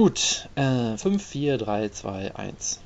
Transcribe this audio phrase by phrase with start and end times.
[0.00, 2.80] Gut, äh, 5, 4, 3, 2, 1.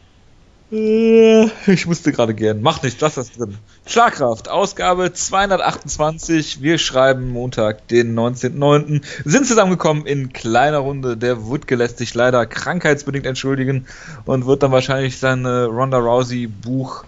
[1.69, 2.61] Ich musste gerade gern.
[2.61, 3.57] Macht nichts, lass das drin.
[3.87, 6.61] Schlagkraft, Ausgabe 228.
[6.61, 9.03] Wir schreiben Montag, den 19.09.
[9.25, 11.17] Sind zusammengekommen in kleiner Runde.
[11.17, 13.87] Der Wutke lässt sich leider krankheitsbedingt entschuldigen
[14.25, 17.05] und wird dann wahrscheinlich sein Ronda Rousey Buch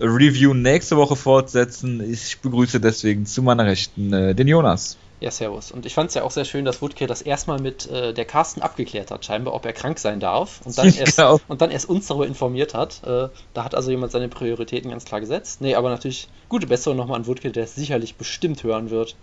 [0.00, 2.02] Review nächste Woche fortsetzen.
[2.10, 4.96] Ich begrüße deswegen zu meiner Rechten äh, den Jonas.
[5.24, 5.72] Ja, servus.
[5.72, 8.26] Und ich fand es ja auch sehr schön, dass Woodke das erstmal mit äh, der
[8.26, 10.60] Carsten abgeklärt hat, scheinbar, ob er krank sein darf.
[10.66, 11.40] Und dann erst, genau.
[11.48, 13.02] und dann erst uns darüber informiert hat.
[13.06, 15.62] Äh, da hat also jemand seine Prioritäten ganz klar gesetzt.
[15.62, 19.16] Nee, aber natürlich gute Besserung nochmal an Woodke, der es sicherlich bestimmt hören wird.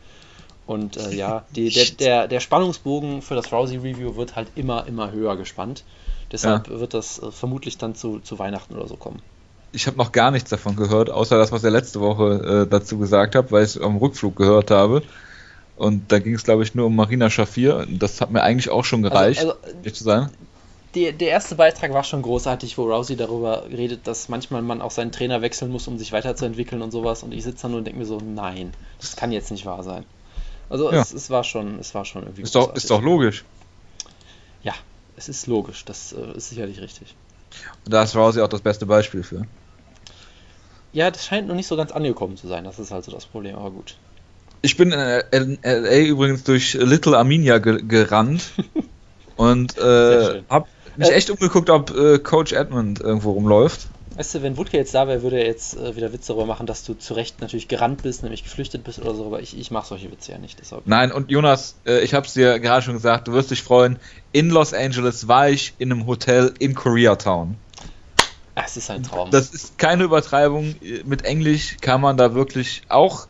[0.65, 5.11] Und äh, ja, die, der, der, der, Spannungsbogen für das Rousey-Review wird halt immer, immer
[5.11, 5.83] höher gespannt.
[6.31, 6.79] Deshalb ja.
[6.79, 9.21] wird das äh, vermutlich dann zu, zu Weihnachten oder so kommen
[9.73, 12.97] ich habe noch gar nichts davon gehört, außer das, was er letzte Woche äh, dazu
[12.97, 15.01] gesagt hat, weil ich es am Rückflug gehört habe.
[15.81, 17.87] Und da ging es, glaube ich, nur um Marina Schafir.
[17.89, 20.29] Das hat mir eigentlich auch schon gereicht, also, also, zu sein.
[20.93, 24.91] Die, der erste Beitrag war schon großartig, wo Rousey darüber redet, dass manchmal man auch
[24.91, 27.23] seinen Trainer wechseln muss, um sich weiterzuentwickeln und sowas.
[27.23, 29.81] Und ich sitze da nur und denke mir so, nein, das kann jetzt nicht wahr
[29.81, 30.05] sein.
[30.69, 31.01] Also ja.
[31.01, 32.43] es, es, war schon, es war schon irgendwie.
[32.43, 33.43] Ist doch, ist doch logisch.
[34.61, 34.75] Ja,
[35.15, 35.83] es ist logisch.
[35.85, 37.15] Das äh, ist sicherlich richtig.
[37.85, 39.47] Und da ist Rousey auch das beste Beispiel für.
[40.93, 42.65] Ja, das scheint noch nicht so ganz angekommen zu sein.
[42.65, 43.95] Das ist halt so das Problem, aber gut.
[44.61, 48.51] Ich bin in LA übrigens durch Little Armenia ge gerannt
[49.35, 50.67] und äh, hab
[50.97, 53.87] mich äh, echt umgeguckt, ob äh, Coach Edmund irgendwo rumläuft.
[54.15, 56.67] Weißt du, wenn Wutke jetzt da wäre, würde er jetzt äh, wieder Witze darüber machen,
[56.67, 59.71] dass du zu Recht natürlich gerannt bist, nämlich geflüchtet bist oder so, aber ich, ich
[59.71, 60.59] mache solche Witze ja nicht.
[60.59, 60.85] Deshalb.
[60.85, 63.97] Nein, und Jonas, äh, ich habe es dir gerade schon gesagt, du wirst dich freuen.
[64.33, 67.55] In Los Angeles war ich in einem Hotel in Koreatown.
[68.53, 69.31] Es ist ein Traum.
[69.31, 70.75] Das ist keine Übertreibung.
[71.05, 73.27] Mit Englisch kann man da wirklich auch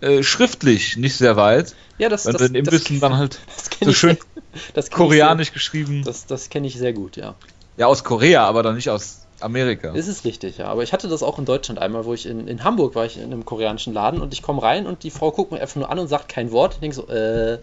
[0.00, 1.74] äh, schriftlich nicht sehr weit.
[1.98, 3.38] Ja, das, Wenn das, im Wissen dann halt
[3.80, 4.18] so schön
[4.90, 6.02] koreanisch sehr, geschrieben.
[6.04, 7.34] Das, das kenne ich sehr gut, ja.
[7.76, 9.92] Ja, aus Korea, aber dann nicht aus Amerika.
[9.92, 10.66] Das ist richtig, ja.
[10.66, 13.18] Aber ich hatte das auch in Deutschland einmal, wo ich in, in Hamburg war, ich
[13.18, 15.90] in einem koreanischen Laden und ich komme rein und die Frau guckt mir einfach nur
[15.90, 16.74] an und sagt kein Wort.
[16.74, 17.58] Ich denke so, äh,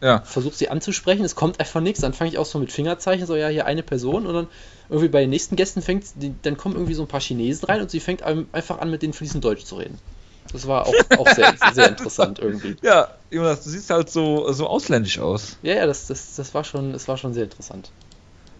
[0.00, 0.22] ja.
[0.22, 2.00] versuche sie anzusprechen, es kommt einfach nichts.
[2.00, 4.46] Dann fange ich auch so mit Fingerzeichen, so ja, hier eine Person und dann
[4.88, 6.06] irgendwie bei den nächsten Gästen fängt,
[6.42, 9.12] dann kommen irgendwie so ein paar Chinesen rein und sie fängt einfach an, mit denen
[9.12, 9.98] fließend Deutsch zu reden.
[10.52, 12.76] Das war auch, auch sehr, sehr interessant irgendwie.
[12.82, 15.56] Ja, Jonas, du siehst halt so, so ausländisch aus.
[15.62, 17.90] Ja, ja, das, das, das, war, schon, das war schon sehr interessant.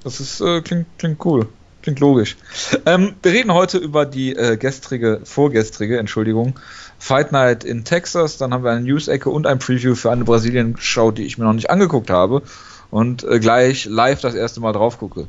[0.04, 1.48] Das ist, äh, klingt, klingt cool.
[1.82, 2.36] Klingt logisch.
[2.84, 6.58] Ähm, wir reden heute über die äh, gestrige, vorgestrige, Entschuldigung,
[6.98, 8.36] Fight Night in Texas.
[8.36, 11.54] Dann haben wir eine News-Ecke und ein Preview für eine Brasilien-Show, die ich mir noch
[11.54, 12.42] nicht angeguckt habe
[12.90, 15.26] und äh, gleich live das erste Mal drauf gucke.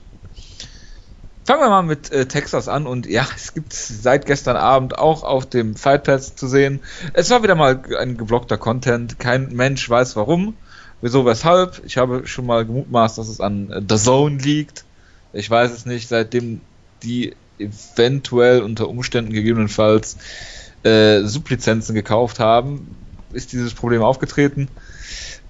[1.43, 5.23] Fangen wir mal mit äh, Texas an und ja, es gibt seit gestern Abend auch
[5.23, 6.81] auf dem Fight Pass zu sehen.
[7.13, 9.17] Es war wieder mal ein geblockter Content.
[9.17, 10.55] Kein Mensch weiß warum,
[11.01, 11.81] wieso, weshalb.
[11.85, 14.85] Ich habe schon mal gemutmaßt, dass es an äh, The Zone liegt.
[15.33, 16.61] Ich weiß es nicht, seitdem
[17.01, 20.17] die eventuell unter Umständen gegebenenfalls
[20.83, 22.95] äh, Sublizenzen gekauft haben,
[23.33, 24.67] ist dieses Problem aufgetreten.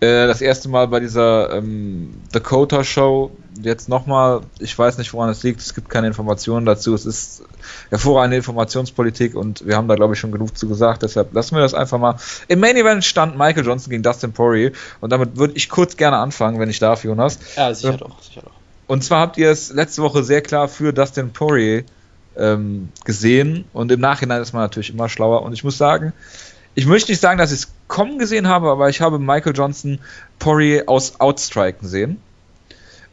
[0.02, 3.30] Äh, das erste Mal bei dieser ähm, Dakota Show,
[3.62, 7.44] jetzt nochmal, ich weiß nicht, woran es liegt, es gibt keine Informationen dazu, es ist
[7.92, 11.62] hervorragende Informationspolitik und wir haben da, glaube ich, schon genug zu gesagt, deshalb lassen wir
[11.62, 12.16] das einfach mal.
[12.48, 14.72] Im Main Event stand Michael Johnson gegen Dustin Poirier.
[15.02, 17.38] Und damit würde ich kurz gerne anfangen, wenn ich darf, Jonas.
[17.56, 18.54] Ja, sicher ähm, doch, sicher doch.
[18.88, 21.84] Und zwar habt ihr es letzte Woche sehr klar für Dustin Poirier
[22.36, 23.66] ähm, gesehen.
[23.72, 25.44] Und im Nachhinein ist man natürlich immer schlauer.
[25.44, 26.12] Und ich muss sagen,
[26.76, 30.00] ich möchte nicht sagen, dass ich es kommen gesehen habe, aber ich habe Michael Johnson
[30.40, 32.22] Poirier aus Outstriken sehen.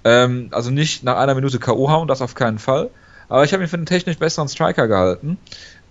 [0.04, 1.90] Ähm, also nicht nach einer Minute K.O.
[1.90, 2.90] hauen, das auf keinen Fall.
[3.28, 5.38] Aber ich habe ihn für einen technisch besseren Striker gehalten.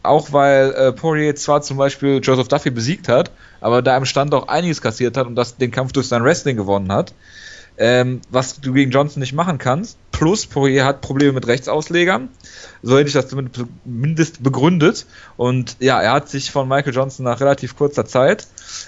[0.03, 4.33] Auch weil äh, Poirier zwar zum Beispiel Joseph Duffy besiegt hat, aber da im Stand
[4.33, 7.13] auch einiges kassiert hat und das den Kampf durch sein Wrestling gewonnen hat.
[7.77, 9.97] Ähm, was du gegen Johnson nicht machen kannst.
[10.11, 12.29] Plus, Poirier hat Probleme mit Rechtsauslegern.
[12.81, 15.05] So hätte ich das zumindest begründet.
[15.35, 18.47] Und ja, er hat sich von Michael Johnson nach relativ kurzer Zeit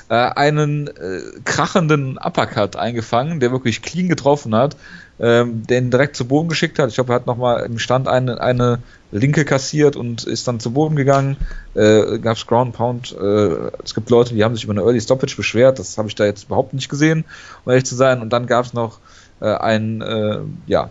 [0.10, 4.76] äh, einen äh, krachenden Uppercut eingefangen, der wirklich clean getroffen hat,
[5.20, 6.90] ähm, den direkt zu Boden geschickt hat.
[6.90, 8.80] Ich glaube, er hat nochmal im Stand eine, eine
[9.12, 11.38] linke kassiert und ist dann zu Boden gegangen.
[11.76, 13.16] Äh, Gab es Ground Pound.
[13.20, 15.80] Äh, es gibt Leute, die haben sich über eine Early Stoppage beschwert.
[15.80, 17.26] Das habe ich da jetzt überhaupt nicht gesehen,
[17.66, 18.22] um ehrlich zu sein.
[18.22, 19.00] Und dann gab es noch
[19.42, 20.90] äh, ein, äh, ja,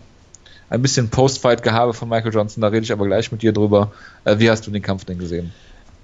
[0.69, 2.61] ein bisschen Post-Fight-Gehabe von Michael Johnson.
[2.61, 3.91] Da rede ich aber gleich mit dir drüber.
[4.25, 5.51] Äh, wie hast du den Kampf denn gesehen?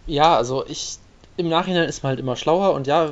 [0.07, 0.97] Ja, also ich
[1.37, 3.11] im Nachhinein ist man halt immer schlauer und ja,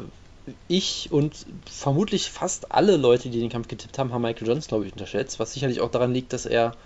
[0.68, 4.86] ich und vermutlich fast alle Leute, die den Kampf getippt haben, haben Michael Johnson, glaube
[4.86, 6.78] ich, unterschätzt, was sicherlich auch daran liegt, dass er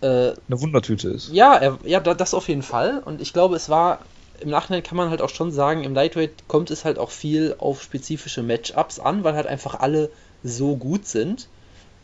[0.00, 0.06] äh,
[0.48, 1.28] eine Wundertüte ist.
[1.28, 3.00] Ja, er, ja, das auf jeden Fall.
[3.04, 4.06] Und ich glaube, es war
[4.40, 7.54] im Nachhinein kann man halt auch schon sagen, im Lightweight kommt es halt auch viel
[7.58, 10.12] auf spezifische Matchups an, weil halt einfach alle
[10.42, 11.48] so gut sind.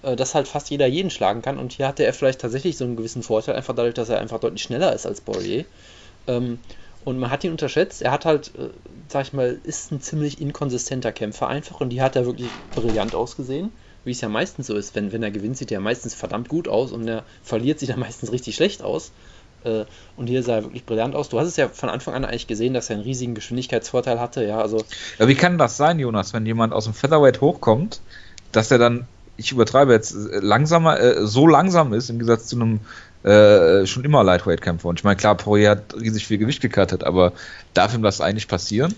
[0.03, 1.59] äh, dass halt fast jeder jeden schlagen kann.
[1.59, 4.41] Und hier hatte er vielleicht tatsächlich so einen gewissen Vorteil, einfach dadurch, dass er einfach
[4.41, 5.67] deutlich schneller ist als Poirier.
[7.05, 8.03] Und man hat ihn unterschätzt.
[8.03, 8.69] Er hat halt, äh,
[9.09, 13.15] sag ich mal, ist ein ziemlich inkonsistenter Kämpfer einfach und die hat er wirklich brillant
[13.15, 13.73] ausgesehen.
[14.05, 16.69] Wie es ja meistens so ist, wenn, wenn er gewinnt, sieht er meistens verdammt gut
[16.69, 19.13] aus und er verliert, sieht er meistens richtig schlecht aus.
[19.65, 19.85] Äh,
[20.17, 21.29] und hier sah er wirklich brillant aus.
[21.29, 24.45] Du hast es ja von Anfang an eigentlich gesehen, dass er einen riesigen Geschwindigkeitsvorteil hatte.
[24.45, 24.79] Ja, also
[25.19, 28.01] ja, wie kann das sein, Jonas, wenn jemand aus dem Featherweight hochkommt,
[28.51, 29.07] dass er dann,
[29.37, 32.81] ich übertreibe jetzt, äh, langsamer, äh, so langsam ist im Gegensatz zu einem
[33.25, 34.89] äh, schon immer Lightweight-Kämpfer.
[34.89, 37.33] Und ich meine, klar, Poirier hat riesig viel Gewicht gekattet, aber
[37.75, 38.95] darf ihm das eigentlich passieren?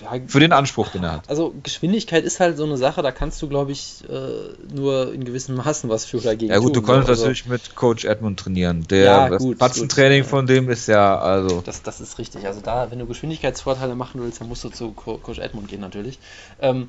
[0.00, 1.28] Ja, Für den Anspruch, den er hat.
[1.28, 5.24] Also Geschwindigkeit ist halt so eine Sache, da kannst du, glaube ich, äh, nur in
[5.24, 8.40] gewissen Maßen was für dagegen Ja gut, tun, du konntest also, natürlich mit Coach Edmund
[8.40, 8.86] trainieren.
[8.88, 11.60] Der ja, gut, Patzentraining von dem ist ja, also...
[11.60, 12.46] Das, das ist richtig.
[12.46, 15.80] Also da, wenn du Geschwindigkeitsvorteile machen willst, dann musst du zu Co Coach Edmund gehen
[15.80, 16.18] natürlich.
[16.62, 16.88] Ähm,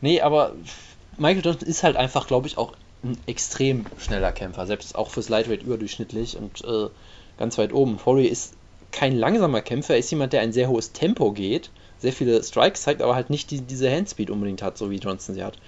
[0.00, 0.52] nee, aber
[1.18, 2.74] Michael Johnson ist halt einfach, glaube ich, auch
[3.04, 6.88] ein extrem schneller Kämpfer, selbst auch fürs Lightweight überdurchschnittlich und äh,
[7.38, 7.96] ganz weit oben.
[7.96, 8.54] Poirier ist
[8.92, 12.82] kein langsamer Kämpfer, er ist jemand, der ein sehr hohes Tempo geht, sehr viele Strikes
[12.82, 15.58] zeigt, aber halt nicht die, diese Handspeed unbedingt hat, so wie Johnson sie hat.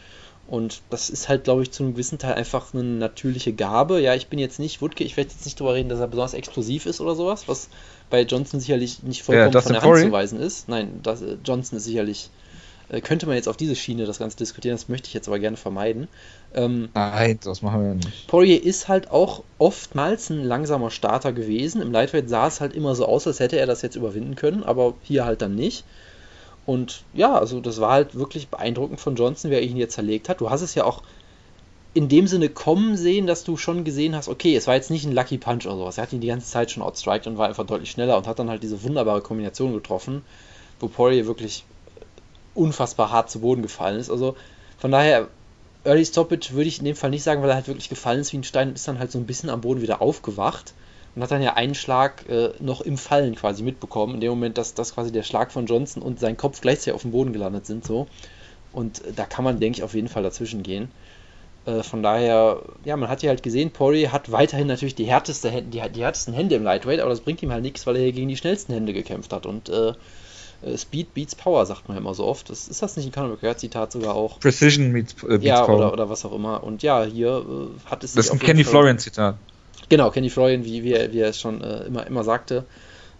[0.49, 4.01] Und das ist halt, glaube ich, zu einem gewissen Teil einfach eine natürliche Gabe.
[4.01, 6.35] Ja, ich bin jetzt nicht Wutke, ich werde jetzt nicht darüber reden, dass er besonders
[6.35, 7.69] explosiv ist oder sowas, was
[8.11, 10.69] bei Johnson sicherlich nicht vollkommen ja, von der Hand zu weisen ist.
[10.69, 12.31] Nein, das, äh, Johnson ist sicherlich
[13.03, 15.57] könnte man jetzt auf diese Schiene das Ganze diskutieren, das möchte ich jetzt aber gerne
[15.57, 16.09] vermeiden.
[16.55, 18.29] Ähm, Nein, das machen wir nicht.
[18.29, 21.83] Poirier ist halt auch oftmals ein langsamer Starter gewesen.
[21.83, 24.63] Im Lightweight sah es halt immer so aus, als hätte er das jetzt überwinden können,
[24.63, 25.85] aber hier halt dann nicht.
[26.65, 30.41] Und ja, also das war halt wirklich beeindruckend von Johnson, wer ihn hier zerlegt hat.
[30.41, 31.03] Du hast es ja auch
[31.95, 35.07] in dem Sinne kommen sehen, dass du schon gesehen hast, okay, es war jetzt nicht
[35.07, 35.97] ein Lucky Punch oder sowas.
[35.97, 38.39] Er hat ihn die ganze Zeit schon outstriked und war einfach deutlich schneller und hat
[38.39, 40.23] dann halt diese wunderbare Kombination getroffen,
[40.79, 41.65] wo Poirier wirklich
[42.57, 44.11] unfassbar hart zu Boden gefallen ist.
[44.11, 44.37] Also
[44.79, 45.29] von daher,
[45.85, 48.33] Early Stoppage würde ich in dem Fall nicht sagen, weil er halt wirklich gefallen ist
[48.33, 50.75] wie ein Stein und ist dann halt so ein bisschen am Boden wieder aufgewacht
[51.15, 54.59] und hat dann ja einen Schlag äh, noch im Fallen quasi mitbekommen, in dem Moment,
[54.59, 57.67] dass das quasi der Schlag von Johnson und sein Kopf gleichzeitig auf dem Boden gelandet
[57.67, 57.85] sind.
[57.85, 58.07] so
[58.73, 60.91] Und äh, da kann man, denke ich, auf jeden Fall dazwischen gehen.
[61.67, 65.63] Äh, von daher, ja, man hat ja halt gesehen, Poirier hat weiterhin natürlich die, härteste,
[65.63, 68.13] die, die härtesten Hände im Lightweight, aber das bringt ihm halt nichts, weil er hier
[68.13, 69.47] gegen die schnellsten Hände gekämpft hat.
[69.47, 69.93] Und äh,
[70.77, 72.51] Speed beats Power, sagt man ja immer so oft.
[72.51, 74.41] Das, ist das nicht ein Conor McGregor-Zitat sogar auch?
[74.41, 75.79] Precision meets, äh, beats ja, Power.
[75.79, 76.63] Oder, oder was auch immer.
[76.65, 79.37] Und ja, hier äh, hat es Das ist ein Kenny Florian-Zitat.
[79.89, 82.65] Genau, Kenny Florian, wie, wie, er, wie er es schon äh, immer, immer sagte.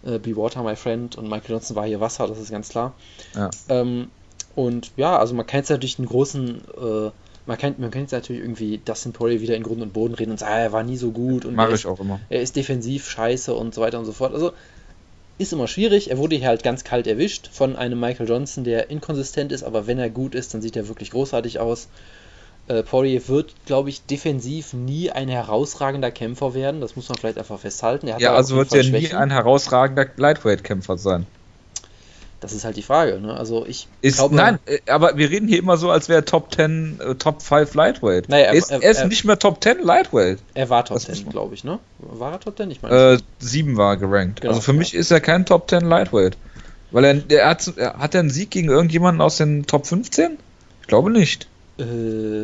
[0.03, 1.15] Äh, Be Water, my friend.
[1.15, 2.93] Und Michael Johnson war hier Wasser, das ist ganz klar.
[3.35, 3.49] Ja.
[3.69, 4.09] Ähm,
[4.55, 7.11] und ja, also man kann jetzt natürlich einen großen äh,
[7.47, 10.31] man kann, man kann jetzt natürlich irgendwie Dustin Poirier wieder in Grund und Boden reden
[10.31, 12.19] und sagen, ah, er war nie so gut und Mach ich auch immer.
[12.29, 14.33] er ist defensiv scheiße und so weiter und so fort.
[14.33, 14.51] Also
[15.37, 16.09] ist immer schwierig.
[16.09, 19.87] Er wurde hier halt ganz kalt erwischt von einem Michael Johnson, der inkonsistent ist, aber
[19.87, 21.87] wenn er gut ist, dann sieht er wirklich großartig aus.
[22.67, 26.81] Äh, Poirier wird, glaube ich, defensiv nie ein herausragender Kämpfer werden.
[26.81, 28.07] Das muss man vielleicht einfach festhalten.
[28.07, 31.25] ja, also wird er nie ein herausragender Lightweight-Kämpfer sein.
[32.39, 33.19] Das ist halt die Frage.
[33.19, 33.35] Ne?
[33.35, 36.53] Also ich ist, glaube, nein, äh, aber wir reden hier immer so, als wäre Top
[36.53, 38.29] 10, äh, Top 5 Lightweight.
[38.29, 40.39] Naja, er, ist, er, er ist nicht mehr Top 10 Lightweight.
[40.53, 41.79] Er war Top 10, glaube ich, ne?
[41.99, 42.69] War er Top 10?
[42.69, 43.13] Ich meine.
[43.13, 44.41] Äh, 7 war gerankt.
[44.41, 44.77] Genau, also für ja.
[44.77, 46.37] mich ist er kein Top 10 Lightweight.
[46.91, 50.37] Weil er, er hat, hat er einen Sieg gegen irgendjemanden aus den Top 15?
[50.81, 51.47] Ich glaube nicht.
[51.79, 52.43] Äh,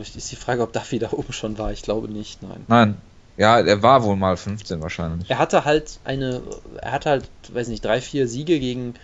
[0.00, 1.72] ist die Frage, ob Duffy da oben schon war.
[1.72, 2.64] Ich glaube nicht, nein.
[2.68, 2.96] Nein,
[3.40, 5.30] ja, er war wohl mal 15 wahrscheinlich.
[5.30, 6.42] Er hatte halt eine,
[6.82, 8.94] er hatte halt, weiß nicht, drei, vier Siege gegen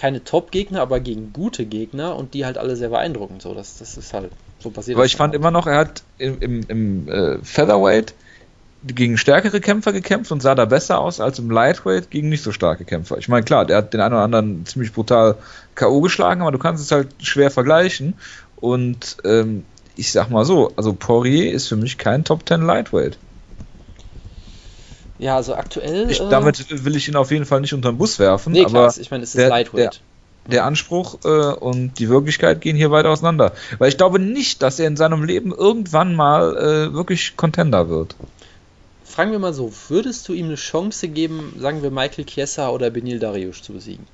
[0.00, 3.42] keine Top-Gegner, aber gegen gute Gegner und die halt alle sehr beeindruckend.
[3.42, 4.96] So, das, das ist halt so passiert.
[4.96, 5.40] Aber ich fand halt.
[5.42, 8.14] immer noch, er hat im, im, im äh, Featherweight
[8.82, 12.50] gegen stärkere Kämpfer gekämpft und sah da besser aus als im Lightweight gegen nicht so
[12.50, 13.18] starke Kämpfer.
[13.18, 15.36] Ich meine, klar, der hat den einen oder anderen ziemlich brutal
[15.74, 16.00] K.O.
[16.00, 18.14] geschlagen, aber du kannst es halt schwer vergleichen.
[18.56, 19.66] Und ähm,
[19.96, 23.18] ich sag mal so, also Poirier ist für mich kein Top 10 Lightweight.
[25.20, 26.10] Ja, also aktuell.
[26.10, 28.52] Ich, äh, damit will ich ihn auf jeden Fall nicht unter den Bus werfen.
[28.52, 30.00] Nee, klar, aber ich meine, es ist der, Lightweight.
[30.46, 33.52] Der, der Anspruch äh, und die Wirklichkeit gehen hier weit auseinander.
[33.78, 38.16] Weil ich glaube nicht, dass er in seinem Leben irgendwann mal äh, wirklich Contender wird.
[39.04, 42.88] Fragen wir mal so: Würdest du ihm eine Chance geben, sagen wir Michael Chiesa oder
[42.88, 44.06] Benil Dariush zu besiegen?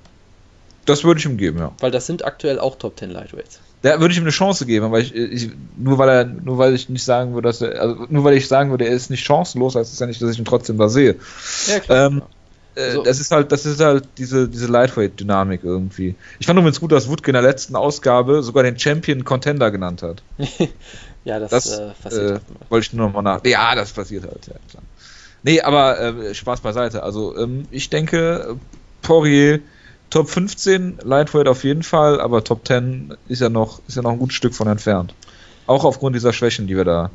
[0.87, 1.73] Das würde ich ihm geben, ja.
[1.79, 3.61] Weil das sind aktuell auch Top 10 Lightweights.
[3.87, 6.75] Da würde ich ihm eine Chance geben, weil ich, ich, nur weil er, nur weil
[6.75, 9.25] ich nicht sagen würde, dass er, also nur weil ich sagen würde, er ist nicht
[9.25, 11.15] chancenlos, heißt es ja nicht, dass ich ihn trotzdem da sehe.
[11.69, 12.07] Ja, klar.
[12.07, 12.23] Ähm,
[12.75, 13.05] äh, so.
[13.05, 16.17] Das ist halt, das ist halt diese, diese Lightweight-Dynamik irgendwie.
[16.41, 20.03] Ich fand übrigens gut, dass Woodke in der letzten Ausgabe sogar den Champion Contender genannt
[20.03, 20.21] hat.
[21.25, 22.39] ja, das, das äh, passiert.
[22.39, 23.45] Äh, wollte ich nur nochmal nach.
[23.45, 24.83] Ja, das passiert halt, ja, klar.
[25.45, 27.05] Nee, aber äh, Spaß beiseite.
[27.05, 28.57] Also, ähm, ich denke,
[29.03, 29.61] Poirier
[30.11, 34.13] Top 15 Lightweight auf jeden Fall, aber Top 10 ist ja noch, ist ja noch
[34.13, 35.15] ein gutes Stück von entfernt.
[35.67, 37.11] Auch aufgrund dieser Schwächen, die wir da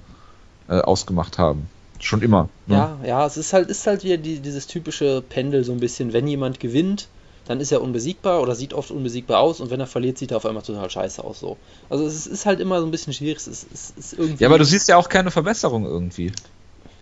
[0.68, 1.70] äh, ausgemacht haben.
[2.00, 2.50] Schon immer.
[2.68, 2.76] Ne?
[2.76, 6.14] Ja, ja, es ist halt, ist halt wieder die, dieses typische Pendel so ein bisschen,
[6.14, 7.08] wenn jemand gewinnt,
[7.46, 10.38] dann ist er unbesiegbar oder sieht oft unbesiegbar aus und wenn er verliert, sieht er
[10.38, 11.40] auf einmal total scheiße aus.
[11.40, 11.58] So.
[11.90, 13.38] Also es ist halt immer so ein bisschen schwierig.
[13.38, 16.32] Es ist, es ist irgendwie ja, aber du siehst ja auch keine Verbesserung irgendwie.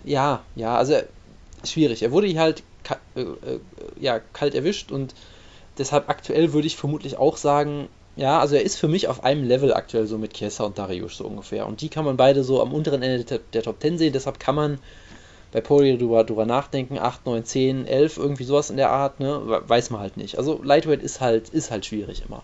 [0.04, 0.96] Ja, ja, also
[1.64, 2.04] schwierig.
[2.04, 2.64] Er wurde hier halt
[3.16, 3.60] äh, äh,
[4.00, 5.14] ja, kalt erwischt und
[5.80, 9.48] deshalb aktuell würde ich vermutlich auch sagen, ja, also er ist für mich auf einem
[9.48, 11.66] Level aktuell so mit Chiesa und Darius so ungefähr.
[11.66, 14.40] Und die kann man beide so am unteren Ende der, der Top 10 sehen, deshalb
[14.40, 14.80] kann man
[15.52, 19.62] bei Poirier drüber, drüber nachdenken, 8, 9, 10, 11, irgendwie sowas in der Art, ne?
[19.66, 20.38] Weiß man halt nicht.
[20.38, 22.44] Also Lightweight ist halt, ist halt schwierig immer.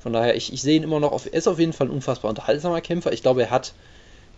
[0.00, 1.92] Von daher, ich, ich sehe ihn immer noch, auf, er ist auf jeden Fall ein
[1.92, 3.12] unfassbar unterhaltsamer Kämpfer.
[3.12, 3.72] Ich glaube, er hat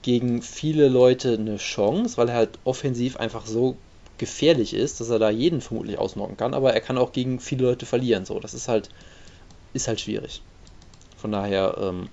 [0.03, 3.77] gegen viele Leute eine Chance, weil er halt offensiv einfach so
[4.19, 7.65] gefährlich ist, dass er da jeden vermutlich ausnocken kann, aber er kann auch gegen viele
[7.65, 8.25] Leute verlieren.
[8.25, 8.91] So, das ist halt,
[9.73, 10.43] ist halt schwierig.
[11.17, 12.09] Von daher, ähm,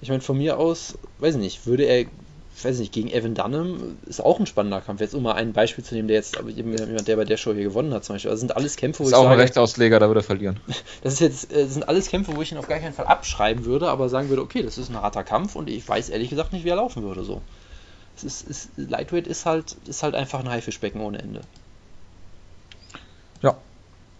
[0.00, 2.06] ich meine, von mir aus, weiß ich nicht, würde er
[2.56, 5.00] ich weiß nicht, gegen Evan Dunham ist auch ein spannender Kampf.
[5.00, 7.64] Jetzt um mal ein Beispiel zu nehmen, der jetzt, jemand, der bei der Show hier
[7.64, 8.30] gewonnen hat, zum Beispiel.
[8.30, 9.12] Das sind alles Kämpfe, wo ist ich.
[9.12, 10.60] Ist auch sage, ein Rechtsausleger, da würde er verlieren.
[11.02, 13.64] Das ist jetzt, das sind alles Kämpfe, wo ich ihn auf gar keinen Fall abschreiben
[13.64, 16.52] würde, aber sagen würde, okay, das ist ein harter Kampf und ich weiß ehrlich gesagt
[16.52, 17.24] nicht, wie er laufen würde.
[17.24, 17.42] So.
[18.24, 21.42] Ist, ist, Lightweight ist halt, ist halt einfach ein Haifischbecken ohne Ende.
[23.42, 23.56] Ja,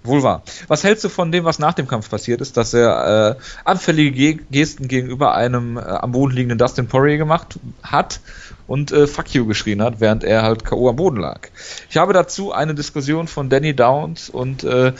[0.04, 0.42] Wohl wahr.
[0.68, 4.34] Was hältst du von dem, was nach dem Kampf passiert ist, dass er äh, anfällige
[4.50, 8.20] Gesten gegenüber einem äh, am Boden liegenden Dustin Poirier gemacht hat
[8.66, 10.90] und äh, Fuck you geschrien hat, während er halt K.O.
[10.90, 11.48] am Boden lag?
[11.88, 14.92] Ich habe dazu eine Diskussion von Danny Downs und äh,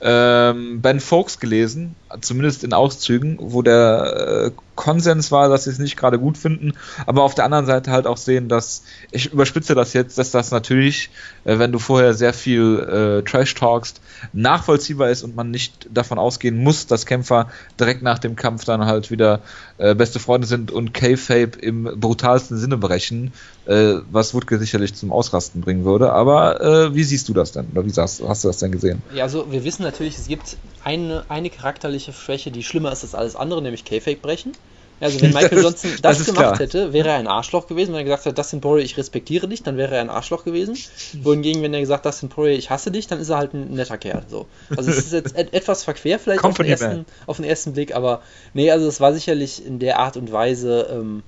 [0.00, 5.78] ähm, Ben Folks gelesen, zumindest in Auszügen, wo der äh, Konsens war, dass sie es
[5.78, 6.74] nicht gerade gut finden,
[7.06, 10.50] aber auf der anderen Seite halt auch sehen, dass, ich überspitze das jetzt, dass das
[10.50, 11.10] natürlich,
[11.44, 14.00] äh, wenn du vorher sehr viel äh, Trash talkst,
[14.32, 18.84] nachvollziehbar ist und man nicht davon ausgehen muss, dass Kämpfer direkt nach dem Kampf dann
[18.84, 19.40] halt wieder
[19.78, 23.32] äh, beste Freunde sind und K-Fape im brutalsten Sinne brechen,
[23.64, 26.12] äh, was Wutke sicherlich zum Ausrasten bringen würde.
[26.12, 27.68] Aber äh, wie siehst du das denn?
[27.72, 29.02] Oder wie hast, hast du das denn gesehen?
[29.14, 33.14] Ja, also wir wissen natürlich, es gibt eine, eine charakterliche Schwäche, die schlimmer ist als
[33.14, 34.52] alles andere, nämlich K-Fake brechen.
[35.00, 36.58] Also wenn Michael Johnson das, das gemacht klar.
[36.58, 37.92] hätte, wäre er ein Arschloch gewesen.
[37.92, 40.76] Wenn er gesagt hätte, Dustin Poirier, ich respektiere dich, dann wäre er ein Arschloch gewesen.
[41.22, 43.98] Wohingegen, wenn er gesagt, Dustin Poirier, ich hasse dich, dann ist er halt ein netter
[43.98, 44.24] Kerl.
[44.28, 44.46] So.
[44.74, 48.22] Also es ist jetzt etwas verquer vielleicht auf den, ersten, auf den, ersten, Blick, aber
[48.54, 51.22] nee, also es war sicherlich in der Art und Weise, ähm,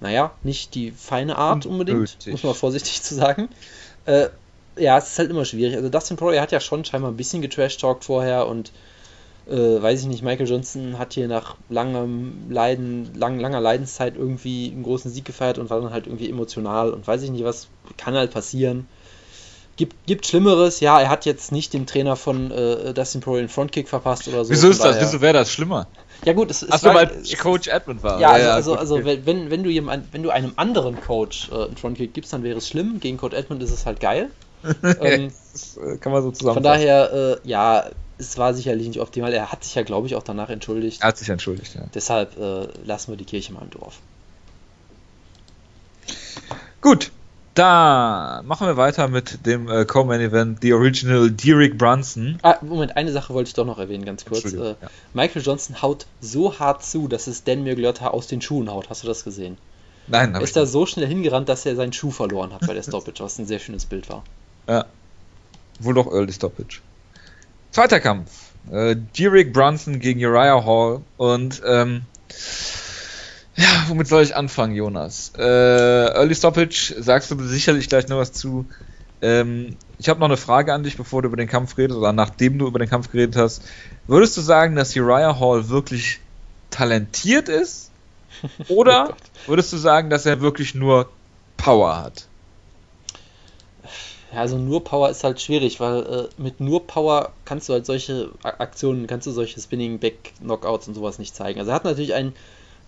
[0.00, 3.48] naja, nicht die feine Art unbedingt, muss man vorsichtig zu sagen.
[4.04, 4.28] Äh,
[4.76, 5.76] ja, es ist halt immer schwierig.
[5.76, 8.72] Also Dustin Poirier hat ja schon scheinbar ein bisschen getrash-talkt vorher und
[9.48, 14.70] äh, weiß ich nicht, Michael Johnson hat hier nach langem Leiden, lang, langer Leidenszeit irgendwie
[14.72, 17.68] einen großen Sieg gefeiert und war dann halt irgendwie emotional und weiß ich nicht was,
[17.96, 18.86] kann halt passieren.
[19.76, 23.48] Gibt, gibt Schlimmeres, ja, er hat jetzt nicht dem Trainer von äh, Dustin Poirier einen
[23.48, 24.50] Frontkick verpasst oder so.
[24.50, 25.00] Wieso ist das?
[25.00, 25.86] Wieso wäre das schlimmer?
[26.24, 26.72] Ja gut, es ist.
[26.72, 28.20] Achso, weil Coach Edmund war.
[28.20, 31.64] Ja, also, ja, also, also wenn, wenn, du jemand, wenn du einem anderen Coach äh,
[31.64, 33.00] einen Frontkick gibst, dann wäre es schlimm.
[33.00, 34.30] Gegen Coach Edmund ist es halt geil.
[35.00, 35.32] ähm,
[35.82, 36.54] äh, kann man so zusammen.
[36.54, 37.86] Von daher, äh, ja,
[38.22, 39.32] es war sicherlich nicht optimal.
[39.32, 41.02] Er hat sich ja, glaube ich, auch danach entschuldigt.
[41.02, 41.82] Er hat sich entschuldigt, ja.
[41.94, 43.98] Deshalb äh, lassen wir die Kirche mal im Dorf.
[46.80, 47.12] Gut,
[47.54, 52.38] dann machen wir weiter mit dem äh, Co-Main Event, The Original Derek Brunson.
[52.42, 54.52] Ah, Moment, eine Sache wollte ich doch noch erwähnen, ganz kurz.
[54.52, 54.76] Äh, ja.
[55.12, 58.88] Michael Johnson haut so hart zu, dass es Dan Miogliotta aus den Schuhen haut.
[58.88, 59.58] Hast du das gesehen?
[60.06, 62.82] Nein, Er ist da so schnell hingerannt, dass er seinen Schuh verloren hat bei der
[62.82, 64.24] Stoppage, was ein sehr schönes Bild war.
[64.66, 64.86] Ja.
[65.78, 66.80] Wohl doch Early Stoppage.
[67.72, 68.30] Zweiter Kampf.
[68.70, 71.00] Äh, Derek Brunson gegen Uriah Hall.
[71.16, 72.02] Und ähm,
[73.56, 75.32] ja, womit soll ich anfangen, Jonas?
[75.38, 78.66] Äh, Early Stoppage, sagst du sicherlich gleich noch was zu.
[79.22, 82.12] Ähm, ich habe noch eine Frage an dich, bevor du über den Kampf redest, oder
[82.12, 83.62] nachdem du über den Kampf geredet hast.
[84.06, 86.20] Würdest du sagen, dass Uriah Hall wirklich
[86.70, 87.90] talentiert ist?
[88.68, 91.08] Oder oh würdest du sagen, dass er wirklich nur
[91.56, 92.26] Power hat?
[94.32, 97.84] Ja, also nur Power ist halt schwierig, weil äh, mit nur Power kannst du halt
[97.84, 101.58] solche Aktionen, kannst du solche Spinning Back Knockouts und sowas nicht zeigen.
[101.58, 102.32] Also er hat natürlich ein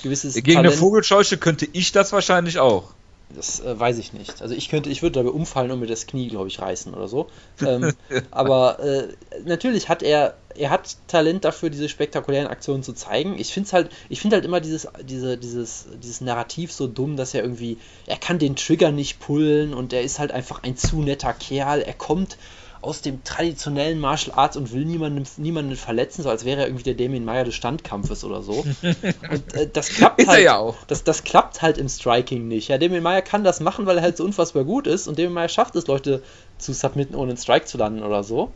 [0.02, 0.68] gewisses Gegen Talent.
[0.68, 2.94] eine Vogelscheuche könnte ich das wahrscheinlich auch.
[3.34, 4.42] Das äh, weiß ich nicht.
[4.42, 7.08] Also ich könnte, ich würde dabei umfallen und mir das Knie, glaube ich, reißen oder
[7.08, 7.28] so.
[7.64, 7.92] Ähm,
[8.30, 9.08] aber äh,
[9.44, 13.38] natürlich hat er, er hat Talent dafür, diese spektakulären Aktionen zu zeigen.
[13.38, 17.34] Ich finde halt, ich finde halt immer dieses, diese, dieses, dieses Narrativ so dumm, dass
[17.34, 21.02] er irgendwie, er kann den Trigger nicht pullen und er ist halt einfach ein zu
[21.02, 21.82] netter Kerl.
[21.82, 22.36] Er kommt
[22.84, 26.84] aus dem traditionellen Martial Arts und will niemanden, niemanden verletzen, so als wäre er irgendwie
[26.84, 28.52] der Damien Meyer des Standkampfes oder so.
[29.30, 30.44] Und äh, das klappt ist halt.
[30.44, 30.76] Ja auch.
[30.86, 32.68] Das, das klappt halt im Striking nicht.
[32.68, 35.32] Ja, Damien Meyer kann das machen, weil er halt so unfassbar gut ist und Damien
[35.32, 36.22] Meyer schafft es, Leute
[36.58, 38.52] zu submitten, ohne einen Strike zu landen oder so.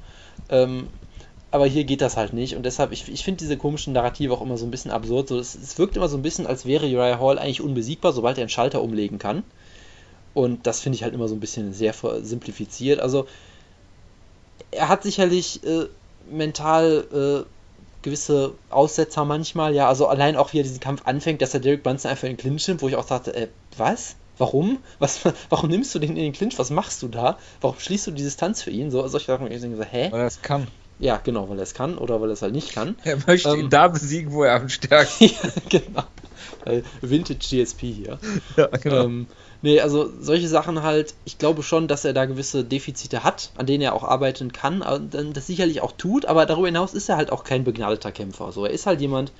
[0.51, 0.89] Ähm,
[1.51, 4.43] aber hier geht das halt nicht und deshalb, ich, ich finde diese komischen Narrative auch
[4.43, 5.29] immer so ein bisschen absurd.
[5.29, 8.37] So, es, es wirkt immer so ein bisschen, als wäre Uriah Hall eigentlich unbesiegbar, sobald
[8.37, 9.43] er einen Schalter umlegen kann.
[10.35, 13.01] Und das finde ich halt immer so ein bisschen sehr simplifiziert.
[13.01, 13.27] Also,
[14.71, 15.87] er hat sicherlich äh,
[16.31, 17.49] mental äh,
[18.03, 19.89] gewisse Aussetzer manchmal, ja.
[19.89, 22.37] Also, allein auch wie er diesen Kampf anfängt, dass er Derek Brunson einfach in den
[22.37, 24.17] Clinch nimmt, wo ich auch dachte, äh, was?
[24.37, 24.79] Warum?
[24.99, 26.59] Was, warum nimmst du den in den Clinch?
[26.59, 27.39] Was machst du da?
[27.61, 28.91] Warum schließt du die Distanz für ihn?
[28.91, 29.51] So, solche Sachen.
[29.51, 30.09] Ich denke so, hä?
[30.11, 30.69] Weil er es kann.
[31.01, 32.97] Ja, genau, weil er es kann oder weil er es halt nicht kann.
[33.05, 35.45] Er möchte ähm, ihn da besiegen, wo er am stärksten ist.
[35.45, 36.05] ja, genau.
[37.01, 38.19] Vintage GSP hier.
[38.57, 39.05] Ja, genau.
[39.05, 39.27] Ähm,
[39.63, 43.67] nee, also solche Sachen halt, ich glaube schon, dass er da gewisse Defizite hat, an
[43.67, 47.17] denen er auch arbeiten kann, und das sicherlich auch tut, aber darüber hinaus ist er
[47.17, 48.53] halt auch kein begnadeter Kämpfer.
[48.53, 49.33] So, er ist halt jemand,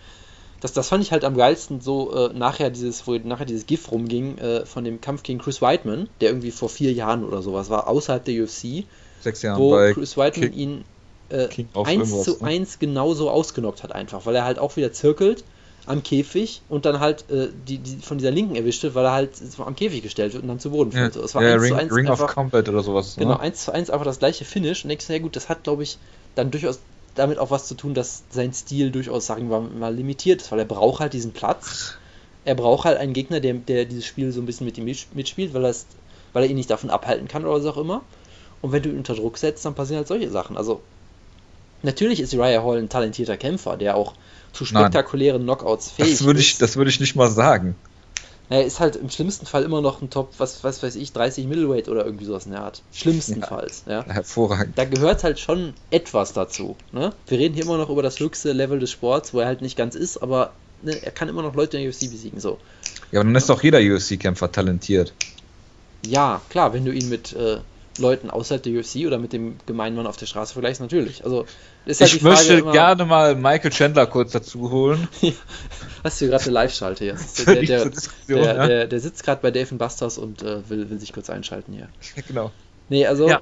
[0.61, 3.91] das, das fand ich halt am geilsten, so äh, nachher dieses, wo nachher dieses GIF
[3.93, 7.71] rumging äh, von dem Kampf gegen Chris Whiteman, der irgendwie vor vier Jahren oder sowas
[7.71, 8.85] war, außerhalb der UFC.
[9.21, 10.85] Sechs Jahren wo Chris Whiteman King, ihn
[11.31, 11.49] äh,
[11.85, 12.37] eins zu ne?
[12.43, 15.45] eins genauso ausgenockt hat einfach, weil er halt auch wieder zirkelt
[15.89, 19.31] am Käfig und dann halt äh, die, die von dieser Linken erwischte, weil er halt
[19.59, 21.17] am Käfig gestellt wird und dann zu Boden fällt.
[21.17, 23.17] Ja, es war ja, 1 Ring, zu 1 Ring einfach, of Combat oder sowas.
[23.17, 23.41] Genau, ne?
[23.41, 25.99] 1 zu 1 einfach das gleiche Finish und denkst, ja gut, das hat glaube ich
[26.35, 26.81] dann durchaus
[27.15, 30.61] damit auch was zu tun, dass sein Stil durchaus, sagen wir mal, limitiert ist, weil
[30.61, 31.97] er braucht halt diesen Platz.
[32.45, 35.53] Er braucht halt einen Gegner, der, der dieses Spiel so ein bisschen mit ihm mitspielt,
[35.53, 35.63] weil,
[36.33, 38.03] weil er ihn nicht davon abhalten kann oder was auch immer.
[38.63, 40.57] Und wenn du ihn unter Druck setzt, dann passieren halt solche Sachen.
[40.57, 40.81] Also,
[41.83, 44.15] natürlich ist Uriah Hall ein talentierter Kämpfer, der auch
[44.53, 45.57] zu spektakulären Nein.
[45.57, 46.63] Knockouts fähig das würde ich, ist.
[46.63, 47.75] Das würde ich nicht mal sagen.
[48.51, 51.47] Er ist halt im schlimmsten Fall immer noch ein Top, was, was weiß ich, 30
[51.47, 52.83] Middleweight oder irgendwie sowas in der Art.
[52.93, 54.07] Schlimmstenfalls, ja, ja.
[54.07, 54.79] Hervorragend.
[54.79, 56.75] Da gehört halt schon etwas dazu.
[56.93, 57.13] Ne?
[57.27, 59.77] Wir reden hier immer noch über das höchste Level des Sports, wo er halt nicht
[59.77, 60.53] ganz ist, aber
[60.83, 62.41] ne, er kann immer noch Leute in der UFC besiegen.
[62.41, 62.59] So.
[63.13, 65.13] Ja, aber dann ist doch jeder UFC-Kämpfer talentiert.
[66.07, 67.59] Ja, klar, wenn du ihn mit äh,
[67.99, 71.25] Leuten außerhalb der UFC oder mit dem gemeinen Mann auf der Straße vergleichst, natürlich.
[71.25, 71.47] Also,
[71.87, 75.09] ist halt ich möchte immer, gerne mal Michael Chandler kurz dazu holen.
[76.05, 77.17] Hast du gerade eine Live-Schalte hier?
[77.47, 77.91] Der, der,
[78.29, 78.67] der, ja?
[78.67, 81.89] der, der sitzt gerade bei Dave Busters und äh, will, will sich kurz einschalten hier.
[82.29, 82.51] Genau.
[82.89, 83.41] Nee, also, ja.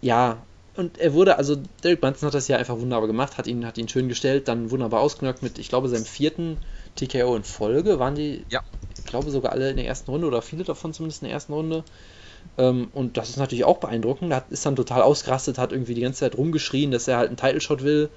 [0.00, 0.38] ja.
[0.76, 3.78] Und er wurde, also Derek Brunson hat das ja einfach wunderbar gemacht, hat ihn, hat
[3.78, 6.58] ihn schön gestellt, dann wunderbar ausgenockt mit, ich glaube, seinem vierten
[6.96, 7.98] TKO in Folge.
[7.98, 8.60] Waren die, ja.
[8.98, 11.52] ich glaube, sogar alle in der ersten Runde oder viele davon zumindest in der ersten
[11.52, 11.84] Runde.
[12.56, 14.32] Ähm, und das ist natürlich auch beeindruckend.
[14.32, 17.36] Er ist dann total ausgerastet, hat irgendwie die ganze Zeit rumgeschrien, dass er halt einen
[17.36, 18.10] Title Shot will.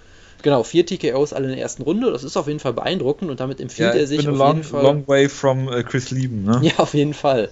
[0.44, 2.12] Genau, vier TKOs alle in der ersten Runde.
[2.12, 4.64] Das ist auf jeden Fall beeindruckend und damit empfiehlt ja, er sich auf long, jeden
[4.64, 4.84] Fall.
[4.84, 6.60] Long way from uh, Chris Lieben, ne?
[6.62, 7.50] Ja, auf jeden Fall.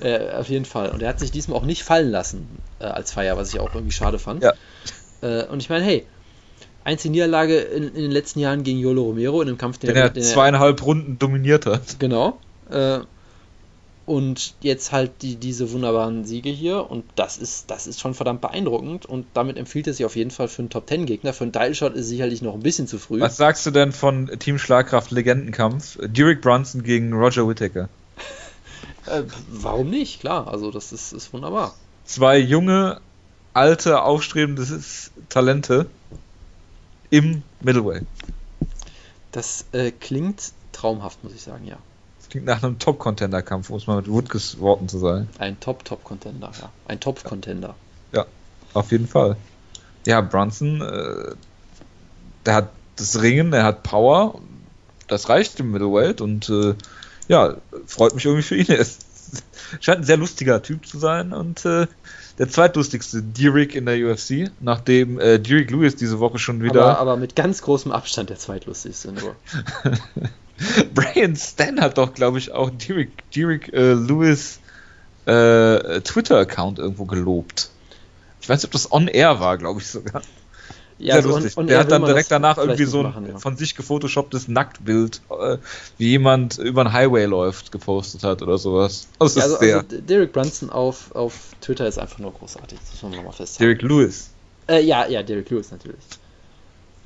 [0.00, 0.90] äh, auf jeden Fall.
[0.90, 3.74] Und er hat sich diesmal auch nicht fallen lassen äh, als Feier, was ich auch
[3.74, 4.42] irgendwie schade fand.
[4.42, 4.54] Ja.
[5.20, 6.06] Äh, und ich meine, hey,
[6.84, 9.96] einzige Niederlage in, in, den letzten Jahren gegen Yolo Romero in einem Kampf, den, den
[9.96, 11.98] er, zweieinhalb Runden dominiert hat.
[11.98, 12.38] Genau.
[12.70, 13.00] Äh,
[14.06, 18.42] und jetzt halt die, diese wunderbaren Siege hier und das ist, das ist schon verdammt
[18.42, 21.32] beeindruckend und damit empfiehlt es sich auf jeden Fall für einen Top Ten Gegner.
[21.32, 23.20] Für einen Title-Shot ist sicherlich noch ein bisschen zu früh.
[23.20, 25.98] Was sagst du denn von Team Schlagkraft Legendenkampf?
[26.02, 27.88] Derek Brunson gegen Roger Whittaker?
[29.06, 30.20] äh, warum nicht?
[30.20, 31.74] Klar, also das ist, ist wunderbar.
[32.04, 33.00] Zwei junge,
[33.54, 34.66] alte, aufstrebende
[35.30, 35.86] Talente
[37.08, 38.04] im Middleweight.
[39.32, 41.78] Das äh, klingt traumhaft, muss ich sagen, ja.
[42.34, 45.28] Klingt nach einem Top-Contender-Kampf, um es mal mit Woodkes Worten zu sagen.
[45.38, 46.68] Ein Top-Top-Contender, ja.
[46.88, 47.76] Ein Top-Contender.
[48.10, 48.26] Ja,
[48.72, 49.36] auf jeden Fall.
[50.04, 51.36] Ja, Brunson, äh,
[52.44, 54.40] der hat das Ringen, er hat Power,
[55.06, 56.74] das reicht im Middleweight und äh,
[57.28, 57.54] ja,
[57.86, 58.66] freut mich irgendwie für ihn.
[59.70, 61.86] Er scheint ein sehr lustiger Typ zu sein und äh,
[62.38, 66.82] der zweitlustigste Derek in der UFC, nachdem äh, Derek Lewis diese Woche schon wieder.
[66.82, 69.36] Aber, aber mit ganz großem Abstand der zweitlustigste nur.
[70.94, 74.60] Brian Stan hat doch, glaube ich, auch Derek, Derek äh, Lewis
[75.26, 77.70] äh, Twitter-Account irgendwo gelobt.
[78.40, 80.22] Ich weiß nicht, ob das on-air war, glaube ich sogar.
[80.98, 81.56] Ja, Sehr also lustig.
[81.56, 83.38] On, on Der hat dann direkt danach irgendwie so ein machen, ja.
[83.38, 85.58] von sich gefotoshopptes Nacktbild, äh,
[85.98, 89.08] wie jemand über einen Highway läuft, gepostet hat oder sowas.
[89.18, 93.02] Das ja, also, also, Derek Brunson auf, auf Twitter ist einfach nur großartig, das muss
[93.02, 93.78] man nochmal festhalten.
[93.78, 94.30] Derek Lewis.
[94.68, 95.98] Äh, ja, ja, Derek Lewis natürlich.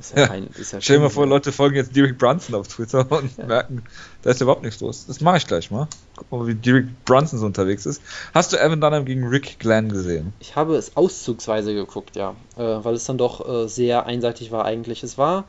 [0.00, 2.68] Ist ja kein, ist ja Stell dir mal vor, Leute folgen jetzt Derek Brunson auf
[2.68, 3.46] Twitter und ja.
[3.46, 3.82] merken,
[4.22, 5.06] da ist überhaupt nichts los.
[5.06, 5.88] Das mache ich gleich mal.
[6.16, 8.00] Guck mal, wie Derek Brunson so unterwegs ist.
[8.32, 10.32] Hast du Evan Dunham gegen Rick Glenn gesehen?
[10.38, 12.36] Ich habe es auszugsweise geguckt, ja.
[12.56, 15.02] Äh, weil es dann doch äh, sehr einseitig war eigentlich.
[15.02, 15.44] Es war.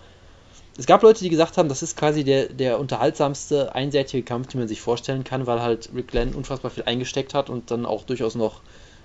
[0.78, 4.62] Es gab Leute, die gesagt haben, das ist quasi der, der unterhaltsamste einseitige Kampf, den
[4.62, 8.04] man sich vorstellen kann, weil halt Rick Glenn unfassbar viel eingesteckt hat und dann auch
[8.04, 8.62] durchaus noch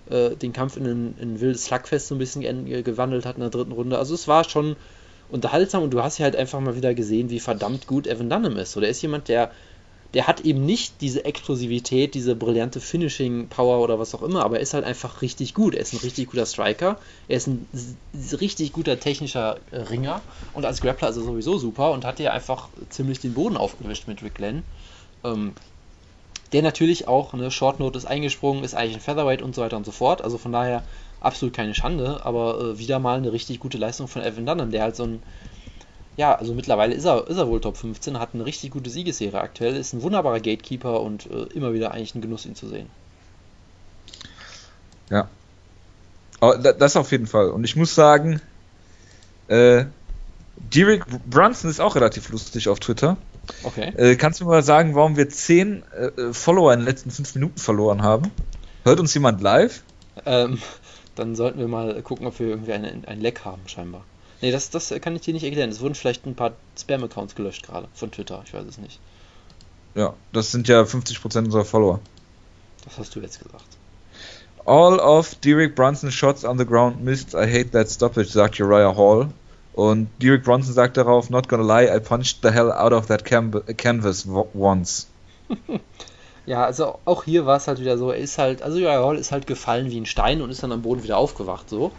[0.09, 3.40] äh, den Kampf in ein, in ein wildes Slugfest so ein bisschen gewandelt hat in
[3.40, 3.98] der dritten Runde.
[3.98, 4.76] Also es war schon
[5.28, 8.56] unterhaltsam und du hast ja halt einfach mal wieder gesehen, wie verdammt gut Evan Dunham
[8.56, 8.72] ist.
[8.72, 9.50] So, der ist jemand, der,
[10.14, 14.62] der hat eben nicht diese Explosivität, diese brillante Finishing-Power oder was auch immer, aber er
[14.62, 15.74] ist halt einfach richtig gut.
[15.74, 17.66] Er ist ein richtig guter Striker, er ist ein
[18.40, 22.32] richtig guter technischer äh, Ringer und als Grappler ist er sowieso super und hat ja
[22.32, 24.62] einfach ziemlich den Boden aufgewischt mit Rick Glenn.
[25.24, 25.54] Ähm,
[26.52, 29.76] der natürlich auch eine Short Note ist eingesprungen, ist eigentlich ein Featherweight und so weiter
[29.76, 30.22] und so fort.
[30.22, 30.84] Also von daher
[31.24, 34.82] absolut keine Schande, aber äh, wieder mal eine richtig gute Leistung von Evan Dunham, der
[34.82, 35.22] halt so ein
[36.16, 39.40] ja, also mittlerweile ist er, ist er wohl Top 15, hat eine richtig gute Siegesserie
[39.40, 42.88] aktuell, ist ein wunderbarer Gatekeeper und äh, immer wieder eigentlich ein Genuss, ihn zu sehen.
[45.10, 45.28] Ja.
[46.40, 47.50] Aber das auf jeden Fall.
[47.50, 48.40] Und ich muss sagen,
[49.48, 49.87] äh,
[50.56, 53.16] Derek Brunson ist auch relativ lustig auf Twitter.
[53.64, 53.92] Okay.
[53.96, 57.34] Äh, kannst du mir mal sagen, warum wir 10 äh, Follower in den letzten 5
[57.34, 58.30] Minuten verloren haben?
[58.84, 59.82] Hört uns jemand live?
[60.24, 60.58] Ähm,
[61.14, 64.05] dann sollten wir mal gucken, ob wir irgendwie ein, ein Leck haben, scheinbar.
[64.40, 65.70] Nee, das, das kann ich dir nicht erklären.
[65.70, 69.00] Es wurden vielleicht ein paar Spam-Accounts gelöscht gerade von Twitter, ich weiß es nicht.
[69.94, 72.00] Ja, das sind ja 50% unserer Follower.
[72.85, 73.64] Das hast du jetzt gesagt.
[74.66, 77.35] All of Derek Brunson shots on the ground missed.
[77.35, 79.31] I hate that stoppage, sagt Uriah Hall.
[79.74, 83.24] Und Derek Bronson sagt darauf, not gonna lie, I punched the hell out of that
[83.24, 85.09] canvas once.
[86.46, 89.16] ja, also auch hier war es halt wieder so, er ist halt, also Uriah Hall
[89.16, 91.92] ist halt gefallen wie ein Stein und ist dann am Boden wieder aufgewacht, so.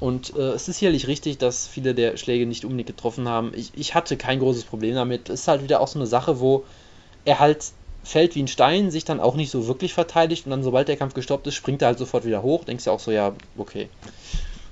[0.00, 3.52] Und äh, es ist sicherlich richtig, dass viele der Schläge nicht unbedingt getroffen haben.
[3.54, 5.30] Ich, ich hatte kein großes Problem damit.
[5.30, 6.64] Es ist halt wieder auch so eine Sache, wo
[7.24, 10.62] er halt fällt wie ein Stein, sich dann auch nicht so wirklich verteidigt und dann,
[10.62, 12.64] sobald der Kampf gestoppt ist, springt er halt sofort wieder hoch.
[12.64, 13.88] Denkst du auch so, ja, okay.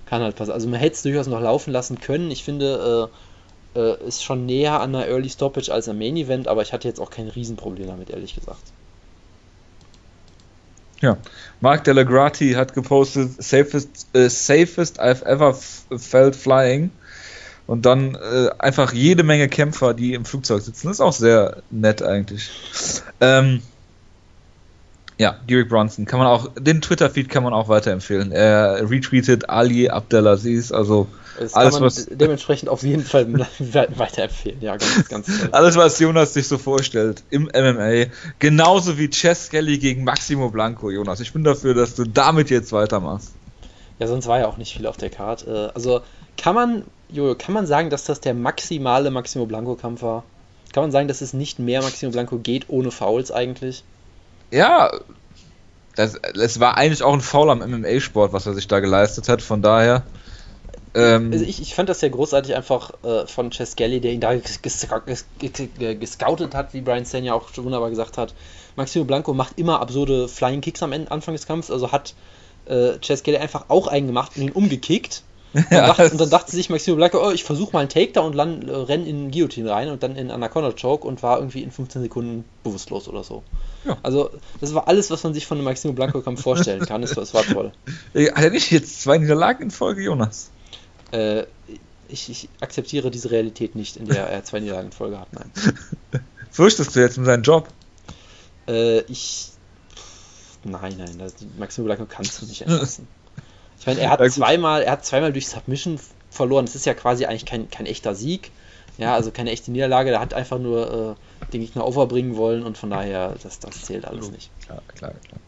[0.04, 0.54] Kann halt passieren.
[0.54, 2.30] Also man hätte es durchaus noch laufen lassen können.
[2.30, 3.10] Ich finde,
[3.74, 6.74] äh, äh, ist schon näher an einer Early Stoppage als am Main Event, aber ich
[6.74, 8.72] hatte jetzt auch kein Riesenproblem damit, ehrlich gesagt.
[11.02, 11.18] Ja,
[11.60, 16.90] Mark Delagrati hat gepostet, safest, äh, safest I've ever felt flying.
[17.66, 20.88] Und dann äh, einfach jede Menge Kämpfer, die im Flugzeug sitzen.
[20.88, 22.50] Das ist auch sehr nett eigentlich.
[23.20, 23.62] Ähm,
[25.18, 28.32] ja, Derek Bronson kann man auch, den Twitter-Feed kann man auch weiterempfehlen.
[28.32, 31.06] Er retweetet Ali Abdelaziz, also
[31.38, 33.26] das alles, was dementsprechend auf jeden Fall
[33.58, 34.60] weiterempfehlen.
[34.60, 35.48] Ja, ganz, ganz toll.
[35.52, 40.90] Alles, was Jonas sich so vorstellt im MMA, genauso wie Chess Kelly gegen Maximo Blanco,
[40.90, 41.20] Jonas.
[41.20, 43.32] Ich bin dafür, dass du damit jetzt weitermachst.
[43.98, 45.70] Ja, sonst war ja auch nicht viel auf der Karte.
[45.70, 46.00] Äh, also
[46.36, 50.24] kann man, Jojo, kann man sagen, dass das der maximale Maximo Blanco-Kampf war?
[50.72, 53.84] Kann man sagen, dass es nicht mehr Maximo Blanco geht ohne Fouls eigentlich?
[54.52, 54.92] Ja,
[55.96, 59.42] das, es war eigentlich auch ein Foul am MMA-Sport, was er sich da geleistet hat,
[59.42, 60.04] von daher.
[60.94, 64.20] Ähm, also ich, ich fand das sehr großartig einfach äh, von Chess Gelly, der ihn
[64.20, 68.34] da gescoutet hat, wie Brian Stan ja auch schon wunderbar gesagt hat.
[68.76, 72.14] Maximo Blanco macht immer absurde Flying Kicks am Anfang des Kampfes, also hat
[72.66, 75.22] äh, Chess Gelly einfach auch einen gemacht und ihn umgekickt.
[75.70, 78.30] Ja, und, dachte, und, dann dachte sich Maximo Blanco, oh, ich versuche mal einen Takedown
[78.30, 81.62] und dann äh, renne in Guillotine rein und dann in Anaconda Choke und war irgendwie
[81.62, 83.42] in 15 Sekunden bewusstlos oder so.
[83.84, 83.98] Ja.
[84.02, 87.02] Also, das war alles, was man sich von einem Maximo Blanco-Kampf vorstellen kann.
[87.02, 87.72] Es, war toll.
[88.14, 90.50] Hat er nicht jetzt zwei Niederlagen in Folge, Jonas?
[91.10, 91.44] Äh,
[92.08, 95.50] ich, ich, akzeptiere diese Realität nicht, in der er zwei Niederlagen in Folge hat, nein.
[96.50, 97.68] Fürchtest du jetzt um seinen Job?
[98.68, 99.48] Äh, ich.
[100.64, 103.08] Nein, nein, das, Maximo Blanco kannst du nicht entlassen.
[103.80, 105.98] Ich meine, er hat zweimal, er hat zweimal durch Submission
[106.30, 106.66] verloren.
[106.66, 108.52] Das ist ja quasi eigentlich kein, kein echter Sieg.
[108.96, 110.10] Ja, also keine echte Niederlage.
[110.10, 114.04] Der hat einfach nur äh, den Gegner overbringen wollen und von daher, das, das zählt
[114.04, 114.50] alles nicht.
[114.68, 115.40] Ja, klar, klar.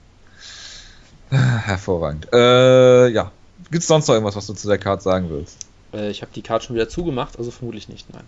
[1.60, 2.28] Hervorragend.
[2.32, 3.32] Äh, ja.
[3.70, 5.66] Gibt es sonst noch irgendwas, was du zu der Karte sagen willst?
[5.92, 8.24] Äh, ich habe die Karte schon wieder zugemacht, also vermutlich nicht, nein.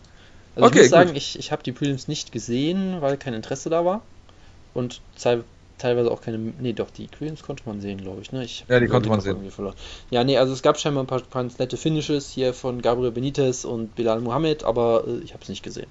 [0.54, 1.18] Also okay, ich muss sagen, gut.
[1.18, 4.02] ich, ich habe die Prelims nicht gesehen, weil kein Interesse da war.
[4.72, 5.00] Und
[5.78, 6.38] teilweise auch keine.
[6.38, 8.32] Nee, doch, die Queens konnte man sehen, glaube ich.
[8.32, 8.44] Ne?
[8.44, 9.36] ich ja, die konnte man sehen.
[10.10, 13.64] Ja, nee, also es gab scheinbar ein paar ganz nette Finishes hier von Gabriel Benitez
[13.64, 15.88] und Bilal Mohammed, aber äh, ich habe es nicht gesehen.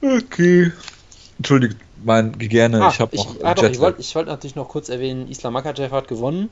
[0.00, 0.72] Okay.
[1.38, 3.42] Entschuldigt mein Gegerne, ah, ich habe noch.
[3.42, 6.50] Ah, doch, ich wollte wollt natürlich noch kurz erwähnen: Islam Makachev hat gewonnen.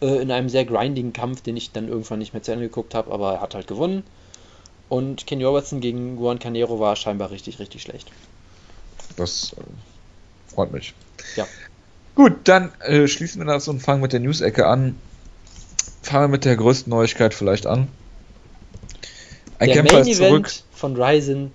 [0.00, 2.94] Äh, in einem sehr grindigen Kampf, den ich dann irgendwann nicht mehr zu Ende geguckt
[2.94, 4.04] habe, aber er hat halt gewonnen.
[4.88, 8.10] Und Kenny Robertson gegen Juan Canero war scheinbar richtig, richtig schlecht.
[9.16, 10.94] Das äh, freut mich.
[11.36, 11.46] Ja.
[12.14, 14.96] Gut, dann äh, schließen wir das und fangen mit der News-Ecke an.
[16.02, 17.88] Fangen wir mit der größten Neuigkeit vielleicht an.
[19.58, 20.30] Ein der Kämpfer Main ist zurück.
[20.30, 21.52] Event von Ryzen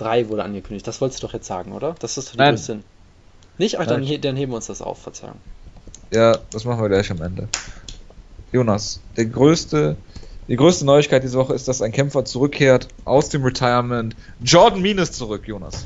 [0.00, 0.86] 3 wurde angekündigt.
[0.86, 1.94] Das wolltest du doch jetzt sagen, oder?
[1.98, 2.54] Das ist die Nein.
[2.54, 2.80] größte.
[3.58, 3.78] Nicht?
[3.78, 5.36] Ach, dann, dann heben wir uns das auf, Verzeihung.
[6.12, 7.48] Ja, das machen wir gleich am Ende.
[8.52, 9.96] Jonas, der größte,
[10.48, 14.16] die größte Neuigkeit diese Woche ist, dass ein Kämpfer zurückkehrt aus dem Retirement.
[14.42, 15.84] Jordan Mean ist zurück, Jonas.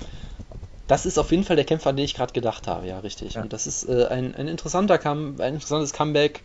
[0.87, 3.35] Das ist auf jeden Fall der Kämpfer, an den ich gerade gedacht habe, ja, richtig.
[3.35, 3.43] Ja.
[3.43, 6.43] Und das ist äh, ein, ein interessanter Come ein interessantes Comeback.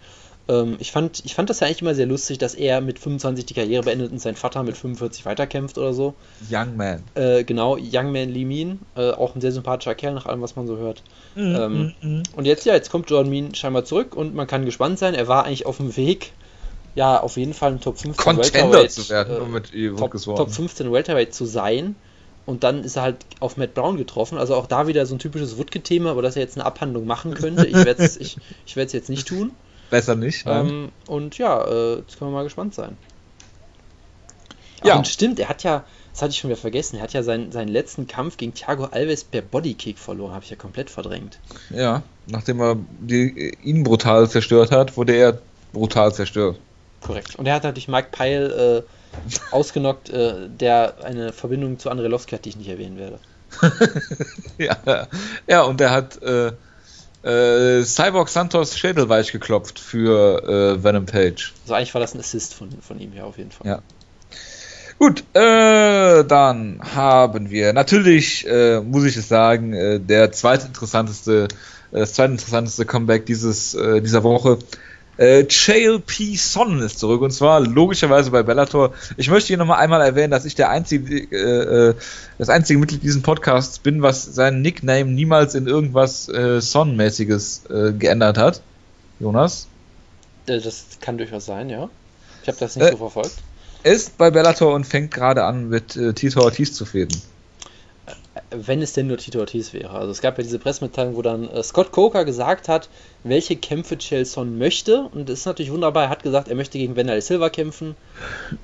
[0.49, 3.45] Ähm, ich, fand, ich fand das ja eigentlich immer sehr lustig, dass er mit 25
[3.45, 6.15] die Karriere beendet und sein Vater mit 45 weiterkämpft oder so.
[6.49, 7.03] Young Man.
[7.13, 10.55] Äh, genau, Young Man Lee Min, äh, auch ein sehr sympathischer Kerl nach allem, was
[10.55, 11.03] man so hört.
[11.35, 12.23] Mhm, ähm, mhm.
[12.35, 15.13] Und jetzt, ja, jetzt kommt Jordan Mean scheinbar zurück und man kann gespannt sein.
[15.13, 16.31] Er war eigentlich auf dem Weg,
[16.95, 20.51] ja, auf jeden Fall ein Top 15 Contender Welterweight, zu werden, äh, mit Top, Top
[20.51, 21.95] 15 Welterweight zu sein.
[22.47, 24.39] Und dann ist er halt auf Matt Brown getroffen.
[24.39, 27.35] Also auch da wieder so ein typisches Woodke-Thema, aber dass er jetzt eine Abhandlung machen
[27.35, 27.67] könnte.
[27.67, 29.51] Ich werde es ich, ich jetzt nicht tun.
[29.89, 30.45] Besser nicht.
[30.47, 32.97] Ähm, und ja, äh, jetzt können wir mal gespannt sein.
[34.83, 34.95] Ja.
[34.95, 37.51] und stimmt, er hat ja, das hatte ich schon wieder vergessen, er hat ja seinen,
[37.51, 41.37] seinen letzten Kampf gegen Thiago Alves per Bodykick verloren, habe ich ja komplett verdrängt.
[41.69, 45.39] Ja, nachdem er die, ihn brutal zerstört hat, wurde er
[45.73, 46.57] brutal zerstört.
[47.01, 47.35] Korrekt.
[47.35, 52.35] Und er hat natürlich Mike Pyle äh, ausgenockt, äh, der eine Verbindung zu Andrei Lovski
[52.35, 53.19] hat, die ich nicht erwähnen werde.
[54.57, 55.07] ja,
[55.47, 56.51] ja, und er hat äh,
[57.23, 61.53] äh, Cyborg Santos Schädel weich geklopft für äh, Venom Page.
[61.63, 63.67] Also eigentlich war das ein Assist von, von ihm, ja, auf jeden Fall.
[63.67, 63.81] Ja.
[64.99, 71.47] Gut, äh, dann haben wir natürlich, äh, muss ich es sagen, äh, der zweitinteressanteste,
[71.91, 74.59] äh, das zweitinteressanteste Comeback dieses, dieser Woche
[75.19, 76.37] äh, Chael P.
[76.37, 78.93] Sonnen ist zurück und zwar logischerweise bei Bellator.
[79.17, 81.95] Ich möchte hier nochmal einmal erwähnen, dass ich der einzige, äh, äh,
[82.37, 87.91] das einzige Mitglied dieses Podcasts bin, was seinen Nickname niemals in irgendwas äh, Son-mäßiges äh,
[87.91, 88.61] geändert hat.
[89.19, 89.67] Jonas?
[90.47, 91.89] Äh, das kann durchaus sein, ja.
[92.43, 93.35] Ich habe das nicht äh, so verfolgt.
[93.83, 97.21] Ist bei Bellator und fängt gerade an mit Tito Ortiz zu fäden
[98.51, 99.91] wenn es denn nur Tito Ortiz wäre.
[99.91, 102.89] Also es gab ja diese Pressemitteilung, wo dann äh, Scott Coker gesagt hat,
[103.23, 105.09] welche Kämpfe Chelson möchte.
[105.13, 106.03] Und das ist natürlich wunderbar.
[106.03, 107.95] Er hat gesagt, er möchte gegen Wanderlei Silva kämpfen,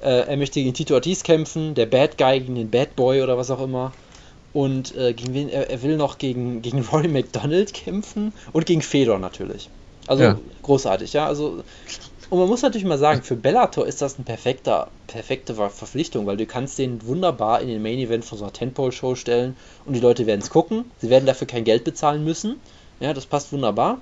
[0.02, 3.38] äh, er möchte gegen Tito Ortiz kämpfen, der Bad Guy gegen den Bad Boy oder
[3.38, 3.92] was auch immer.
[4.54, 8.82] Und äh, gegen wen, er, er, will noch gegen, gegen Rory McDonald kämpfen und gegen
[8.82, 9.70] Fedor natürlich.
[10.08, 10.40] Also ja.
[10.62, 11.26] großartig, ja.
[11.26, 11.64] Also
[12.30, 16.38] und man muss natürlich mal sagen, für Bellator ist das eine perfekte, perfekte Verpflichtung, weil
[16.38, 20.00] du kannst den wunderbar in den Main Event von so einer Tentpole-Show stellen und die
[20.00, 20.92] Leute werden es gucken.
[21.00, 22.60] Sie werden dafür kein Geld bezahlen müssen.
[23.00, 24.00] Ja, das passt wunderbar.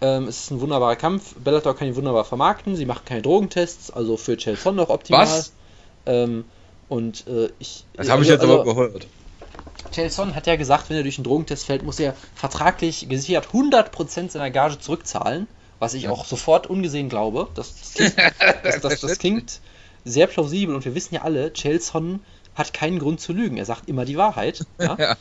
[0.00, 1.34] Ähm, es ist ein wunderbarer Kampf.
[1.36, 2.76] Bellator kann ihn wunderbar vermarkten.
[2.76, 5.22] Sie machen keine Drogentests, also für Chelson noch optimal.
[5.22, 5.52] Was?
[6.06, 6.44] Ähm,
[6.88, 7.84] und äh, ich.
[7.94, 9.06] Das habe ich jetzt also, aber gehört.
[9.92, 14.30] Chelson hat ja gesagt, wenn er durch einen Drogentest fällt, muss er vertraglich gesichert 100%
[14.30, 15.46] seiner Gage zurückzahlen
[15.84, 17.48] was ich auch sofort ungesehen glaube.
[17.54, 19.60] Das, das, klingt, das, das, klingt
[20.04, 22.20] sehr plausibel und wir wissen ja alle, Chelson
[22.54, 23.58] hat keinen Grund zu lügen.
[23.58, 24.64] Er sagt immer die Wahrheit.
[24.80, 24.96] Ja?
[24.98, 25.16] ja.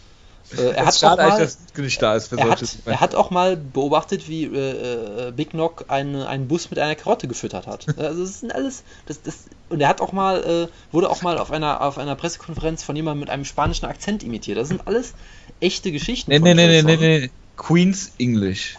[0.58, 3.30] Äh, er, hat schade, mal, dass nicht da ist für er, hat, er hat auch
[3.30, 7.86] mal beobachtet, wie äh, äh, Big Knock eine, einen Bus mit einer Karotte gefüttert hat.
[7.98, 8.84] Also das sind alles.
[9.06, 12.16] Das, das, und er hat auch mal, äh, wurde auch mal auf einer, auf einer
[12.16, 14.58] Pressekonferenz von jemandem mit einem spanischen Akzent imitiert.
[14.58, 15.14] Das sind alles
[15.60, 16.32] echte Geschichten.
[16.32, 17.30] Nee, nee, nee, nee, nee, nee.
[17.56, 18.78] Queen's English.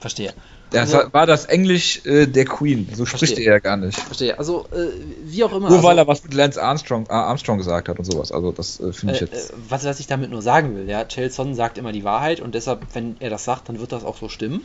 [0.00, 0.34] Verstehe.
[0.74, 2.88] Das also, war das Englisch äh, der Queen.
[2.92, 3.28] So verstehe.
[3.28, 3.98] spricht er ja gar nicht.
[3.98, 4.38] Verstehe.
[4.38, 4.88] Also, äh,
[5.24, 5.68] wie auch immer.
[5.68, 8.32] Nur also, weil er was mit Lance Armstrong, äh, Armstrong gesagt hat und sowas.
[8.32, 9.50] Also, das äh, finde ich äh, jetzt.
[9.50, 12.54] Äh, was, was ich damit nur sagen will, ja, Chelson sagt immer die Wahrheit und
[12.54, 14.62] deshalb, wenn er das sagt, dann wird das auch so stimmen.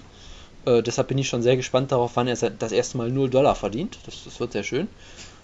[0.65, 3.97] deshalb bin ich schon sehr gespannt darauf, wann er das erste Mal 0 Dollar verdient.
[4.05, 4.87] Das, das wird sehr schön.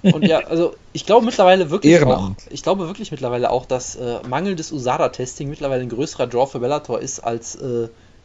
[0.01, 3.97] Und ja, also ich glaube mittlerweile wirklich auch, ich glaube wirklich mittlerweile auch, dass
[4.27, 7.57] mangelndes USADA-Testing mittlerweile ein größerer Draw für Bellator ist als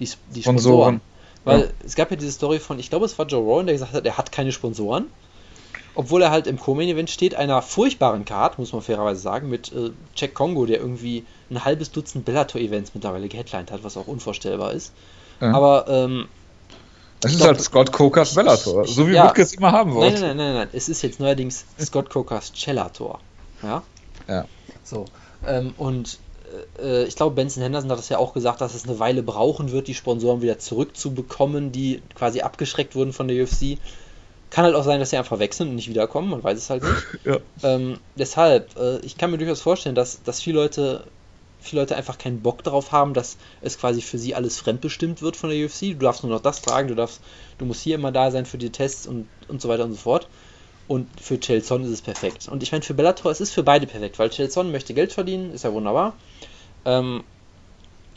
[0.00, 0.42] die, die Sponsoren.
[0.42, 1.00] Sponsoren.
[1.44, 1.66] Weil ja.
[1.84, 4.04] es gab ja diese Story von, ich glaube, es war Joe Rowan, der gesagt hat,
[4.04, 5.06] er hat keine Sponsoren.
[5.94, 9.90] Obwohl er halt im Co-Main-Event steht, einer furchtbaren Card, muss man fairerweise sagen, mit äh,
[10.14, 14.92] Jack Congo, der irgendwie ein halbes Dutzend Bellator-Events mittlerweile geheadlined hat, was auch unvorstellbar ist.
[15.40, 15.52] Ja.
[15.52, 16.28] Aber, ähm,
[17.20, 20.20] Das ist glaub, halt Scott Cokers Bellator, so wie ja, es immer haben wollte.
[20.20, 23.18] Nein, nein, nein, nein, nein, es ist jetzt neuerdings Scott Cokers Cellator.
[23.62, 23.82] Ja?
[24.28, 24.44] Ja.
[24.84, 25.06] So.
[25.46, 26.18] Ähm, und
[26.78, 29.72] äh, ich glaube, Benson Henderson hat es ja auch gesagt, dass es eine Weile brauchen
[29.72, 33.78] wird, die Sponsoren wieder zurückzubekommen, die quasi abgeschreckt wurden von der UFC.
[34.50, 36.82] Kann halt auch sein, dass sie einfach wechseln und nicht wiederkommen, man weiß es halt
[36.82, 37.06] nicht.
[37.24, 37.38] ja.
[37.62, 41.04] ähm, deshalb, äh, ich kann mir durchaus vorstellen, dass, dass viele Leute
[41.60, 45.36] viele Leute einfach keinen Bock darauf haben, dass es quasi für sie alles fremdbestimmt wird
[45.36, 45.92] von der UFC.
[45.92, 47.20] Du darfst nur noch das tragen, du darfst,
[47.58, 49.98] du musst hier immer da sein für die Tests und, und so weiter und so
[49.98, 50.26] fort.
[50.90, 52.48] Und für Chelson ist es perfekt.
[52.48, 55.52] Und ich meine, für Bellator, es ist für beide perfekt, weil Chelson möchte Geld verdienen,
[55.54, 56.14] ist ja wunderbar.
[56.84, 57.22] Ähm,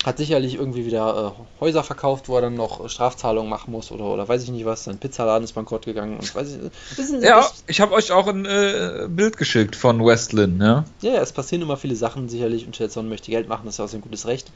[0.03, 4.05] hat sicherlich irgendwie wieder äh, Häuser verkauft, wo er dann noch Strafzahlungen machen muss oder,
[4.05, 4.85] oder weiß ich nicht was.
[4.85, 6.97] Sein Pizzaladen ist bankrott gegangen und weiß ich.
[6.97, 10.83] Ist, ja, ich habe euch auch ein äh, Bild geschickt von Westlin, ja.
[11.01, 13.85] Ja, es passieren immer viele Sachen sicherlich und Chelson möchte Geld machen, das ist ja
[13.85, 14.51] auch sein gutes Recht.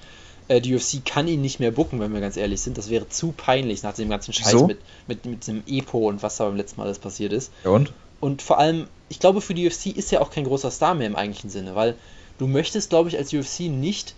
[0.47, 2.79] Äh, die UFC kann ihn nicht mehr bucken, wenn wir ganz ehrlich sind.
[2.79, 4.65] Das wäre zu peinlich nach dem ganzen Scheiß so?
[4.65, 7.51] mit, mit, mit dem Epo und was da beim letzten Mal alles passiert ist.
[7.63, 7.93] Ja und?
[8.19, 11.07] Und vor allem, ich glaube, für die UFC ist er auch kein großer Star mehr
[11.07, 11.95] im eigentlichen Sinne, weil
[12.37, 14.15] du möchtest, glaube ich, als UFC nicht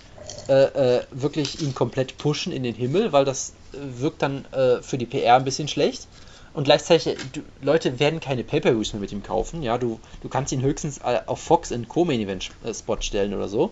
[0.48, 4.82] äh, äh, wirklich ihn komplett pushen in den Himmel, weil das äh, wirkt dann äh,
[4.82, 6.08] für die PR ein bisschen schlecht.
[6.54, 9.62] und gleichzeitig, du, Leute werden keine Pay-Per-Views mehr mit ihm kaufen.
[9.64, 13.72] Ja, du, du kannst ihn höchstens äh, auf Fox in Co-Main-Event-Spot stellen oder so.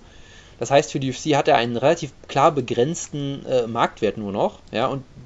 [0.60, 4.60] Das heißt, für die UFC hat er einen relativ klar begrenzten äh, Marktwert nur noch.
[4.72, 5.17] Ja, und äh,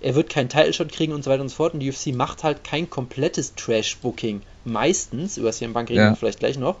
[0.00, 1.74] er wird keinen Title-Shot kriegen und so weiter und so fort.
[1.74, 4.42] Und die UFC macht halt kein komplettes Trash-Booking.
[4.64, 6.10] Meistens, über CM Punk reden ja.
[6.10, 6.76] wir vielleicht gleich noch.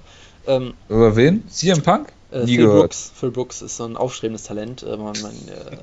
[0.46, 1.48] Ähm, über wen?
[1.48, 2.12] CM Punk?
[2.30, 2.80] Äh, Nie Phil gehört.
[2.80, 3.12] Brooks.
[3.14, 4.82] Phil Brooks ist so ein aufstrebendes Talent.
[4.82, 5.76] Äh, man, man, äh,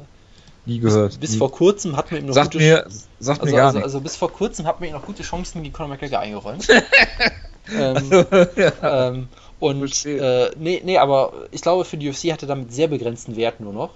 [0.65, 1.19] Nie gehört.
[1.19, 2.85] Bis, bis vor kurzem hat man ihm noch sagt gute mir,
[3.19, 5.63] sagt also, mir gar also, also, bis vor kurzem hat man ihm noch gute Chancen
[5.63, 6.67] gegen Conor McGregor eingeräumt.
[7.75, 8.11] ähm,
[8.55, 9.07] ja.
[9.09, 9.27] ähm,
[9.59, 13.35] und äh, nee, nee, aber ich glaube, für die UFC hat er damit sehr begrenzten
[13.35, 13.91] Wert nur noch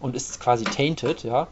[0.00, 1.48] und ist quasi tainted, ja.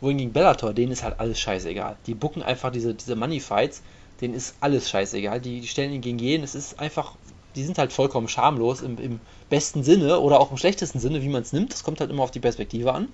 [0.00, 1.96] Wohingegen Bellator, denen ist halt alles scheißegal.
[2.06, 3.82] Die bucken einfach diese, diese Money Fights,
[4.20, 5.40] denen ist alles scheißegal.
[5.40, 7.16] Die, die stellen ihn gegen jeden, es ist einfach,
[7.56, 11.28] die sind halt vollkommen schamlos im, im besten Sinne oder auch im schlechtesten Sinne, wie
[11.28, 11.72] man es nimmt.
[11.72, 13.08] Das kommt halt immer auf die Perspektive an.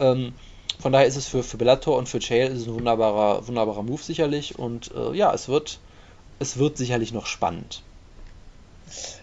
[0.00, 0.32] Ähm,
[0.80, 4.02] von daher ist es für, für Bellator und für Chael ist ein wunderbarer, wunderbarer Move
[4.02, 4.58] sicherlich.
[4.58, 5.78] Und äh, ja, es wird,
[6.38, 7.82] es wird sicherlich noch spannend.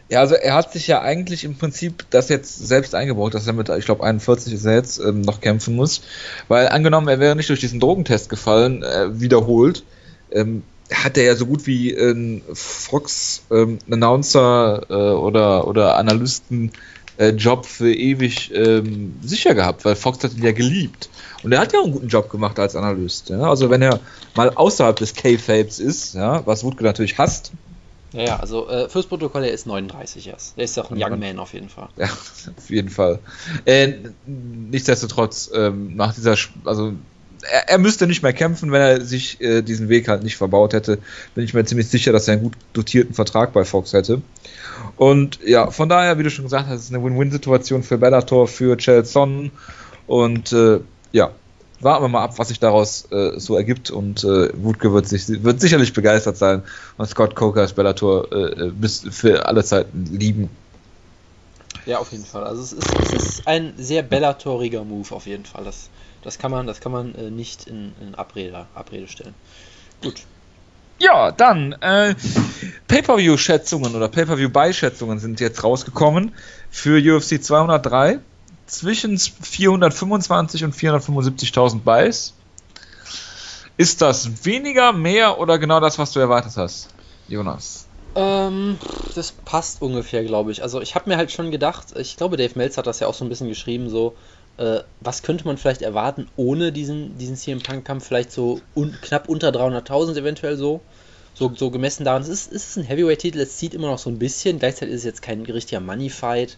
[0.09, 3.53] Ja, also er hat sich ja eigentlich im Prinzip das jetzt selbst eingebaut, dass er
[3.53, 6.01] mit, ich glaube 41 ist er jetzt, ähm, noch kämpfen muss.
[6.47, 9.83] Weil angenommen, er wäre nicht durch diesen Drogentest gefallen, äh, wiederholt,
[10.31, 16.71] ähm, hat er ja so gut wie ein Fox ähm, Announcer äh, oder, oder Analysten
[17.17, 21.09] äh, Job für ewig ähm, sicher gehabt, weil Fox hat ihn ja geliebt.
[21.43, 23.29] Und er hat ja auch einen guten Job gemacht als Analyst.
[23.29, 23.41] Ja?
[23.41, 23.99] Also wenn er
[24.35, 27.51] mal außerhalb des K-Fapes ist, ja, was Wutke natürlich hasst,
[28.13, 30.57] ja, ja, also äh, fürs Protokoll, er ist 39 erst.
[30.57, 31.89] Er ist auch ein Young Man auf jeden Fall.
[31.97, 32.05] Ja,
[32.57, 33.19] auf jeden Fall.
[33.65, 33.93] Äh,
[34.25, 36.93] nichtsdestotrotz, ähm, nach dieser, Sp also
[37.51, 40.73] er, er, müsste nicht mehr kämpfen, wenn er sich äh, diesen Weg halt nicht verbaut
[40.73, 40.99] hätte.
[41.35, 44.21] Bin ich mir ziemlich sicher, dass er einen gut dotierten Vertrag bei Fox hätte.
[44.95, 48.77] Und ja, von daher, wie du schon gesagt hast, ist eine Win-Win-Situation für Bellator, für
[48.77, 49.51] Chelson.
[50.07, 50.79] Und äh,
[51.11, 51.31] ja,
[51.79, 55.27] warten wir mal ab, was sich daraus äh, so ergibt und äh, Wutke wird, sich,
[55.43, 56.63] wird sicherlich begeistert sein
[56.97, 60.49] und Scott Coker als Bellator äh, bis für alle Zeiten lieben.
[61.85, 62.43] Ja, auf jeden Fall.
[62.43, 65.63] Also es ist, es ist ein sehr Bellatoriger Move auf jeden Fall.
[65.63, 65.89] Das,
[66.21, 69.33] das kann man, das kann man äh, nicht in, in Abrede, Abrede stellen.
[70.01, 70.21] Gut.
[70.99, 72.15] Ja, dann äh,
[72.87, 76.33] Pay-per-view-Schätzungen oder Pay-per-view-Beischätzungen sind jetzt rausgekommen
[76.71, 78.19] für UFC 203
[78.67, 82.33] zwischen 425 und 475.000 Buys.
[83.77, 86.89] Ist das weniger, mehr oder genau das, was du erwartet hast,
[87.27, 87.87] Jonas?
[88.15, 88.79] Ähm,
[89.13, 90.63] das passt ungefähr, glaube ich.
[90.63, 93.13] Also ich habe mir halt schon gedacht, ich glaube, Dave Meltz hat das ja auch
[93.13, 94.15] so ein bisschen geschrieben, so,
[94.57, 99.29] äh, was könnte man vielleicht erwarten ohne diesen, diesen CM Punk-Kampf, vielleicht so un knapp
[99.29, 100.81] unter 300.000 eventuell so.
[101.35, 104.09] So, so gemessen daran, es ist, es ist ein Heavyweight-Titel, es zieht immer noch so
[104.09, 106.57] ein bisschen, gleichzeitig ist es jetzt kein richtiger Money-Fight.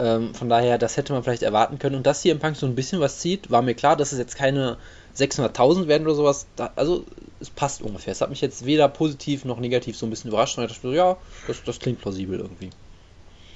[0.00, 1.96] Ähm, von daher, das hätte man vielleicht erwarten können.
[1.96, 4.18] Und dass hier im Punk so ein bisschen was zieht, war mir klar, dass es
[4.18, 4.76] jetzt keine
[5.16, 6.46] 600.000 werden oder sowas.
[6.56, 7.04] Da, also,
[7.40, 8.12] es passt ungefähr.
[8.12, 10.58] Es hat mich jetzt weder positiv noch negativ so ein bisschen überrascht.
[10.58, 12.70] Und ich dachte, ja, das, das klingt plausibel irgendwie.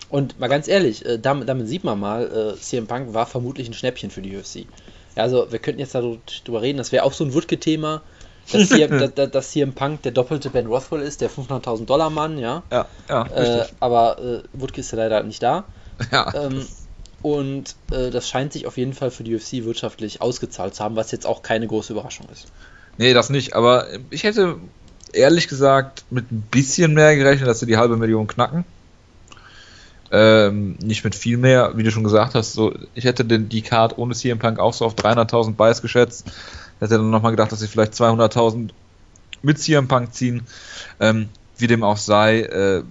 [0.09, 3.69] Und mal ganz ehrlich, äh, damit, damit, sieht man mal, äh, CM Punk war vermutlich
[3.69, 4.67] ein Schnäppchen für die UFC.
[5.17, 8.03] Ja, also, wir könnten jetzt darüber reden, das wäre auch so ein Wutke-Thema.
[8.51, 12.11] Dass hier, dass, dass hier im Punk der doppelte Ben Rothwell ist, der 500.000 Dollar
[12.11, 12.63] Mann, ja.
[12.71, 13.27] Ja, ja.
[13.27, 15.65] Äh, aber äh, Wutke ist ja leider nicht da.
[16.11, 16.33] Ja.
[16.35, 16.67] Ähm,
[17.23, 20.97] und äh, das scheint sich auf jeden Fall für die UFC wirtschaftlich ausgezahlt zu haben,
[20.97, 22.49] was jetzt auch keine große Überraschung ist.
[22.99, 24.57] Nee, das nicht, aber ich hätte
[25.13, 28.65] ehrlich gesagt mit ein bisschen mehr gerechnet, dass sie die halbe Million knacken.
[30.11, 32.53] Ähm, nicht mit viel mehr, wie du schon gesagt hast.
[32.53, 36.31] So, ich hätte den, die Card ohne CM Punk auch so auf 300.000 Buys geschätzt.
[36.81, 38.71] Hätte dann nochmal gedacht, dass sie vielleicht 200.000
[39.41, 40.43] mit CM Punk ziehen.
[41.01, 42.83] Ähm, wie dem auch sei, äh,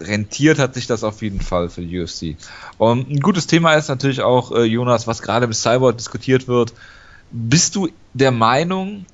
[0.00, 2.36] rentiert hat sich das auf jeden Fall für die UFC.
[2.78, 6.72] Und ein gutes Thema ist natürlich auch, äh, Jonas, was gerade im Cyborg diskutiert wird.
[7.30, 9.06] Bist du der Meinung,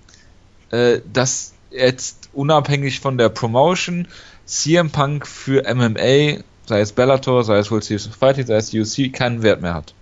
[0.70, 4.06] äh, dass jetzt unabhängig von der Promotion
[4.46, 8.72] CM Punk für MMA, sei es Bellator, sei es World Series of Fighting, sei es
[8.72, 9.94] UFC, keinen Wert mehr hat?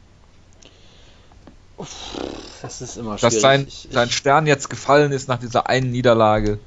[2.62, 3.34] Das ist immer schwierig.
[3.34, 6.58] Dass sein, sein Stern jetzt gefallen ist nach dieser einen Niederlage.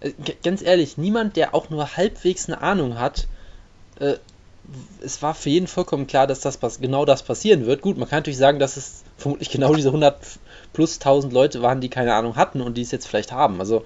[0.00, 3.26] Äh, ganz ehrlich, niemand, der auch nur halbwegs eine Ahnung hat,
[4.00, 4.14] äh,
[5.02, 7.80] es war für jeden vollkommen klar, dass das genau das passieren wird.
[7.80, 10.18] Gut, man kann natürlich sagen, dass es vermutlich genau diese 100
[10.72, 13.60] plus 1000 Leute waren, die keine Ahnung hatten und die es jetzt vielleicht haben.
[13.60, 13.84] Also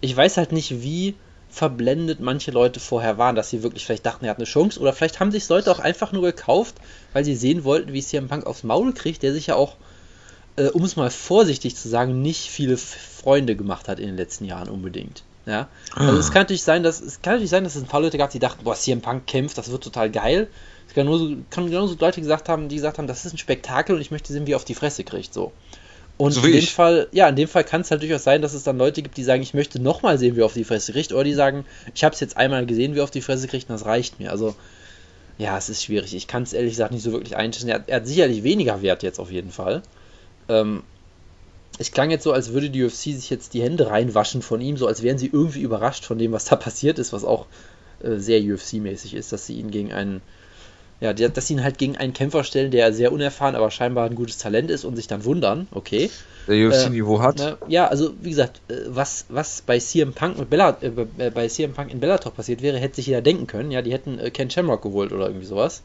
[0.00, 1.14] ich weiß halt nicht, wie
[1.48, 4.92] verblendet manche Leute vorher waren, dass sie wirklich vielleicht dachten, er hat eine Chance oder
[4.92, 6.74] vielleicht haben sich Leute auch einfach nur gekauft,
[7.12, 9.76] weil sie sehen wollten, wie CM Punk aufs Maul kriegt, der sich ja auch,
[10.56, 14.46] äh, um es mal vorsichtig zu sagen, nicht viele Freunde gemacht hat in den letzten
[14.46, 15.22] Jahren unbedingt.
[15.46, 15.68] Ja.
[15.94, 18.16] Also es kann natürlich sein, dass es kann natürlich sein, dass es ein paar Leute
[18.16, 20.48] gab, die dachten, boah, CM Punk kämpft, das wird total geil.
[20.88, 23.94] Es kann, nur kann genauso Leute gesagt haben, die gesagt haben, das ist ein Spektakel
[23.94, 25.34] und ich möchte sehen, wie er auf die Fresse kriegt.
[25.34, 25.52] So.
[26.16, 26.72] Und so in dem ich.
[26.72, 29.16] Fall, ja, in dem Fall kann es halt durchaus sein, dass es dann Leute gibt,
[29.16, 31.64] die sagen, ich möchte nochmal sehen, wie er auf die Fresse kriegt, oder die sagen,
[31.94, 34.20] ich habe es jetzt einmal gesehen, wie er auf die Fresse kriegt, und das reicht
[34.20, 34.30] mir.
[34.30, 34.54] Also,
[35.38, 36.14] ja, es ist schwierig.
[36.14, 37.68] Ich kann es ehrlich gesagt nicht so wirklich einschätzen.
[37.68, 39.82] Er, er, hat sicherlich weniger Wert jetzt auf jeden Fall.
[40.48, 40.84] Ähm,
[41.78, 44.76] es klang jetzt so, als würde die UFC sich jetzt die Hände reinwaschen von ihm,
[44.76, 47.46] so als wären sie irgendwie überrascht von dem, was da passiert ist, was auch
[48.02, 50.20] äh, sehr UFC-mäßig ist, dass sie ihn gegen einen
[51.00, 54.14] ja, dass sie ihn halt gegen einen Kämpfer stellen, der sehr unerfahren, aber scheinbar ein
[54.14, 56.08] gutes Talent ist und sich dann wundern, okay.
[56.46, 57.36] Der UFC-Niveau äh, hat.
[57.38, 61.48] Na, ja, also wie gesagt, äh, was, was bei CM Punk mit Bella, äh, bei
[61.48, 63.70] CM Punk in Bellator passiert wäre, hätte sich jeder denken können.
[63.70, 65.82] Ja, die hätten äh, Ken Shamrock geholt oder irgendwie sowas.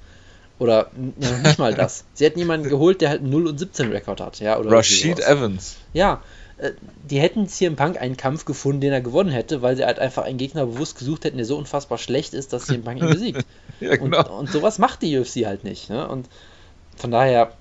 [0.60, 2.04] Oder ja, nicht mal das.
[2.14, 4.60] Sie hätten jemanden geholt, der halt 0 und 17 Rekord hat, ja.
[4.60, 5.78] Oder Rashid Evans.
[5.94, 6.22] Ja,
[6.58, 6.72] äh,
[7.10, 10.24] die hätten CM Punk einen Kampf gefunden, den er gewonnen hätte, weil sie halt einfach
[10.24, 13.46] einen Gegner bewusst gesucht hätten, der so unfassbar schlecht ist, dass CM Punk ihn besiegt.
[13.80, 14.20] ja, genau.
[14.20, 15.90] und, und, sowas macht die UFC halt nicht.
[15.90, 16.06] Ne?
[16.06, 16.28] Und
[16.98, 17.54] von daher,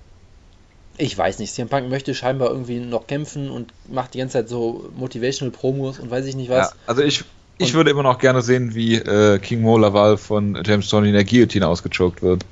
[0.97, 4.49] ich weiß nicht, CM Punk möchte scheinbar irgendwie noch kämpfen und macht die ganze Zeit
[4.49, 6.71] so Motivational Promos und weiß ich nicht was.
[6.71, 7.23] Ja, also ich,
[7.57, 11.13] ich würde immer noch gerne sehen, wie äh, King Mo Laval von James Tony in
[11.13, 12.43] der Guillotine ausgechoked wird.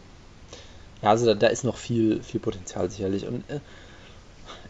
[1.02, 3.28] Ja, also da, da, ist noch viel, viel Potenzial sicherlich.
[3.28, 3.60] Und äh,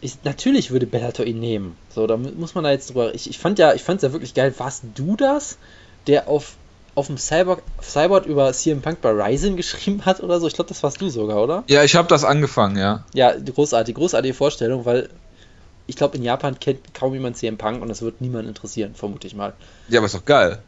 [0.00, 1.76] ich, natürlich würde Bellator ihn nehmen.
[1.94, 3.14] So, da muss man da jetzt drüber.
[3.14, 4.54] Ich, ich fand ja, ich fand's ja wirklich geil.
[4.58, 5.58] Warst du das,
[6.06, 6.54] der auf,
[6.94, 10.46] auf dem Cyborg, Cyborg über CM Punk bei Ryzen geschrieben hat oder so?
[10.46, 11.64] Ich glaube, das warst du sogar, oder?
[11.68, 13.04] Ja, ich habe das angefangen, ja.
[13.14, 15.08] Ja, großartig, großartige Vorstellung, weil
[15.86, 19.26] ich glaube, in Japan kennt kaum jemand CM Punk und das wird niemand interessieren, vermute
[19.26, 19.54] ich mal.
[19.88, 20.62] Ja, aber ist doch geil.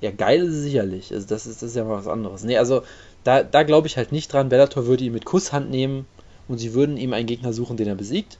[0.00, 1.12] Ja, geil ist es sicherlich.
[1.12, 2.44] Also das ist, das ist ja mal was anderes.
[2.44, 2.82] Nee, also
[3.28, 4.48] da, da glaube ich halt nicht dran.
[4.48, 6.06] Bellator würde ihn mit Kusshand nehmen
[6.48, 8.38] und sie würden ihm einen Gegner suchen, den er besiegt.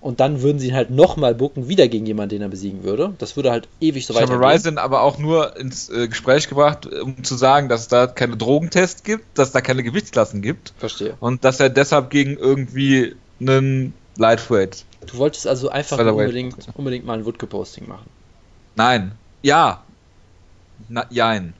[0.00, 3.12] Und dann würden sie ihn halt nochmal bucken, wieder gegen jemanden, den er besiegen würde.
[3.18, 4.40] Das würde halt ewig so weitergehen.
[4.40, 7.88] Ich habe Ryzen aber auch nur ins äh, Gespräch gebracht, um zu sagen, dass es
[7.88, 10.72] da keine Drogentests gibt, dass es da keine Gewichtsklassen gibt.
[10.78, 11.18] Verstehe.
[11.20, 14.86] Und dass er deshalb gegen irgendwie einen Lightweight.
[15.06, 18.08] Du wolltest also einfach unbedingt, unbedingt mal ein Woodke-Posting machen.
[18.74, 19.12] Nein.
[19.42, 19.84] Ja.
[20.88, 21.52] Na, jein.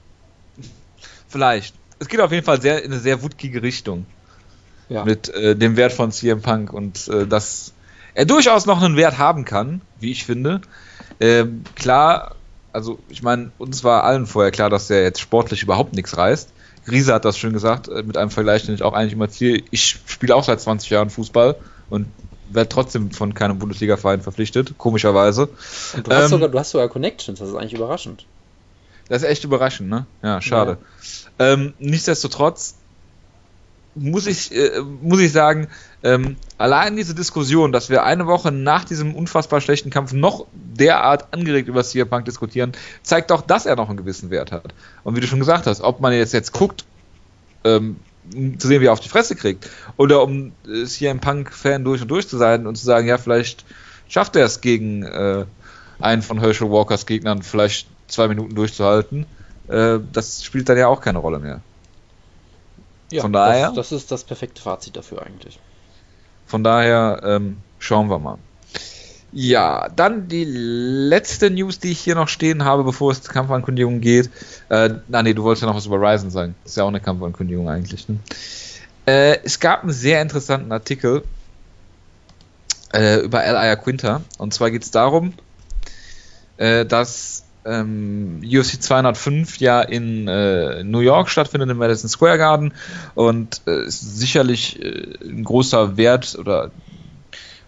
[1.28, 1.74] Vielleicht.
[2.00, 4.06] Es geht auf jeden Fall sehr in eine sehr wutkige Richtung
[4.88, 5.04] ja.
[5.04, 7.72] mit äh, dem Wert von CM Punk und äh, dass
[8.14, 10.60] er durchaus noch einen Wert haben kann, wie ich finde.
[11.20, 12.34] Ähm, klar,
[12.72, 16.50] also ich meine, uns war allen vorher klar, dass er jetzt sportlich überhaupt nichts reißt.
[16.90, 19.62] Riese hat das schön gesagt, äh, mit einem Vergleich, den ich auch eigentlich immer ziehe.
[19.70, 21.56] Ich spiele auch seit 20 Jahren Fußball
[21.88, 22.06] und
[22.50, 25.48] werde trotzdem von keinem Bundesliga-Verein verpflichtet, komischerweise.
[25.94, 28.26] Und du, hast ähm, sogar, du hast sogar Connections, das ist eigentlich überraschend.
[29.10, 30.06] Das ist echt überraschend, ne?
[30.22, 30.78] Ja, schade.
[31.38, 31.52] Ja.
[31.52, 32.76] Ähm, nichtsdestotrotz,
[33.96, 35.66] muss ich, äh, muss ich sagen,
[36.04, 41.34] ähm, allein diese Diskussion, dass wir eine Woche nach diesem unfassbar schlechten Kampf noch derart
[41.34, 42.70] angeregt über CM Punk diskutieren,
[43.02, 44.72] zeigt doch, dass er noch einen gewissen Wert hat.
[45.02, 46.84] Und wie du schon gesagt hast, ob man jetzt jetzt guckt,
[47.64, 47.96] ähm,
[48.58, 52.08] zu sehen, wie er auf die Fresse kriegt, oder um äh, CM Punk-Fan durch und
[52.08, 53.64] durch zu sein und zu sagen, ja, vielleicht
[54.06, 55.46] schafft er es gegen äh,
[55.98, 59.26] einen von Herschel Walkers Gegnern vielleicht zwei Minuten durchzuhalten,
[59.68, 61.60] äh, das spielt dann ja auch keine Rolle mehr.
[63.10, 63.68] Ja, von daher.
[63.68, 65.58] Das, das, ist das perfekte Fazit dafür eigentlich.
[66.46, 68.38] Von daher ähm, schauen wir mal.
[69.32, 74.00] Ja, dann die letzte News, die ich hier noch stehen habe, bevor es zur Kampfankündigung
[74.00, 74.28] geht.
[74.68, 76.56] Äh, na nee, du wolltest ja noch was über Ryzen sagen.
[76.64, 78.08] Ist ja auch eine Kampfankündigung eigentlich.
[78.08, 78.18] Ne?
[79.06, 81.22] Äh, es gab einen sehr interessanten Artikel
[82.92, 83.76] äh, über L.I.A.
[83.76, 84.22] Quinter.
[84.38, 85.34] Und zwar geht es darum,
[86.56, 92.72] äh, dass ähm, UFC 205 ja in äh, New York stattfindet, im Madison Square Garden
[93.14, 96.70] und äh, ist sicherlich äh, ein großer Wert oder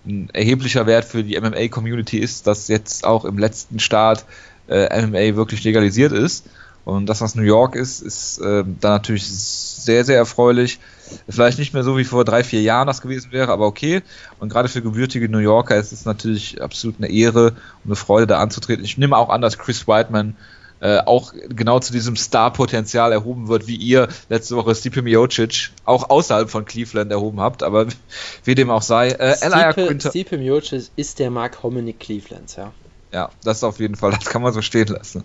[0.07, 4.25] ein erheblicher Wert für die MMA-Community ist, dass jetzt auch im letzten Start
[4.69, 6.47] äh, MMA wirklich legalisiert ist.
[6.85, 10.81] Und dass das New York ist, ist äh, dann natürlich sehr, sehr erfreulich.
[11.29, 14.03] Vielleicht nicht mehr so wie vor drei, vier Jahren das gewesen wäre, aber okay.
[14.39, 18.27] Und gerade für gebürtige New Yorker ist es natürlich absolut eine Ehre und eine Freude,
[18.27, 18.85] da anzutreten.
[18.85, 20.37] Ich nehme auch an, dass Chris Whiteman
[20.83, 26.11] äh, auch genau zu diesem Star-Potenzial erhoben wird, wie ihr letzte Woche Stipe Miocic auch
[26.11, 27.87] außerhalb von Cleveland erhoben habt, aber
[28.45, 29.11] wie dem auch sei.
[29.11, 32.73] Äh, Stipe, Stipe Miocic ist der Mark Hominick Clevelands, ja.
[33.13, 35.23] Ja, das auf jeden Fall, das kann man so stehen lassen.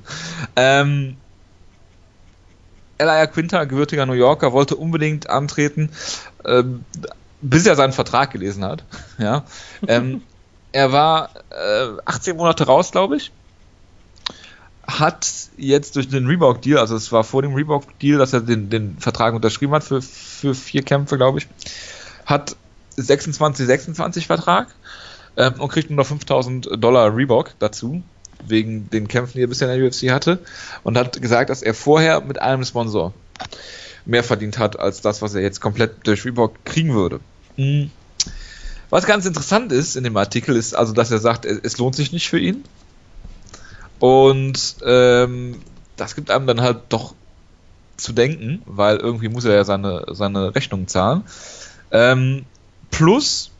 [0.55, 1.17] Ähm,
[2.97, 5.89] Elia Quinter, gebürtiger New Yorker, wollte unbedingt antreten,
[6.45, 6.83] ähm,
[7.41, 8.83] bis er seinen Vertrag gelesen hat.
[9.17, 9.45] Ja.
[9.87, 10.21] Ähm,
[10.71, 13.31] er war äh, 18 Monate raus, glaube ich.
[14.87, 15.27] Hat
[15.57, 19.33] jetzt durch den Reebok-Deal, also es war vor dem Reebok-Deal, dass er den, den Vertrag
[19.33, 21.47] unterschrieben hat für, für vier Kämpfe, glaube ich,
[22.25, 22.55] hat
[22.97, 24.67] 26-26 Vertrag
[25.35, 28.03] ähm, und kriegt nur noch 5000 Dollar Reebok dazu
[28.45, 30.39] wegen den Kämpfen, die er bisher in der UFC hatte,
[30.83, 33.13] und hat gesagt, dass er vorher mit einem Sponsor
[34.05, 37.19] mehr verdient hat, als das, was er jetzt komplett durch Reebok kriegen würde.
[37.57, 37.91] Mhm.
[38.89, 42.13] Was ganz interessant ist in dem Artikel, ist also, dass er sagt, es lohnt sich
[42.13, 42.63] nicht für ihn.
[43.99, 45.59] Und ähm,
[45.97, 47.15] das gibt einem dann halt doch
[47.97, 51.23] zu denken, weil irgendwie muss er ja seine, seine Rechnung zahlen.
[51.91, 52.45] Ähm,
[52.91, 53.51] plus,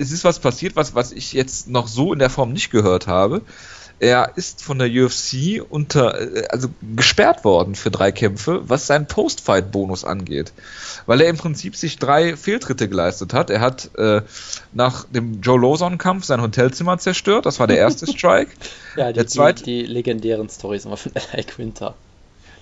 [0.00, 3.06] es ist was passiert, was, was ich jetzt noch so in der Form nicht gehört
[3.06, 3.42] habe.
[3.98, 9.06] Er ist von der UFC unter, äh, also gesperrt worden für drei Kämpfe, was seinen
[9.06, 10.52] Post-Fight-Bonus angeht.
[11.04, 13.50] Weil er im Prinzip sich drei Fehltritte geleistet hat.
[13.50, 14.22] Er hat äh,
[14.72, 17.44] nach dem Joe Lawson-Kampf sein Hotelzimmer zerstört.
[17.44, 18.52] Das war der erste Strike.
[18.96, 21.42] ja, die, der zweite, die, die legendären Stories immer von L.A.
[21.42, 21.94] Quinter.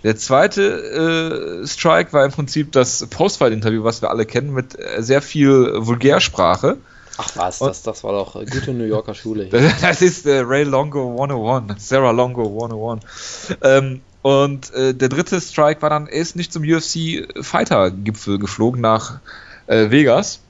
[0.02, 5.04] Der zweite äh, Strike war im Prinzip das Postfight-Interview, was wir alle kennen, mit äh,
[5.04, 6.78] sehr viel Vulgärsprache.
[7.20, 9.44] Ach was, das, das war doch gute New Yorker Schule.
[9.44, 9.74] Hier.
[9.80, 13.56] Das ist äh, Ray Longo 101, Sarah Longo 101.
[13.62, 18.38] Ähm, und äh, der dritte Strike war dann, er ist nicht zum UFC Fighter Gipfel
[18.38, 19.18] geflogen nach
[19.66, 20.40] äh, Vegas.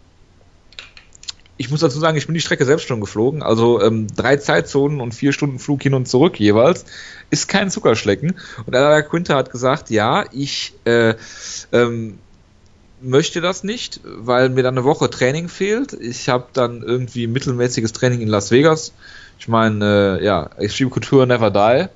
[1.56, 5.00] Ich muss dazu sagen, ich bin die Strecke selbst schon geflogen, also ähm, drei Zeitzonen
[5.00, 6.84] und vier Stunden Flug hin und zurück jeweils.
[7.30, 8.34] Ist kein Zuckerschlecken.
[8.66, 11.14] Und Ella Quinter hat gesagt, ja, ich äh,
[11.72, 12.18] ähm,
[13.00, 15.92] möchte das nicht, weil mir dann eine Woche Training fehlt.
[15.92, 18.92] Ich habe dann irgendwie mittelmäßiges Training in Las Vegas.
[19.38, 21.88] Ich meine, äh, ja, Extreme Couture Never Die.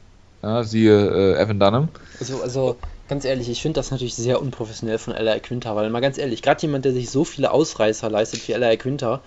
[0.42, 1.88] Ja, siehe äh, Evan Dunham.
[2.18, 2.76] Also, also
[3.09, 5.38] ganz ehrlich, ich finde das natürlich sehr unprofessionell von L.A.
[5.38, 8.76] Quinter, weil mal ganz ehrlich, gerade jemand, der sich so viele Ausreißer leistet wie L.A.
[8.76, 9.22] Quinter,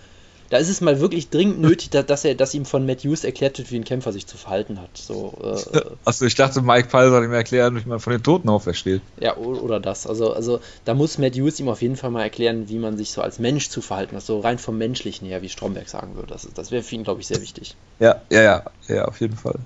[0.49, 3.57] da ist es mal wirklich dringend nötig, dass er, dass ihm von Matt Hughes erklärt
[3.57, 4.97] wird, wie ein Kämpfer sich zu verhalten hat.
[4.97, 5.33] So,
[5.73, 9.01] äh, Achso, ich dachte, Mike Pfeil soll ihm erklären, wie man von den Toten aufersteht.
[9.19, 10.07] Ja, oder das.
[10.07, 13.11] Also, also da muss Matt Hughes ihm auf jeden Fall mal erklären, wie man sich
[13.11, 16.27] so als Mensch zu verhalten hat, so rein vom Menschlichen her, wie Stromberg sagen würde.
[16.27, 17.75] Das, das wäre für ihn, glaube ich, sehr wichtig.
[17.99, 19.59] Ja, ja, ja, ja, auf jeden Fall.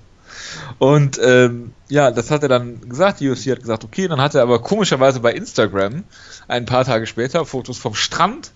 [0.77, 3.19] Und ähm, ja, das hat er dann gesagt.
[3.19, 6.03] Die UFC hat gesagt, okay, dann hat er aber komischerweise bei Instagram
[6.47, 8.51] ein paar Tage später Fotos vom Strand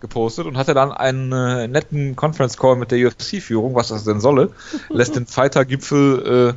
[0.00, 4.20] gepostet und hatte dann einen äh, netten Conference Call mit der UFC-Führung, was das denn
[4.20, 4.50] solle,
[4.88, 6.56] lässt den Fighter-Gipfel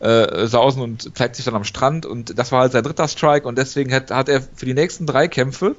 [0.00, 3.08] äh, äh, sausen und zeigt sich dann am Strand und das war halt sein dritter
[3.08, 5.76] Strike und deswegen hat, hat er für die nächsten drei Kämpfe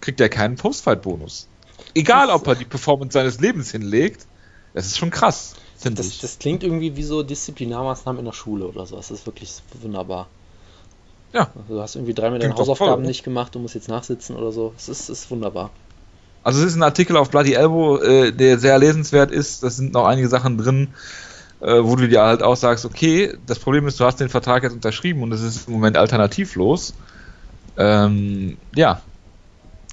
[0.00, 1.48] kriegt er keinen Post-Fight-Bonus.
[1.94, 4.26] Egal, ob er die Performance seines Lebens hinlegt,
[4.74, 5.54] das ist schon krass,
[6.08, 6.20] ich.
[6.20, 8.96] Das klingt irgendwie wie so Disziplinarmaßnahmen in der Schule oder so.
[8.96, 10.28] Das ist wirklich wunderbar.
[11.32, 11.50] Ja.
[11.54, 14.72] Also du hast irgendwie dreimal deine Hausaufgaben nicht gemacht, du musst jetzt nachsitzen oder so.
[14.76, 15.70] Es ist, ist wunderbar.
[16.48, 19.62] Also es ist ein Artikel auf Bloody Elbow, äh, der sehr lesenswert ist.
[19.62, 20.94] Da sind noch einige Sachen drin,
[21.60, 24.62] äh, wo du dir halt auch sagst, okay, das Problem ist, du hast den Vertrag
[24.62, 26.94] jetzt unterschrieben und es ist im Moment alternativlos.
[27.76, 29.02] Ähm, ja,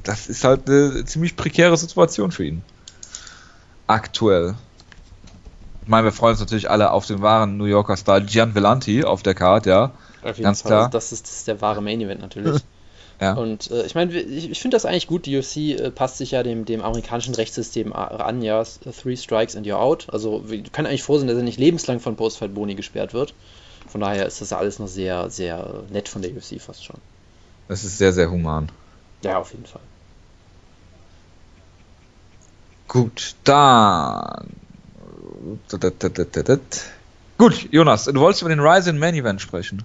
[0.04, 2.62] das ist halt eine ziemlich prekäre Situation für ihn.
[3.86, 4.56] Aktuell.
[5.82, 9.04] Ich meine, wir freuen uns natürlich alle auf den wahren New Yorker Star Gian Vellanti
[9.04, 9.92] auf der Karte, ja.
[10.24, 10.70] Auf Ganz Fall.
[10.70, 10.90] klar.
[10.90, 12.62] Das ist, das ist der wahre Main Event natürlich.
[13.22, 13.34] Ja.
[13.34, 15.26] Und äh, ich meine, ich, ich finde das eigentlich gut.
[15.26, 18.64] Die UFC äh, passt sich ja dem, dem amerikanischen Rechtssystem an, ja.
[18.64, 20.08] Three Strikes and you're out.
[20.12, 23.34] Also, wir können eigentlich froh sein, dass er nicht lebenslang von Postfight-Boni gesperrt wird.
[23.88, 26.98] Von daher ist das ja alles noch sehr, sehr nett von der UFC fast schon.
[27.68, 28.70] Das ist sehr, sehr human.
[29.24, 29.82] Ja, auf jeden Fall.
[32.88, 34.48] Gut, dann.
[37.38, 39.84] Gut, Jonas, du wolltest über den Ryzen Main Event sprechen.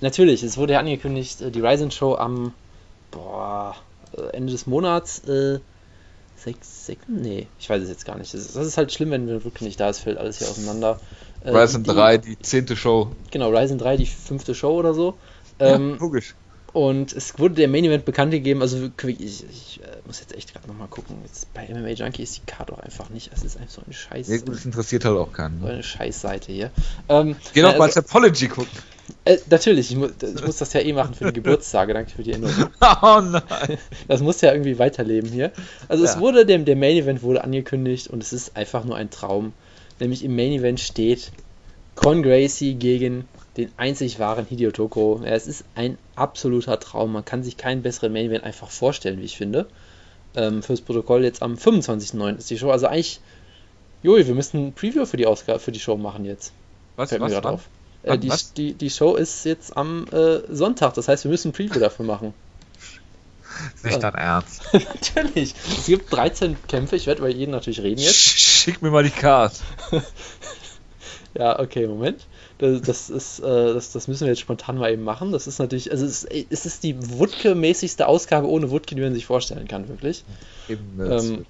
[0.00, 2.52] Natürlich, es wurde ja angekündigt, äh, die Ryzen Show am
[3.10, 3.76] boah,
[4.16, 5.20] äh, Ende des Monats.
[5.20, 5.60] Äh,
[6.36, 8.32] sechs, sechs, nee, ich weiß es jetzt gar nicht.
[8.32, 10.48] Das ist, das ist halt schlimm, wenn wir wirklich nicht da ist, fällt alles hier
[10.48, 10.98] auseinander.
[11.44, 13.10] Äh, Ryzen die, 3, die zehnte Show.
[13.30, 15.14] Genau, Ryzen 3, die fünfte Show oder so.
[15.58, 16.34] Ähm, ja, logisch.
[16.72, 20.34] Und es wurde der Main Event bekannt gegeben, also ich, ich, ich äh, muss jetzt
[20.36, 21.16] echt gerade nochmal gucken.
[21.24, 23.30] Jetzt bei MMA Junkie ist die Karte auch einfach nicht.
[23.34, 24.28] Es ist einfach so eine Scheiß.
[24.28, 25.58] Ja, gut, das interessiert halt auch keinen.
[25.60, 25.66] Ne?
[25.66, 26.70] So eine Scheißseite hier.
[27.08, 28.70] Ähm, Geh doch mal also, Apology gucken.
[29.24, 32.22] Äh, natürlich, ich, mu ich, muss das ja eh machen für die Geburtstage, danke für
[32.22, 32.70] die Erinnerung.
[33.02, 33.78] oh nein.
[34.08, 35.52] Das muss ja irgendwie weiterleben hier.
[35.88, 36.10] Also ja.
[36.10, 39.52] es wurde, der, der Main Event wurde angekündigt und es ist einfach nur ein Traum.
[39.98, 41.30] Nämlich im Main Event steht
[41.94, 45.20] Con Gracie gegen den einzig wahren Hideo Toko.
[45.24, 47.12] Ja, es ist ein absoluter Traum.
[47.12, 49.66] Man kann sich keinen besseren Main Event einfach vorstellen, wie ich finde.
[50.36, 52.38] Ähm, fürs Protokoll jetzt am 25.09.
[52.38, 52.70] ist die Show.
[52.70, 53.20] Also eigentlich,
[54.02, 56.52] Joey, wir müssen ein Preview für die Ausgabe für die Show machen jetzt.
[56.96, 57.10] Was?
[57.10, 57.68] Fällt was, mir gerade auf.
[58.02, 61.52] Äh, die, die, die Show ist jetzt am äh, Sonntag, das heißt, wir müssen ein
[61.52, 62.34] Preview dafür machen.
[63.82, 64.62] Nicht dein Ernst.
[64.72, 65.54] natürlich.
[65.68, 68.16] Es gibt 13 Kämpfe, ich werde über jeden natürlich reden jetzt.
[68.16, 69.52] Schick mir mal die Card.
[71.34, 72.26] ja, okay, Moment.
[72.58, 75.32] Das, das ist, äh, das, das müssen wir jetzt spontan mal eben machen.
[75.32, 79.14] Das ist natürlich, also es ist, es ist die Wutke-mäßigste Ausgabe ohne Wutke, die man
[79.14, 80.24] sich vorstellen kann, wirklich.
[80.68, 81.46] Eben, ähm,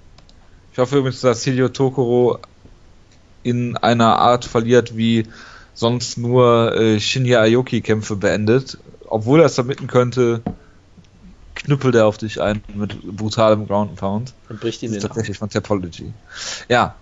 [0.72, 2.38] ich hoffe übrigens, dass Silvio Tokoro
[3.42, 5.26] in einer Art verliert, wie
[5.75, 8.79] sonst nur äh, Shinya Aoki-Kämpfe beendet.
[9.09, 10.43] Obwohl er es vermitteln könnte,
[11.55, 14.33] knüppelt er auf dich ein mit brutalem Ground Pound.
[14.49, 16.12] Und bricht ihn das ist tatsächlich von Topology.
[16.68, 16.95] Ja.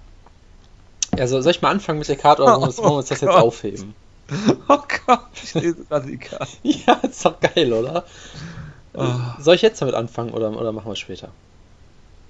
[1.17, 3.95] Also soll ich mal anfangen mit der Karte oder wollen wir uns das jetzt aufheben?
[4.69, 6.47] Oh Gott, ich lese radikal.
[6.63, 8.05] ja, ist doch geil, oder?
[8.93, 9.07] Oh.
[9.41, 11.31] Soll ich jetzt damit anfangen oder, oder machen wir es später?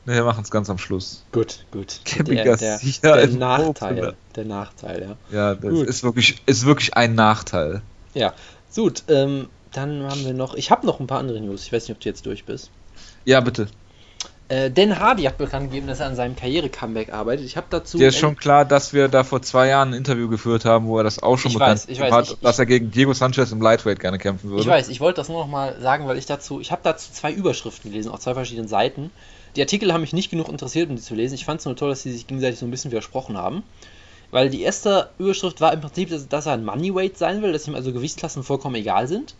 [0.08, 1.22] Ne, wir machen es ganz am Schluss.
[1.32, 2.00] Gut, gut.
[2.26, 4.14] Der, der, der Nachteil.
[4.34, 5.36] Der Nachteil, ja.
[5.36, 5.86] Ja, das gut.
[5.86, 7.82] ist wirklich, ist wirklich ein Nachteil.
[8.14, 8.32] Ja,
[8.74, 9.02] gut.
[9.08, 10.54] Ähm, dann haben wir noch.
[10.54, 11.66] Ich habe noch ein paar andere News.
[11.66, 12.70] Ich weiß nicht, ob du jetzt durch bist.
[13.26, 13.68] Ja, bitte.
[14.48, 17.44] Äh, Dan Hardy hat bekannt gegeben, dass er an seinem Karriere-Comeback arbeitet.
[17.44, 17.98] Ich habe dazu.
[17.98, 20.96] Dir ist schon klar, dass wir da vor zwei Jahren ein Interview geführt haben, wo
[20.96, 23.12] er das auch schon ich bekannt weiß, ich weiß, hat, ich, dass er gegen Diego
[23.12, 24.62] Sanchez im Lightweight gerne kämpfen würde.
[24.62, 27.12] Ich weiß, ich wollte das nur noch mal sagen, weil ich dazu, ich habe dazu
[27.12, 29.10] zwei Überschriften gelesen, auf zwei verschiedenen Seiten.
[29.58, 31.34] Die Artikel haben mich nicht genug interessiert, um die zu lesen.
[31.34, 33.64] Ich fand es nur toll, dass sie sich gegenseitig so ein bisschen widersprochen haben.
[34.30, 37.66] Weil die erste Überschrift war im Prinzip, dass, dass er ein Moneyweight sein will, dass
[37.66, 39.34] ihm also Gewichtsklassen vollkommen egal sind.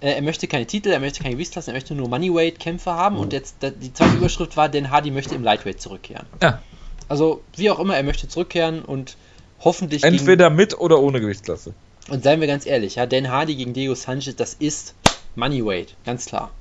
[0.00, 3.18] Äh, er möchte keine Titel, er möchte keine Gewichtsklassen, er möchte nur Moneyweight-Kämpfe haben.
[3.18, 6.24] Und jetzt die zweite Überschrift war, denn Hardy möchte im Lightweight zurückkehren.
[6.40, 6.62] Ja.
[7.10, 9.18] Also, wie auch immer, er möchte zurückkehren und
[9.60, 10.02] hoffentlich.
[10.02, 10.56] Entweder gegen...
[10.56, 11.74] mit oder ohne Gewichtsklasse.
[12.08, 14.94] Und seien wir ganz ehrlich, ja, Dan Hardy gegen Diego Sanchez, das ist
[15.36, 16.52] Moneyweight, ganz klar.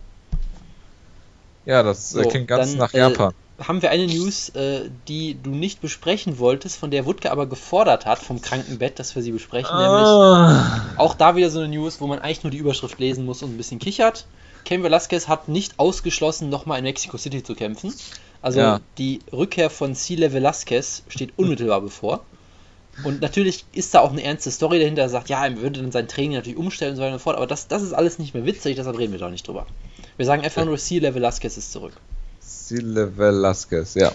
[1.66, 3.32] Ja, das äh, so, klingt ganz dann, nach Japan.
[3.32, 7.46] Äh, haben wir eine News, äh, die du nicht besprechen wolltest, von der Wutke aber
[7.46, 9.72] gefordert hat vom Krankenbett, dass wir sie besprechen.
[9.72, 10.48] Ah.
[10.48, 13.44] Nämlich auch da wieder so eine News, wo man eigentlich nur die Überschrift lesen muss
[13.44, 14.26] und ein bisschen kichert.
[14.66, 17.94] Ken Velasquez hat nicht ausgeschlossen, nochmal in Mexico City zu kämpfen.
[18.42, 18.80] Also ja.
[18.98, 22.24] die Rückkehr von Cile Velasquez steht unmittelbar bevor.
[23.04, 25.92] Und natürlich ist da auch eine ernste Story dahinter, er sagt, ja, er würde dann
[25.92, 28.20] sein Training natürlich umstellen und so weiter und so fort, aber das, das ist alles
[28.20, 29.66] nicht mehr witzig, deshalb reden wir doch nicht drüber.
[30.18, 31.94] Wir sagen einfach nur, Cile Velasquez ist zurück.
[32.42, 34.12] Cile Velasquez, ja.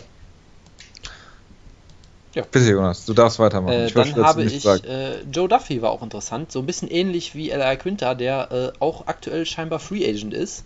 [2.35, 2.45] Ja.
[2.51, 3.73] Bitte, Jonas, du darfst weitermachen.
[3.73, 7.51] Äh, dann habe ich, äh, Joe Duffy war auch interessant, so ein bisschen ähnlich wie
[7.51, 10.65] Elia Quinter, der äh, auch aktuell scheinbar Free Agent ist.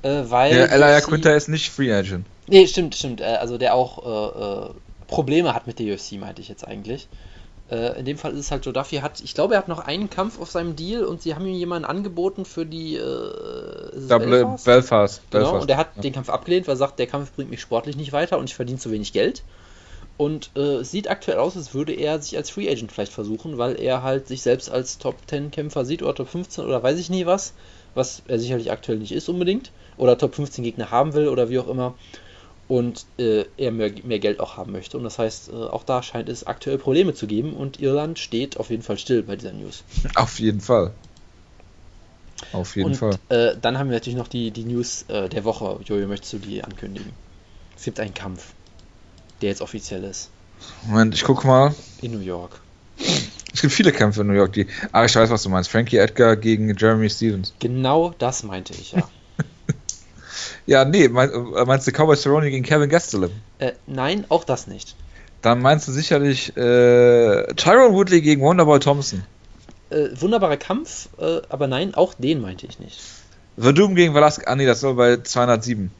[0.00, 2.24] Äh, weil ja, Elia Quinter ist nicht Free Agent.
[2.46, 3.20] Nee, stimmt, stimmt.
[3.20, 4.70] Äh, also der auch äh,
[5.08, 7.06] Probleme hat mit der UFC, meinte ich jetzt eigentlich.
[7.70, 9.80] Äh, in dem Fall ist es halt Joe Duffy hat, ich glaube, er hat noch
[9.80, 14.64] einen Kampf auf seinem Deal und sie haben ihm jemanden angeboten für die äh, Belfast?
[14.64, 15.22] Belfast.
[15.30, 15.62] Genau, Belfast.
[15.62, 16.02] und er hat ja.
[16.02, 18.54] den Kampf abgelehnt, weil er sagt, der Kampf bringt mich sportlich nicht weiter und ich
[18.54, 19.42] verdiene zu wenig Geld.
[20.16, 23.56] Und äh, es sieht aktuell aus, als würde er sich als Free Agent vielleicht versuchen,
[23.56, 26.98] weil er halt sich selbst als Top 10 Kämpfer sieht oder Top 15 oder weiß
[26.98, 27.52] ich nie was,
[27.94, 31.60] was er sicherlich aktuell nicht ist unbedingt, oder Top 15 Gegner haben will oder wie
[31.60, 31.94] auch immer
[32.68, 34.98] und äh, er mehr, mehr, Geld auch haben möchte.
[34.98, 38.58] Und das heißt, äh, auch da scheint es aktuell Probleme zu geben und Irland steht
[38.58, 39.84] auf jeden Fall still bei dieser News.
[40.14, 40.92] Auf jeden Fall.
[42.52, 43.18] Auf jeden und, Fall.
[43.30, 45.80] Äh, dann haben wir natürlich noch die, die News äh, der Woche.
[45.84, 47.12] Jojo, möchtest du die ankündigen?
[47.76, 48.52] Es gibt einen Kampf,
[49.40, 50.30] der jetzt offiziell ist.
[50.86, 51.74] Moment, ich guck mal.
[52.02, 52.60] In New York.
[53.52, 54.66] Es gibt viele Kämpfe in New York, die.
[54.92, 55.70] Ah, ich weiß, was du meinst.
[55.70, 57.54] Frankie Edgar gegen Jeremy Stevens.
[57.58, 59.08] Genau das meinte ich, ja.
[60.68, 63.30] Ja, nee, mein, äh, meinst du Cowboy Cerrone gegen Kevin Gastelum?
[63.58, 64.96] Äh, nein, auch das nicht.
[65.40, 69.24] Dann meinst du sicherlich äh, Tyrone Woodley gegen Wonderboy Thompson.
[69.88, 73.00] Äh, wunderbarer Kampf, äh, aber nein, auch den meinte ich nicht.
[73.56, 75.90] Verdum gegen Velasquez, ah nee, das soll bei 207.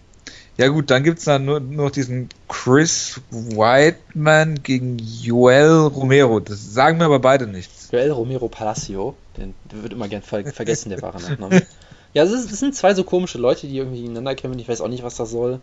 [0.58, 6.40] Ja gut, dann gibt es dann nur, nur diesen Chris Whiteman gegen Joel Romero.
[6.40, 7.88] Das sagen mir aber beide nichts.
[7.90, 11.62] Joel Romero Palacio, den wird immer gern ver vergessen, der wahre Nachname.
[12.14, 14.58] Ja, es, ist, es sind zwei so komische Leute, die irgendwie gegeneinander kämpfen.
[14.58, 15.60] Ich weiß auch nicht, was das soll.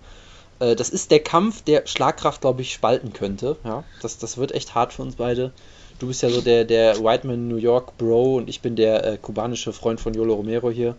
[0.60, 3.58] Äh, das ist der Kampf, der Schlagkraft, glaube ich, spalten könnte.
[3.64, 5.52] Ja, das, das wird echt hart für uns beide.
[6.00, 9.18] Du bist ja so der, der Whiteman New York Bro und ich bin der äh,
[9.18, 10.96] kubanische Freund von Yolo Romero hier.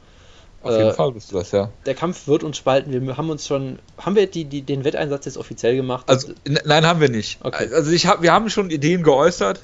[0.67, 1.71] Auf jeden äh, Fall bist du das, ja.
[1.87, 2.93] Der Kampf wird uns spalten.
[2.93, 3.79] Wir haben uns schon.
[3.99, 6.09] Haben wir die, die, den Wetteinsatz jetzt offiziell gemacht?
[6.09, 6.33] Also,
[6.65, 7.39] nein, haben wir nicht.
[7.43, 7.69] Okay.
[7.73, 9.61] Also, ich hab, wir haben schon Ideen geäußert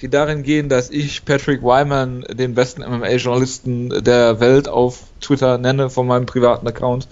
[0.00, 5.88] die darin gehen, dass ich Patrick Wyman den besten MMA-Journalisten der Welt auf Twitter nenne
[5.88, 7.08] von meinem privaten Account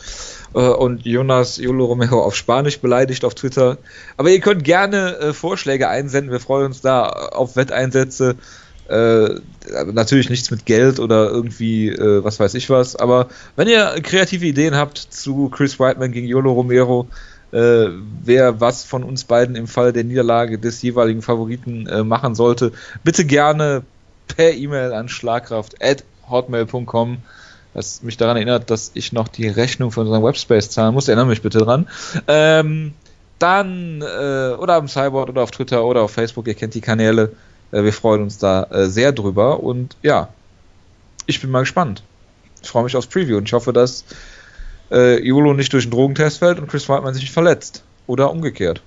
[0.55, 3.79] äh, und Jonas Yolo Romero auf Spanisch beleidigt auf Twitter.
[4.17, 8.37] Aber ihr könnt gerne äh, Vorschläge einsenden, wir freuen uns da auf Wetteinsätze.
[8.93, 9.41] Äh,
[9.91, 14.45] natürlich nichts mit Geld oder irgendwie äh, was weiß ich was, aber wenn ihr kreative
[14.45, 17.09] Ideen habt zu Chris Whiteman gegen Yolo Romero,
[17.53, 17.87] äh,
[18.23, 22.73] wer was von uns beiden im Fall der Niederlage des jeweiligen Favoriten äh, machen sollte,
[23.03, 23.81] bitte gerne
[24.29, 27.17] per E-Mail an schlagkraft.hotmail.com
[27.75, 31.09] was mich daran erinnert, dass ich noch die Rechnung von unserem Webspace zahlen muss.
[31.09, 31.89] Erinnere mich bitte dran.
[32.29, 32.93] Ähm,
[33.39, 37.33] dann äh, oder am Cyborg oder auf Twitter oder auf Facebook, ihr kennt die Kanäle.
[37.73, 40.29] Äh, wir freuen uns da äh, sehr drüber und ja,
[41.27, 42.03] ich bin mal gespannt.
[42.63, 44.05] Ich freue mich aufs Preview und ich hoffe, dass
[44.91, 47.83] äh, Iolo nicht durch einen Drogentest fällt und Chris Whiteman sich nicht verletzt.
[48.07, 48.83] Oder umgekehrt.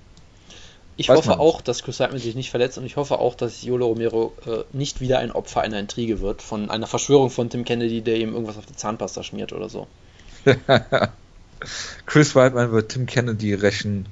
[0.98, 3.64] Ich Weiß hoffe auch, dass Chris Whiteman sich nicht verletzt und ich hoffe auch, dass
[3.64, 7.66] Yolo Romero äh, nicht wieder ein Opfer einer Intrige wird, von einer Verschwörung von Tim
[7.66, 9.88] Kennedy, der ihm irgendwas auf die Zahnpasta schmiert oder so.
[12.06, 14.08] Chris Whiteman wird Tim Kennedy rächen.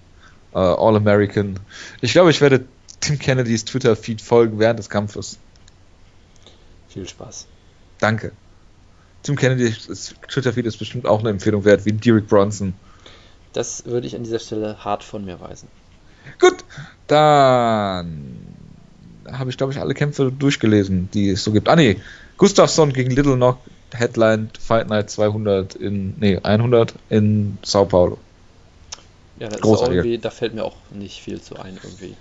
[0.55, 1.59] Uh, All-American.
[2.01, 2.65] Ich glaube, ich werde
[3.03, 5.37] Tim Kennedys Twitter-Feed folgen während des Kampfes.
[6.87, 7.47] Viel Spaß.
[7.99, 8.31] Danke.
[9.23, 12.73] Tim Kennedys Twitter-Feed ist bestimmt auch eine Empfehlung wert, wie Derek Bronson.
[13.51, 15.67] Das würde ich an dieser Stelle hart von mir weisen.
[16.39, 16.63] Gut,
[17.07, 18.37] dann
[19.29, 21.67] habe ich, glaube ich, alle Kämpfe durchgelesen, die es so gibt.
[21.67, 21.97] Ah, nee,
[22.37, 23.59] Gustafsson gegen Little Knock,
[23.91, 28.17] Headline Fight Night 200 in, nee, 100 in Sao Paulo.
[29.39, 32.15] Ja, das ist irgendwie, da fällt mir auch nicht viel zu ein irgendwie.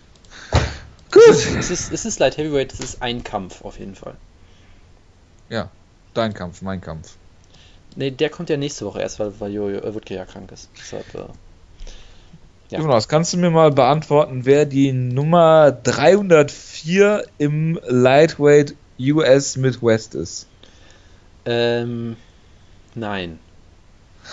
[1.10, 1.22] Gut.
[1.58, 4.16] Es ist, es ist Light Heavyweight, es ist ein Kampf auf jeden Fall.
[5.50, 5.70] Ja,
[6.14, 7.16] dein Kampf, mein Kampf.
[7.96, 10.70] Nee, der kommt ja nächste Woche erst, weil, weil Jojo äh, Wutke ja krank ist.
[10.78, 11.26] Deshalb, äh,
[12.70, 12.78] ja.
[12.78, 20.46] Jonas, kannst du mir mal beantworten, wer die Nummer 304 im Lightweight US Midwest ist?
[21.44, 22.16] Ähm,
[22.94, 23.38] nein.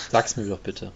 [0.10, 0.94] Sag's mir doch bitte.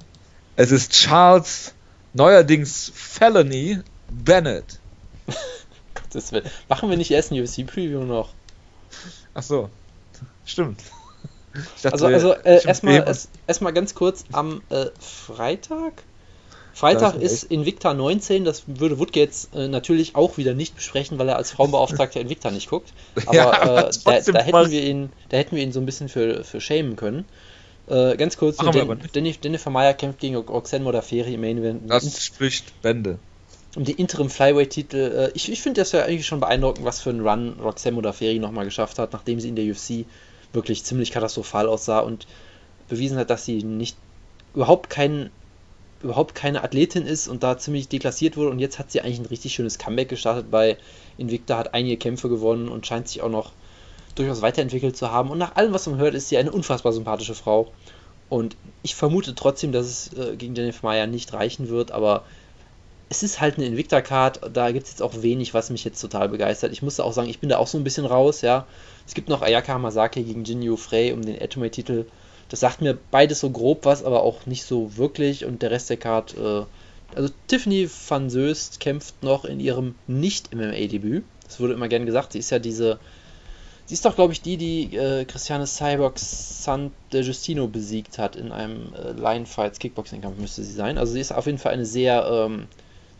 [0.55, 1.73] Es ist Charles,
[2.13, 3.79] neuerdings Felony
[4.09, 4.79] Bennett.
[5.93, 6.45] Gottes Willen.
[6.69, 8.29] Machen wir nicht erst ein UFC-Preview noch?
[9.33, 9.69] Ach so.
[10.45, 10.81] Stimmt.
[11.83, 16.03] Dachte, also, also äh, erstmal erst, erst ganz kurz am äh, Freitag.
[16.73, 21.19] Freitag ist, ist Invicta 19, das würde Woodke jetzt äh, natürlich auch wieder nicht besprechen,
[21.19, 22.91] weil er als Frauenbeauftragter Invicta nicht guckt.
[23.27, 26.09] Aber ja, äh, da, da, hätten wir ihn, da hätten wir ihn so ein bisschen
[26.09, 27.25] für, für schämen können.
[27.87, 31.89] Äh, ganz kurz, Den, Dennis, Jennifer Meyer kämpft gegen Roxanne Modafferi im Main Event.
[31.89, 33.19] Das spricht Bände.
[33.75, 34.97] Um die Interim Flyweight-Titel.
[34.97, 38.39] Äh, ich ich finde das ja eigentlich schon beeindruckend, was für einen Run Roxanne Modafferi
[38.39, 40.05] nochmal geschafft hat, nachdem sie in der UFC
[40.53, 42.27] wirklich ziemlich katastrophal aussah und
[42.87, 43.97] bewiesen hat, dass sie nicht
[44.53, 45.31] überhaupt kein,
[46.01, 49.25] überhaupt keine Athletin ist und da ziemlich deklassiert wurde und jetzt hat sie eigentlich ein
[49.25, 50.77] richtig schönes Comeback gestartet bei
[51.17, 53.51] Invicta, hat einige Kämpfe gewonnen und scheint sich auch noch
[54.13, 57.33] durchaus weiterentwickelt zu haben und nach allem, was man hört, ist sie eine unfassbar sympathische
[57.33, 57.71] Frau
[58.29, 62.23] und ich vermute trotzdem, dass es äh, gegen Jennifer Meyer nicht reichen wird, aber
[63.13, 66.29] es ist halt eine Invicta-Card, da gibt es jetzt auch wenig, was mich jetzt total
[66.29, 66.71] begeistert.
[66.71, 68.65] Ich muss auch sagen, ich bin da auch so ein bisschen raus, ja.
[69.05, 72.05] Es gibt noch Ayaka Hamasaki gegen Jinyu Frey um den Atomate-Titel.
[72.49, 75.45] Das sagt mir beides so grob was, aber auch nicht so wirklich.
[75.45, 76.63] Und der Rest der Card, äh,
[77.15, 81.23] also Tiffany van Soest kämpft noch in ihrem Nicht-MMA-Debüt.
[81.45, 82.33] Das wurde immer gern gesagt.
[82.33, 82.97] Sie ist ja diese,
[83.85, 88.51] sie ist doch, glaube ich, die, die äh, Christiane Cyborg Sant Justino besiegt hat in
[88.51, 90.97] einem äh, Lion Fights Kickboxing-Kampf, müsste sie sein.
[90.97, 92.65] Also sie ist auf jeden Fall eine sehr ähm,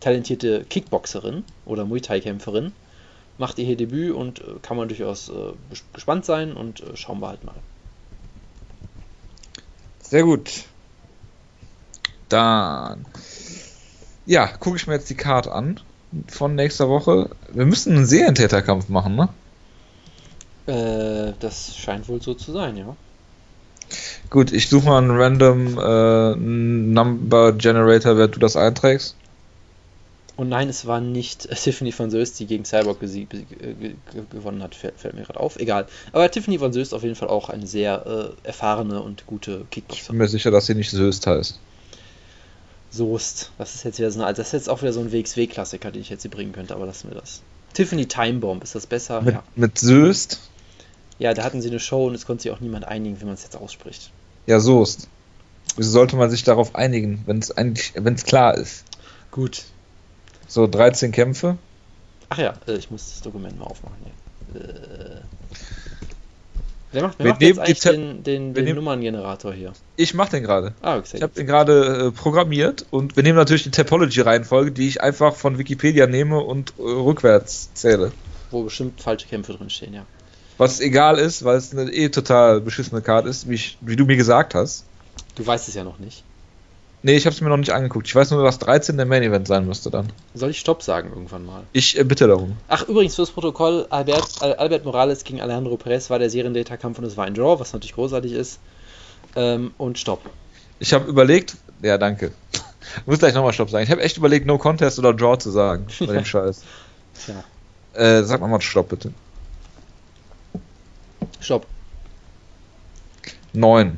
[0.03, 2.73] talentierte Kickboxerin oder Muay Thai-Kämpferin
[3.37, 5.53] macht ihr hier Debüt und äh, kann man durchaus äh,
[5.93, 7.55] gespannt sein und äh, schauen wir halt mal.
[10.01, 10.65] Sehr gut.
[12.29, 13.05] Dann,
[14.25, 15.79] ja, gucke ich mir jetzt die Karte an
[16.27, 17.29] von nächster Woche.
[17.51, 19.29] Wir müssen einen Serientäterkampf machen, ne?
[20.65, 22.95] Äh, das scheint wohl so zu sein, ja.
[24.29, 29.15] Gut, ich suche mal einen random äh, Number Generator, wer du das einträgst.
[30.35, 33.35] Und nein, es war nicht Tiffany von Soest, die gegen Cyborg äh,
[34.31, 35.57] gewonnen hat, fällt, fällt, mir gerade auf.
[35.57, 35.87] Egal.
[36.11, 40.01] Aber Tiffany von Soest auf jeden Fall auch eine sehr äh, erfahrene und gute Kickboxerin.
[40.01, 41.59] Ich bin mir sicher, dass sie nicht Soest heißt.
[42.89, 43.51] Soest.
[43.57, 46.01] Das ist jetzt wieder so eine, das ist jetzt auch wieder so ein WXW-Klassiker, den
[46.01, 47.41] ich jetzt hier bringen könnte, aber lassen wir das.
[47.73, 49.21] Tiffany Timebomb, ist das besser?
[49.21, 49.43] Mit, ja.
[49.55, 50.39] mit Soest?
[51.19, 53.35] Ja, da hatten sie eine Show und es konnte sich auch niemand einigen, wie man
[53.35, 54.11] es jetzt ausspricht.
[54.45, 55.07] Ja, Soest.
[55.75, 58.83] Wieso sollte man sich darauf einigen, wenn es eigentlich, wenn es klar ist?
[59.31, 59.63] Gut,
[60.47, 61.57] so, 13 Kämpfe.
[62.29, 63.95] Ach ja, äh, ich muss das Dokument mal aufmachen.
[64.55, 64.59] Äh,
[66.91, 69.73] wer macht, wer macht jetzt eigentlich den, den, den Nummerngenerator hier?
[69.97, 70.73] Ich mach den gerade.
[70.81, 71.17] Ah, okay.
[71.17, 75.35] Ich habe den gerade äh, programmiert und wir nehmen natürlich die Topology-Reihenfolge, die ich einfach
[75.35, 78.11] von Wikipedia nehme und äh, rückwärts zähle.
[78.51, 80.05] Wo bestimmt falsche Kämpfe drin stehen, ja.
[80.57, 84.05] Was egal ist, weil es eine eh total beschissene Karte ist, wie, ich, wie du
[84.05, 84.85] mir gesagt hast.
[85.35, 86.23] Du weißt es ja noch nicht.
[87.05, 88.07] Nee, ich habe es mir noch nicht angeguckt.
[88.07, 90.11] Ich weiß nur, dass 13 der Main Event sein müsste dann.
[90.33, 91.63] Soll ich Stopp sagen irgendwann mal?
[91.73, 92.55] Ich äh, bitte darum.
[92.69, 97.17] Ach, übrigens fürs Protokoll: Albert, Albert Morales gegen Alejandro Perez war der Seriendata-Kampf und es
[97.17, 98.59] war ein Draw, was natürlich großartig ist.
[99.35, 100.21] Ähm, und Stopp.
[100.79, 102.31] Ich habe überlegt, ja, danke.
[102.53, 102.61] Ich
[103.05, 103.83] muss gleich nochmal Stopp sagen.
[103.83, 105.87] Ich habe echt überlegt, No Contest oder Draw zu sagen.
[105.99, 106.63] Bei dem Scheiß.
[107.27, 107.99] Ja.
[108.01, 109.11] Äh, sag mal Stopp, bitte.
[111.41, 111.67] Stopp.
[113.51, 113.97] 9.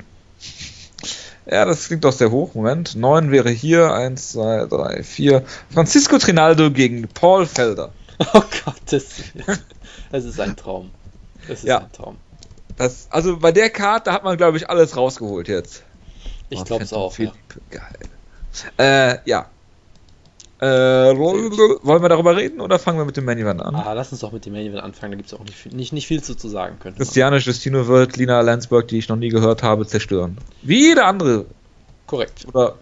[1.49, 2.55] Ja, das klingt doch sehr hoch.
[2.55, 2.95] Moment.
[2.95, 3.93] 9 wäre hier.
[3.93, 5.43] 1, 2, 3, 4.
[5.71, 7.91] Francisco Trinaldo gegen Paul Felder.
[8.33, 9.05] Oh Gott, das,
[10.11, 10.89] das ist ein Traum.
[11.49, 11.79] Das ist ja.
[11.79, 12.15] ein Traum.
[12.77, 15.83] Das, also bei der Karte hat man, glaube ich, alles rausgeholt jetzt.
[16.49, 17.17] Ich oh, glaube es auch.
[17.17, 17.33] Ja.
[17.69, 17.99] Geil.
[18.77, 19.49] Äh, ja.
[20.59, 23.75] Äh, wollen wir darüber reden oder fangen wir mit dem Main Event an?
[23.75, 25.91] Ah, lass uns doch mit dem Main Event anfangen, da gibt es auch nicht, nicht,
[25.91, 26.77] nicht viel zu, zu sagen.
[26.79, 30.37] Christiane Justino wird Lina Landsberg, die ich noch nie gehört habe, zerstören.
[30.61, 31.45] Wie jede andere.
[32.07, 32.45] Korrekt.
[32.47, 32.75] Oder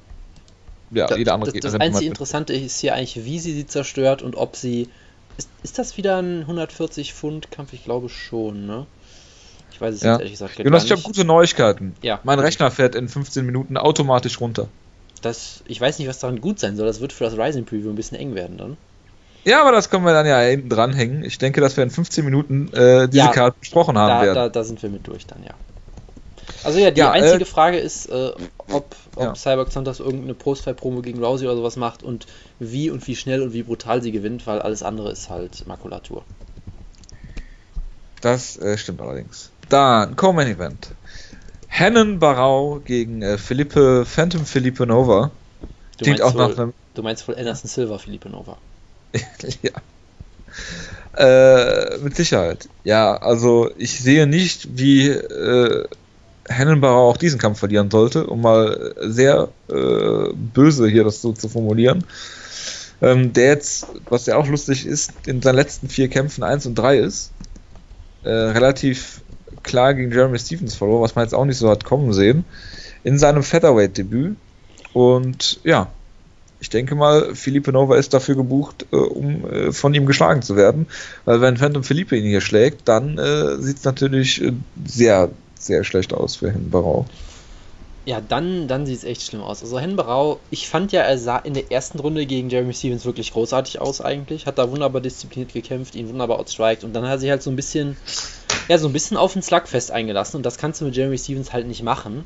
[0.92, 4.22] ja, da, jede andere Das, das einzige Interessante ist hier eigentlich, wie sie sie zerstört
[4.22, 4.90] und ob sie.
[5.38, 7.74] Ist, ist das wieder ein 140 Pfund Kampf?
[7.74, 8.86] Ich glaube schon, ne?
[9.72, 10.12] Ich weiß es ja.
[10.12, 11.96] jetzt ehrlich gesagt Jonas, ich habe gute Neuigkeiten.
[12.04, 12.20] Ja.
[12.24, 14.68] Mein Rechner fährt in 15 Minuten automatisch runter.
[15.24, 16.86] Das, ich weiß nicht, was daran gut sein soll.
[16.86, 18.78] Das wird für das Rising Preview ein bisschen eng werden dann.
[19.46, 21.24] Ja, aber das können wir dann ja hinten dranhängen.
[21.24, 24.36] Ich denke, dass wir in 15 Minuten äh, diese ja, Karte besprochen haben da, werden.
[24.36, 25.54] Da, da, sind wir mit durch dann, ja.
[26.64, 28.32] Also ja, die ja, einzige äh, Frage ist, äh,
[28.72, 29.36] ob, ob ja.
[29.36, 32.26] Cyborg Santos irgendeine Postfight-Promo gegen Rousey oder sowas macht und
[32.60, 36.24] wie und wie schnell und wie brutal sie gewinnt, weil alles andere ist halt Makulatur.
[38.22, 39.52] Das äh, stimmt allerdings.
[39.68, 40.92] Dann, Co-Main Event.
[41.74, 45.32] Hennen Barau gegen äh, Philippe, Phantom Philippe Nova.
[45.98, 46.74] Du Klingt auch wohl, nach einem.
[46.94, 48.60] Du meinst wohl Anderson Silver Philippe Nova.
[49.64, 49.72] ja.
[51.18, 52.70] Äh, mit Sicherheit.
[52.84, 55.88] Ja, also ich sehe nicht, wie äh,
[56.48, 61.50] Hennenbauer auch diesen Kampf verlieren sollte, um mal sehr äh, böse hier das so zu
[61.50, 62.06] formulieren.
[63.02, 66.76] Ähm, der jetzt, was ja auch lustig ist, in seinen letzten vier Kämpfen 1 und
[66.76, 67.32] 3 ist,
[68.24, 69.24] äh, relativ
[69.64, 72.46] klar gegen Jeremy Stevens verlor, was man jetzt auch nicht so hat kommen sehen,
[73.04, 74.36] in seinem Featherweight-Debüt.
[74.94, 75.90] Und ja,
[76.60, 80.56] ich denke mal, Felipe Nova ist dafür gebucht, äh, um äh, von ihm geschlagen zu
[80.56, 80.88] werden.
[81.26, 84.54] Weil wenn Phantom Felipe ihn hier schlägt, dann äh, sieht es natürlich äh,
[84.86, 87.06] sehr, sehr schlecht aus für Hinbarau.
[88.06, 89.62] Ja, dann, dann sieht es echt schlimm aus.
[89.62, 93.32] Also Henbarau, ich fand ja, er sah in der ersten Runde gegen Jeremy Stevens wirklich
[93.32, 94.46] großartig aus eigentlich.
[94.46, 97.50] Hat da wunderbar diszipliniert gekämpft, ihn wunderbar outstriked und dann hat er sich halt so
[97.50, 97.96] ein bisschen,
[98.68, 101.54] ja, so ein bisschen auf den Slugfest eingelassen und das kannst du mit Jeremy Stevens
[101.54, 102.26] halt nicht machen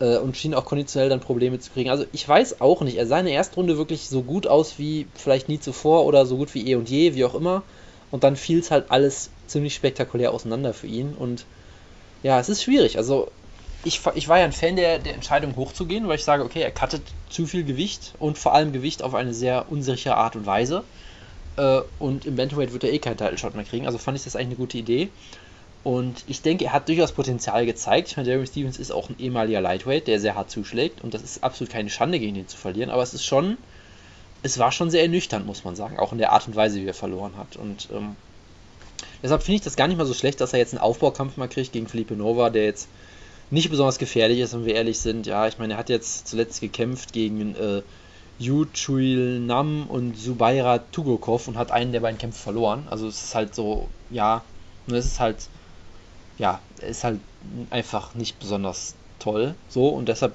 [0.00, 1.90] äh, und schien auch konditionell dann Probleme zu kriegen.
[1.90, 4.80] Also ich weiß auch nicht, er sah in der ersten Runde wirklich so gut aus
[4.80, 7.62] wie vielleicht nie zuvor oder so gut wie eh und je, wie auch immer.
[8.10, 11.46] Und dann fiel es halt alles ziemlich spektakulär auseinander für ihn und
[12.24, 12.98] ja, es ist schwierig.
[12.98, 13.28] Also
[13.84, 16.70] ich, ich war ja ein Fan der, der Entscheidung hochzugehen, weil ich sage, okay, er
[16.70, 20.84] cuttet zu viel Gewicht und vor allem Gewicht auf eine sehr unsichere Art und Weise.
[21.56, 24.24] Äh, und im Bantamweight wird er eh keinen Title Shot mehr kriegen, also fand ich
[24.24, 25.10] das eigentlich eine gute Idee.
[25.84, 28.08] Und ich denke, er hat durchaus Potenzial gezeigt.
[28.08, 31.02] Ich meine, Jeremy Stevens ist auch ein ehemaliger Lightweight, der sehr hart zuschlägt.
[31.02, 32.88] Und das ist absolut keine Schande, gegen ihn zu verlieren.
[32.88, 33.58] Aber es ist schon,
[34.44, 35.98] es war schon sehr ernüchternd, muss man sagen.
[35.98, 37.56] Auch in der Art und Weise, wie er verloren hat.
[37.56, 38.14] Und ähm,
[39.24, 41.48] deshalb finde ich das gar nicht mal so schlecht, dass er jetzt einen Aufbaukampf mal
[41.48, 42.86] kriegt gegen Felipe Nova, der jetzt
[43.52, 45.26] nicht besonders gefährlich ist, wenn wir ehrlich sind.
[45.26, 47.82] Ja, ich meine, er hat jetzt zuletzt gekämpft gegen äh,
[48.38, 52.86] Yu Chuil Nam und Zubaira Tugokov und hat einen der beiden Kämpfe verloren.
[52.90, 54.40] Also es ist halt so, ja,
[54.86, 55.48] es ist halt,
[56.38, 57.20] ja, ist halt
[57.68, 59.54] einfach nicht besonders toll.
[59.68, 60.32] So und deshalb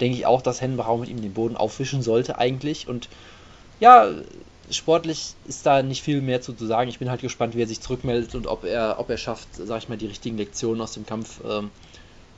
[0.00, 2.86] denke ich auch, dass Henbachau mit ihm den Boden aufwischen sollte eigentlich.
[2.86, 3.08] Und
[3.80, 4.08] ja,
[4.70, 6.88] sportlich ist da nicht viel mehr zu, zu sagen.
[6.88, 9.78] Ich bin halt gespannt, wie er sich zurückmeldet und ob er, ob er schafft, sag
[9.82, 11.72] ich mal, die richtigen Lektionen aus dem Kampf ähm,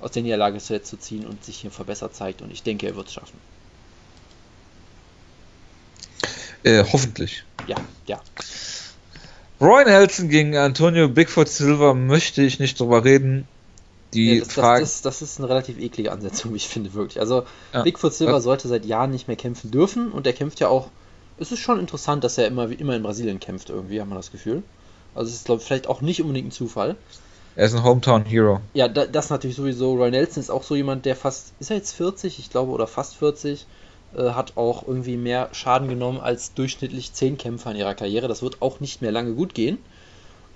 [0.03, 2.43] aus der Niederlage zu ziehen und sich hier verbessert zeigt.
[2.43, 3.39] Und ich denke, er wird es schaffen.
[6.65, 7.45] Äh, hoffentlich.
[7.67, 7.77] Ja,
[8.07, 8.21] ja.
[9.61, 13.47] Roy Nelson gegen Antonio Bigfoot Silver möchte ich nicht drüber reden.
[14.13, 14.81] Die ja, das, Frage.
[14.81, 17.21] Das, das, das, ist eine relativ eklige Ansetzung, wie ich finde, wirklich.
[17.21, 17.83] Also, ja.
[17.83, 18.45] Bigfoot Silver Was?
[18.45, 20.89] sollte seit Jahren nicht mehr kämpfen dürfen und er kämpft ja auch.
[21.39, 24.31] Es ist schon interessant, dass er immer, immer in Brasilien kämpft, irgendwie, hat man das
[24.31, 24.63] Gefühl.
[25.15, 26.97] Also, es ist, glaube ich, vielleicht auch nicht unbedingt ein Zufall.
[27.55, 28.61] Er ist ein Hometown Hero.
[28.73, 29.95] Ja, da, das natürlich sowieso.
[29.95, 32.87] Roy Nelson ist auch so jemand, der fast, ist er jetzt 40, ich glaube, oder
[32.87, 33.67] fast 40,
[34.17, 38.29] äh, hat auch irgendwie mehr Schaden genommen als durchschnittlich 10 Kämpfer in ihrer Karriere.
[38.29, 39.79] Das wird auch nicht mehr lange gut gehen.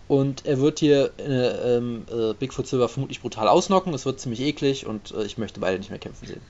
[0.08, 3.92] Und er wird hier äh, äh, Bigfoot Silver vermutlich brutal ausnocken.
[3.92, 6.40] Es wird ziemlich eklig und äh, ich möchte beide nicht mehr kämpfen sehen.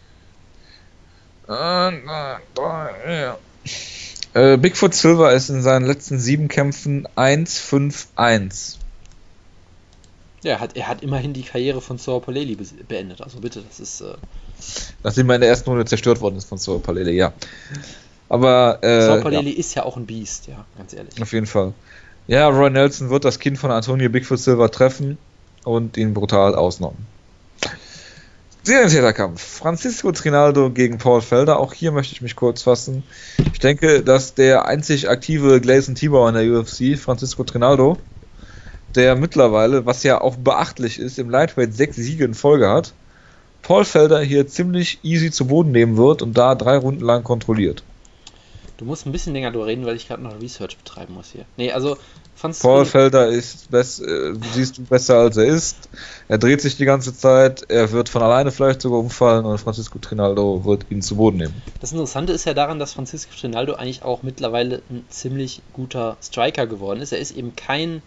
[4.35, 8.77] Äh, Bigfoot Silver ist in seinen letzten sieben Kämpfen 1-5-1.
[10.47, 13.21] Ja, er hat, er hat immerhin die Karriere von Saur Paleli beendet.
[13.21, 14.01] Also bitte, das ist.
[14.01, 14.15] Äh
[15.03, 17.33] Nachdem er in der ersten Runde zerstört worden ist von Saur Paleli, ja.
[18.29, 18.79] Aber.
[18.81, 19.59] Äh, Saur Paleli ja.
[19.59, 21.21] ist ja auch ein Biest, ja, ganz ehrlich.
[21.21, 21.73] Auf jeden Fall.
[22.29, 25.19] Ja, Roy Nelson wird das Kind von Antonio Bigfoot Silver treffen
[25.65, 27.05] und ihn brutal ausnocken.
[28.63, 29.43] Serientäterkampf.
[29.43, 31.59] Francisco Trinaldo gegen Paul Felder.
[31.59, 33.03] Auch hier möchte ich mich kurz fassen.
[33.53, 37.99] Ich denke, dass der einzig aktive Gleison Tibor in der UFC, Francisco Trinaldo,
[38.97, 42.93] der mittlerweile, was ja auch beachtlich ist, im Lightweight sechs Siege in Folge hat,
[43.63, 47.83] Paul Felder hier ziemlich easy zu Boden nehmen wird und da drei Runden lang kontrolliert.
[48.77, 51.47] Du musst ein bisschen länger reden, weil ich gerade noch Research betreiben muss hier.
[51.57, 51.97] Nee, also
[52.61, 55.89] Paul Felder ist best, äh, siehst du besser als er ist.
[56.29, 59.99] Er dreht sich die ganze Zeit, er wird von alleine vielleicht sogar umfallen und Francisco
[59.99, 61.55] Trinaldo wird ihn zu Boden nehmen.
[61.81, 66.67] Das Interessante ist ja daran, dass Francisco Trinaldo eigentlich auch mittlerweile ein ziemlich guter Striker
[66.67, 67.13] geworden ist.
[67.13, 68.03] Er ist eben kein,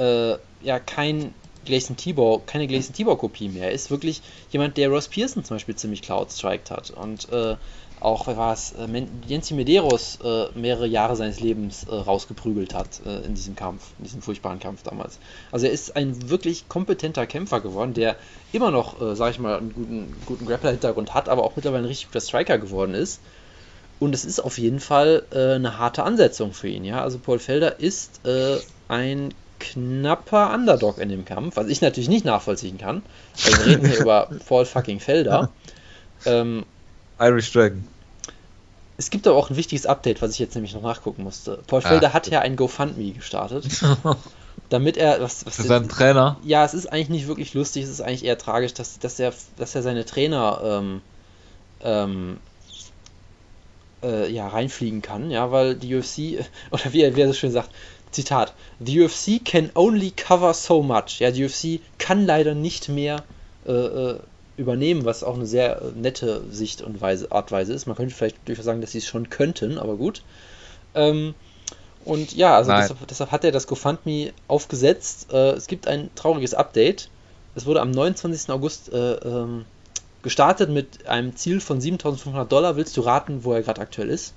[0.00, 1.34] äh, ja, kein
[1.64, 3.68] Gleison Tibor, keine Gleison Tibor Kopie mehr.
[3.68, 7.56] Er ist wirklich jemand, der Ross Pearson zum Beispiel ziemlich cloud striked hat und äh,
[8.00, 13.02] auch, wer war es, äh, Jensi Medeiros äh, mehrere Jahre seines Lebens äh, rausgeprügelt hat
[13.04, 15.18] äh, in diesem Kampf, in diesem furchtbaren Kampf damals.
[15.52, 18.16] Also er ist ein wirklich kompetenter Kämpfer geworden, der
[18.52, 21.88] immer noch, äh, sag ich mal, einen guten, guten Grappler-Hintergrund hat, aber auch mittlerweile ein
[21.88, 23.20] richtig guter Striker geworden ist.
[23.98, 27.02] Und es ist auf jeden Fall äh, eine harte Ansetzung für ihn, ja.
[27.02, 28.56] Also Paul Felder ist äh,
[28.88, 33.02] ein knapper Underdog in dem Kampf, was ich natürlich nicht nachvollziehen kann.
[33.44, 35.50] Weil wir reden hier über Paul fucking Felder.
[36.26, 36.64] Ähm,
[37.20, 37.84] Irish Dragon.
[38.96, 41.60] Es gibt aber auch ein wichtiges Update, was ich jetzt nämlich noch nachgucken musste.
[41.66, 43.66] Paul Felder ah, hat ja ein GoFundMe gestartet.
[44.70, 45.20] damit er.
[45.20, 46.38] Was, was Für seinen Trainer?
[46.44, 49.34] Ja, es ist eigentlich nicht wirklich lustig, es ist eigentlich eher tragisch, dass, dass, er,
[49.56, 51.02] dass er seine Trainer ähm,
[51.82, 52.38] ähm,
[54.02, 57.52] äh, ja, reinfliegen kann, ja, weil die UFC, oder wie er, wie er so schön
[57.52, 57.70] sagt,
[58.10, 61.20] Zitat, The UFC can only cover so much.
[61.20, 63.22] Ja, die UFC kann leider nicht mehr
[63.66, 64.18] äh, äh
[64.56, 67.86] übernehmen, was auch eine sehr äh, nette Sicht und Weise, Artweise ist.
[67.86, 70.22] Man könnte vielleicht durchaus sagen, dass sie es schon könnten, aber gut.
[70.94, 71.34] Ähm,
[72.04, 75.32] und ja, also deshalb, deshalb, hat er das GoFundMe aufgesetzt.
[75.32, 77.08] Äh, es gibt ein trauriges Update.
[77.54, 78.50] Es wurde am 29.
[78.50, 79.64] August äh, ähm,
[80.22, 82.76] gestartet mit einem Ziel von 7500 Dollar.
[82.76, 84.34] Willst du raten, wo er gerade aktuell ist?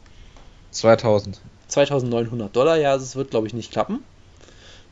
[0.72, 1.40] 2000.
[1.74, 4.00] 2900 Dollar, ja, also es wird, glaube ich, nicht klappen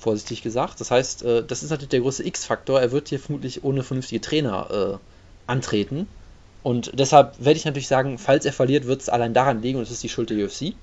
[0.01, 0.81] vorsichtig gesagt.
[0.81, 2.81] Das heißt, äh, das ist natürlich der große X-Faktor.
[2.81, 6.07] Er wird hier vermutlich ohne vernünftige Trainer äh, antreten.
[6.63, 9.83] Und deshalb werde ich natürlich sagen, falls er verliert, wird es allein daran liegen, und
[9.83, 10.61] es ist die Schuld der UFC,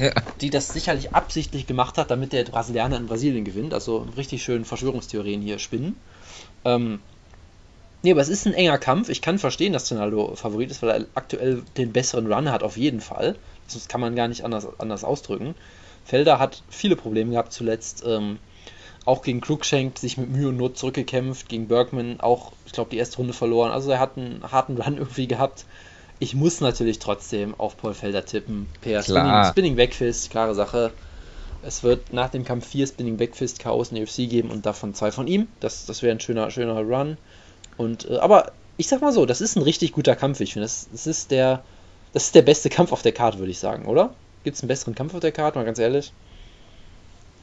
[0.00, 0.12] ja.
[0.40, 3.74] die das sicherlich absichtlich gemacht hat, damit der Brasilianer in Brasilien gewinnt.
[3.74, 5.96] Also richtig schön Verschwörungstheorien hier spinnen.
[6.64, 7.00] Ähm,
[8.02, 9.08] nee, aber es ist ein enger Kampf.
[9.08, 12.76] Ich kann verstehen, dass Ronaldo Favorit ist, weil er aktuell den besseren Run hat, auf
[12.76, 13.36] jeden Fall.
[13.72, 15.54] Das kann man gar nicht anders, anders ausdrücken.
[16.04, 18.02] Felder hat viele Probleme gehabt zuletzt.
[18.06, 18.38] Ähm,
[19.04, 22.98] auch gegen Cruikshank sich mit Mühe und Not zurückgekämpft, gegen Bergman auch, ich glaube, die
[22.98, 23.70] erste Runde verloren.
[23.70, 25.64] Also er hat einen harten Run irgendwie gehabt.
[26.18, 28.66] Ich muss natürlich trotzdem auf Paul Felder tippen.
[28.82, 30.92] Per Spinning, Spinning Backfist, klare Sache.
[31.62, 34.94] Es wird nach dem Kampf 4 Spinning Backfist Chaos in der UFC geben und davon
[34.94, 35.48] zwei von ihm.
[35.60, 37.16] Das, das wäre ein schöner, schöner Run.
[37.80, 40.40] Und, äh, aber ich sag mal so, das ist ein richtig guter Kampf.
[40.40, 41.62] Ich finde, das, das, ist der,
[42.12, 44.12] das ist der beste Kampf auf der Karte, würde ich sagen, oder?
[44.44, 46.12] Gibt es einen besseren Kampf auf der Karte, mal ganz ehrlich?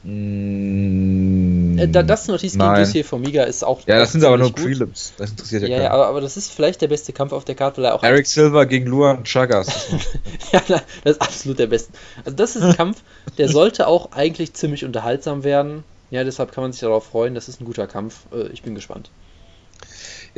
[0.04, 3.80] Mm, äh, das Notiz gegen Lucier Formiga ist auch.
[3.86, 5.12] Ja, das sind aber nur Prelims.
[5.18, 7.56] Das interessiert ja, ja Ja, aber, aber, das ist vielleicht der beste Kampf auf der
[7.56, 8.04] Karte, weil er auch.
[8.04, 9.88] Eric Silver gegen Luan Chagas.
[10.52, 10.82] ja, das
[11.16, 11.92] ist absolut der beste.
[12.24, 13.02] Also, das ist ein Kampf,
[13.38, 15.82] der sollte auch eigentlich ziemlich unterhaltsam werden.
[16.12, 17.34] Ja, deshalb kann man sich darauf freuen.
[17.34, 18.20] Das ist ein guter Kampf.
[18.32, 19.10] Äh, ich bin gespannt.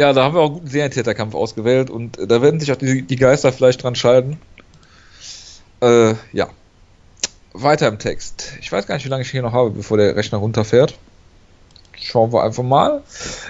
[0.00, 2.76] Ja, da haben wir auch einen guten Serientäterkampf ausgewählt und äh, da werden sich auch
[2.76, 4.38] die, die Geister vielleicht dran scheiden.
[5.82, 6.48] Äh, ja.
[7.52, 8.54] Weiter im Text.
[8.62, 10.94] Ich weiß gar nicht, wie lange ich hier noch habe, bevor der Rechner runterfährt.
[12.00, 13.02] Schauen wir einfach mal.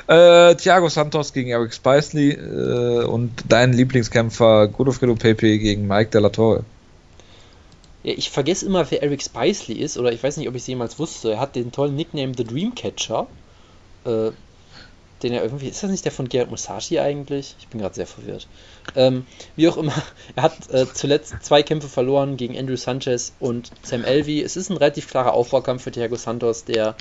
[0.08, 6.30] Äh, Thiago Santos gegen Eric Spicely äh, und dein Lieblingskämpfer Godofredo Pepe gegen Mike Della
[6.30, 6.64] Torre.
[8.02, 10.66] Ja, ich vergesse immer, wer Eric Spicely ist, oder ich weiß nicht, ob ich es
[10.66, 11.30] jemals wusste.
[11.34, 13.28] Er hat den tollen Nickname The Dreamcatcher.
[14.04, 14.32] Äh,
[15.22, 17.54] den er irgendwie, ist das nicht der von Gerard Musashi eigentlich?
[17.58, 18.48] Ich bin gerade sehr verwirrt.
[18.96, 19.94] Ähm, wie auch immer,
[20.36, 24.42] er hat äh, zuletzt zwei Kämpfe verloren gegen Andrew Sanchez und Sam Elvey.
[24.42, 26.96] Es ist ein relativ klarer Aufbaukampf für Thiago Santos, der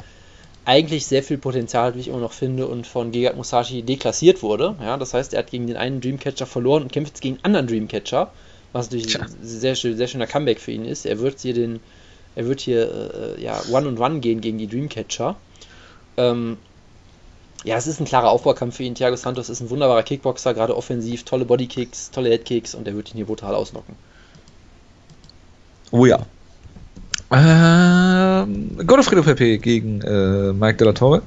[0.66, 4.44] eigentlich sehr viel Potenzial hat, wie ich immer noch finde, und von Gegard Musashi deklassiert
[4.44, 4.76] wurde.
[4.82, 7.56] Ja, das heißt, er hat gegen den einen Dreamcatcher verloren und kämpft jetzt gegen einen
[7.56, 8.32] anderen Dreamcatcher,
[8.72, 11.06] was natürlich ein sehr, sehr schöner Comeback für ihn ist.
[11.06, 11.80] Er wird hier den,
[12.36, 15.38] er wird hier äh, ja, One und One gehen gegen die Dreamcatcher.
[16.18, 16.58] Ähm,
[17.64, 18.96] ja, es ist ein klarer Aufbaukampf für ihn.
[18.96, 23.12] Thiago Santos ist ein wunderbarer Kickboxer, gerade offensiv, tolle Bodykicks, tolle Headkicks und er wird
[23.12, 23.96] ihn hier brutal ausnocken.
[25.92, 26.20] Oh ja.
[27.32, 31.22] Ähm, Godofredo Pepe gegen äh, Mike de la Torre.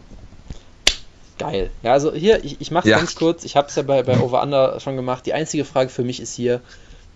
[1.39, 1.71] Geil.
[1.83, 2.99] Ja, also hier, ich, ich mache es ja.
[2.99, 3.45] ganz kurz.
[3.45, 5.27] Ich habe es ja bei, bei Over Under schon gemacht.
[5.27, 6.61] Die einzige Frage für mich ist hier: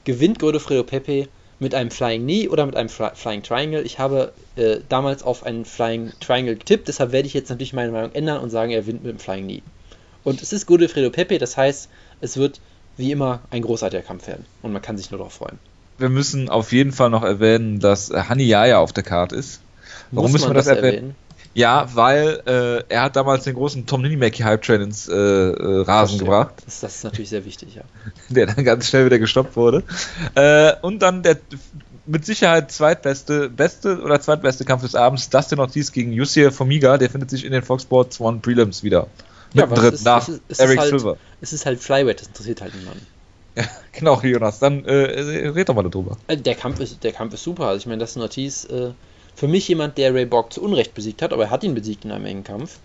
[0.05, 1.29] Gewinnt Godofredo Pepe
[1.59, 3.83] mit einem Flying Knee oder mit einem Flying Triangle.
[3.83, 7.93] Ich habe äh, damals auf einen Flying Triangle getippt, deshalb werde ich jetzt natürlich meine
[7.93, 9.63] Meinung ändern und sagen, er gewinnt mit dem Flying Knee.
[10.25, 11.89] Und es ist Godefredo Pepe, das heißt,
[12.21, 12.61] es wird
[12.97, 15.59] wie immer ein großartiger Kampf werden und man kann sich nur darauf freuen.
[15.99, 19.61] Wir müssen auf jeden Fall noch erwähnen, dass Hani Yaya auf der Karte ist.
[20.11, 20.95] Warum Muss müssen wir das, das erwähnen?
[20.95, 21.15] erwähnen?
[21.57, 25.81] Ja, weil äh, er hat damals den großen Tom Ninimaki Hype Train ins äh, äh,
[25.85, 26.53] Rasen gebracht.
[26.67, 27.83] Das, das, ist natürlich sehr wichtig, ja.
[28.29, 29.83] Der dann ganz schnell wieder gestoppt wurde.
[30.35, 31.39] Äh, und dann der
[32.05, 37.09] mit Sicherheit zweitbeste, beste oder zweitbeste Kampf des Abends, Dustin Ortiz gegen Yussi Formiga, der
[37.09, 39.07] findet sich in den Fox Sports One Prelims wieder.
[39.55, 41.17] Ja, Mittendrin ist, nach es ist, Eric halt, Silver.
[41.41, 43.07] Es ist halt Flyweight, das interessiert halt niemanden.
[43.57, 46.19] Ja, genau, Jonas, dann äh, red doch mal darüber.
[46.27, 47.69] Äh, der Kampf ist, der Kampf ist super.
[47.69, 48.91] Also ich meine, Dustin Ortiz, äh,
[49.37, 52.05] für mich jemand, der Ray Borg zu Unrecht besiegt hat, aber er hat ihn besiegt
[52.05, 52.79] in einem engen Kampf.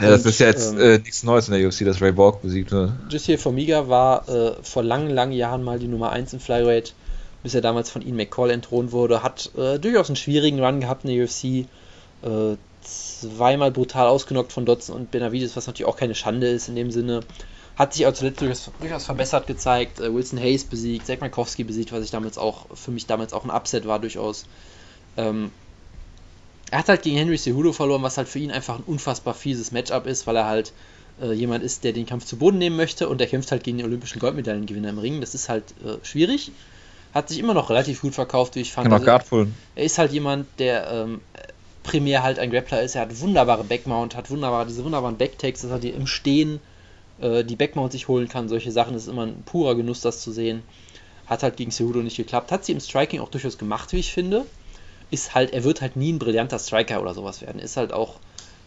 [0.00, 2.40] Ja, das ist ja jetzt ähm, äh, nichts Neues in der UFC, dass Ray Borg
[2.40, 2.92] besiegt wird.
[3.10, 6.94] Jussi Formiga war äh, vor langen, langen Jahren mal die Nummer 1 im Flyweight,
[7.42, 9.22] bis er damals von Ian McCall entthront wurde.
[9.22, 11.66] Hat äh, durchaus einen schwierigen Run gehabt in der UFC.
[12.22, 16.76] Äh, zweimal brutal ausgenockt von Dodson und Benavides, was natürlich auch keine Schande ist in
[16.76, 17.20] dem Sinne.
[17.76, 20.00] Hat sich auch zuletzt durchaus, durchaus verbessert gezeigt.
[20.00, 23.44] Äh, Wilson Hayes besiegt, Zach Markowski besiegt, was ich damals auch, für mich damals auch
[23.44, 24.46] ein Upset war durchaus.
[25.16, 25.50] Ähm,
[26.70, 29.72] er hat halt gegen Henry Cejudo verloren, was halt für ihn einfach ein unfassbar fieses
[29.72, 30.72] Matchup ist, weil er halt
[31.20, 33.78] äh, jemand ist, der den Kampf zu Boden nehmen möchte und er kämpft halt gegen
[33.78, 35.20] den olympischen Goldmedaillengewinner im Ring.
[35.20, 36.52] Das ist halt äh, schwierig.
[37.14, 38.84] Hat sich immer noch relativ gut verkauft, wie ich fand.
[38.84, 41.20] Genau, also, er ist halt jemand, der ähm,
[41.82, 42.96] primär halt ein Grappler ist.
[42.96, 46.60] Er hat wunderbare Backmount, hat wunderbare, diese wunderbaren Backtakes, dass er die im Stehen
[47.20, 48.50] äh, die Backmount sich holen kann.
[48.50, 50.62] Solche Sachen das ist immer ein purer Genuss, das zu sehen.
[51.26, 52.52] Hat halt gegen Cejudo nicht geklappt.
[52.52, 54.44] Hat sie im Striking auch durchaus gemacht, wie ich finde
[55.10, 57.60] ist halt, er wird halt nie ein brillanter Striker oder sowas werden.
[57.60, 58.16] Ist halt auch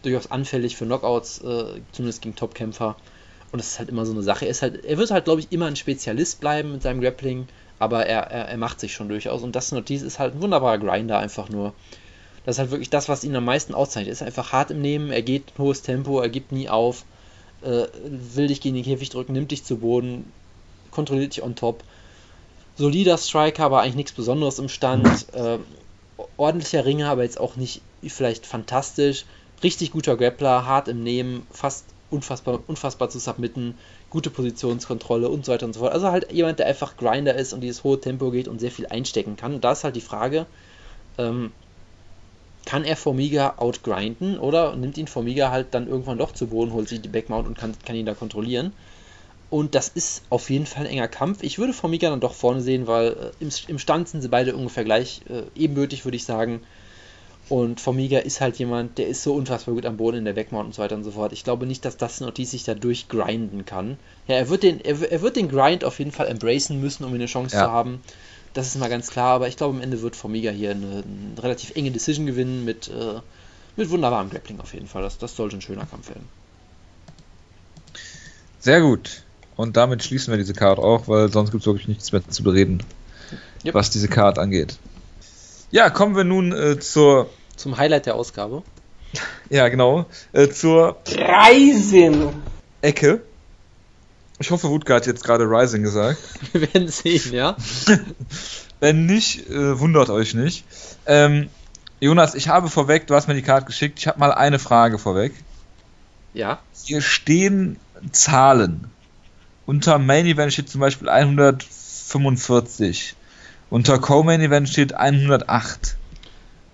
[0.04, 2.96] durchaus anfällig für Knockouts, äh, zumindest gegen Topkämpfer.
[3.52, 4.46] Und das ist halt immer so eine Sache.
[4.46, 7.48] Er, ist halt, er wird halt, glaube ich, immer ein Spezialist bleiben mit seinem Grappling,
[7.80, 9.44] aber er, er, er macht sich schon durchaus.
[9.44, 11.74] Und das Notiz ist halt ein wunderbarer Grinder einfach nur.
[12.46, 14.10] Das ist halt wirklich das, was ihn am meisten auszeichnet.
[14.10, 17.06] Er ist einfach hart im Nehmen, er geht ein hohes Tempo, er gibt nie auf,
[17.62, 20.32] äh, will dich gegen den Käfig drücken, nimmt dich zu Boden,
[20.90, 21.84] kontrolliert dich on top.
[22.78, 25.32] Solider Striker, aber eigentlich nichts Besonderes im Stand.
[25.34, 25.60] Äh,
[26.38, 29.26] ordentlicher Ringer, aber jetzt auch nicht vielleicht fantastisch.
[29.64, 33.78] Richtig guter Grappler, hart im Nehmen, fast unfassbar, unfassbar zu submitten,
[34.10, 35.94] gute Positionskontrolle und so weiter und so fort.
[35.94, 38.88] Also halt jemand, der einfach Grinder ist und dieses hohe Tempo geht und sehr viel
[38.88, 39.54] einstecken kann.
[39.54, 40.46] Und da ist halt die Frage,
[41.18, 41.52] ähm,
[42.66, 46.90] kann er Formiga outgrinden oder nimmt ihn Formiga halt dann irgendwann doch zu Boden, holt
[46.90, 48.74] sich die Backmount und kann, kann ihn da kontrollieren?
[49.52, 51.44] Und das ist auf jeden Fall ein enger Kampf.
[51.44, 54.56] Ich würde Formiga dann doch vorne sehen, weil äh, im, im, Stand sind sie beide
[54.56, 56.62] ungefähr gleich äh, ebenbürtig, würde ich sagen.
[57.50, 60.68] Und Formiga ist halt jemand, der ist so unfassbar gut am Boden in der Backmount
[60.68, 61.34] und so weiter und so fort.
[61.34, 63.98] Ich glaube nicht, dass das Ortiz sich da durchgrinden kann.
[64.26, 67.14] Ja, er wird, den, er, er, wird den Grind auf jeden Fall embracen müssen, um
[67.14, 67.66] eine Chance ja.
[67.66, 68.02] zu haben.
[68.54, 71.44] Das ist mal ganz klar, aber ich glaube, am Ende wird Formiga hier eine, eine
[71.44, 73.20] relativ enge Decision gewinnen mit, äh,
[73.76, 75.02] mit wunderbarem Grappling auf jeden Fall.
[75.02, 76.30] Das, das sollte ein schöner Kampf werden.
[78.62, 79.24] Sehr gut.
[79.62, 82.42] Und damit schließen wir diese Card auch, weil sonst gibt es wirklich nichts mehr zu
[82.42, 82.82] bereden,
[83.64, 83.76] yep.
[83.76, 84.80] was diese Card angeht.
[85.70, 87.30] Ja, kommen wir nun äh, zur.
[87.58, 88.64] Zum Highlight der Ausgabe.
[89.52, 90.08] ja, genau.
[90.34, 90.98] Äh, zur.
[91.08, 92.30] Rising!
[92.82, 93.22] Ecke.
[94.40, 96.18] Ich hoffe, Wutke hat jetzt gerade Rising gesagt.
[96.54, 97.56] Wir werden sehen, ja.
[98.80, 100.66] Wenn nicht, äh, wundert euch nicht.
[101.06, 101.50] Ähm,
[102.00, 104.98] Jonas, ich habe vorweg, du hast mir die Karte geschickt, ich habe mal eine Frage
[104.98, 105.34] vorweg.
[106.34, 106.58] Ja.
[106.84, 107.78] Hier stehen
[108.12, 108.90] Zahlen.
[109.72, 113.16] Unter Main Event steht zum Beispiel 145.
[113.70, 115.96] Unter Co-Main Event steht 108.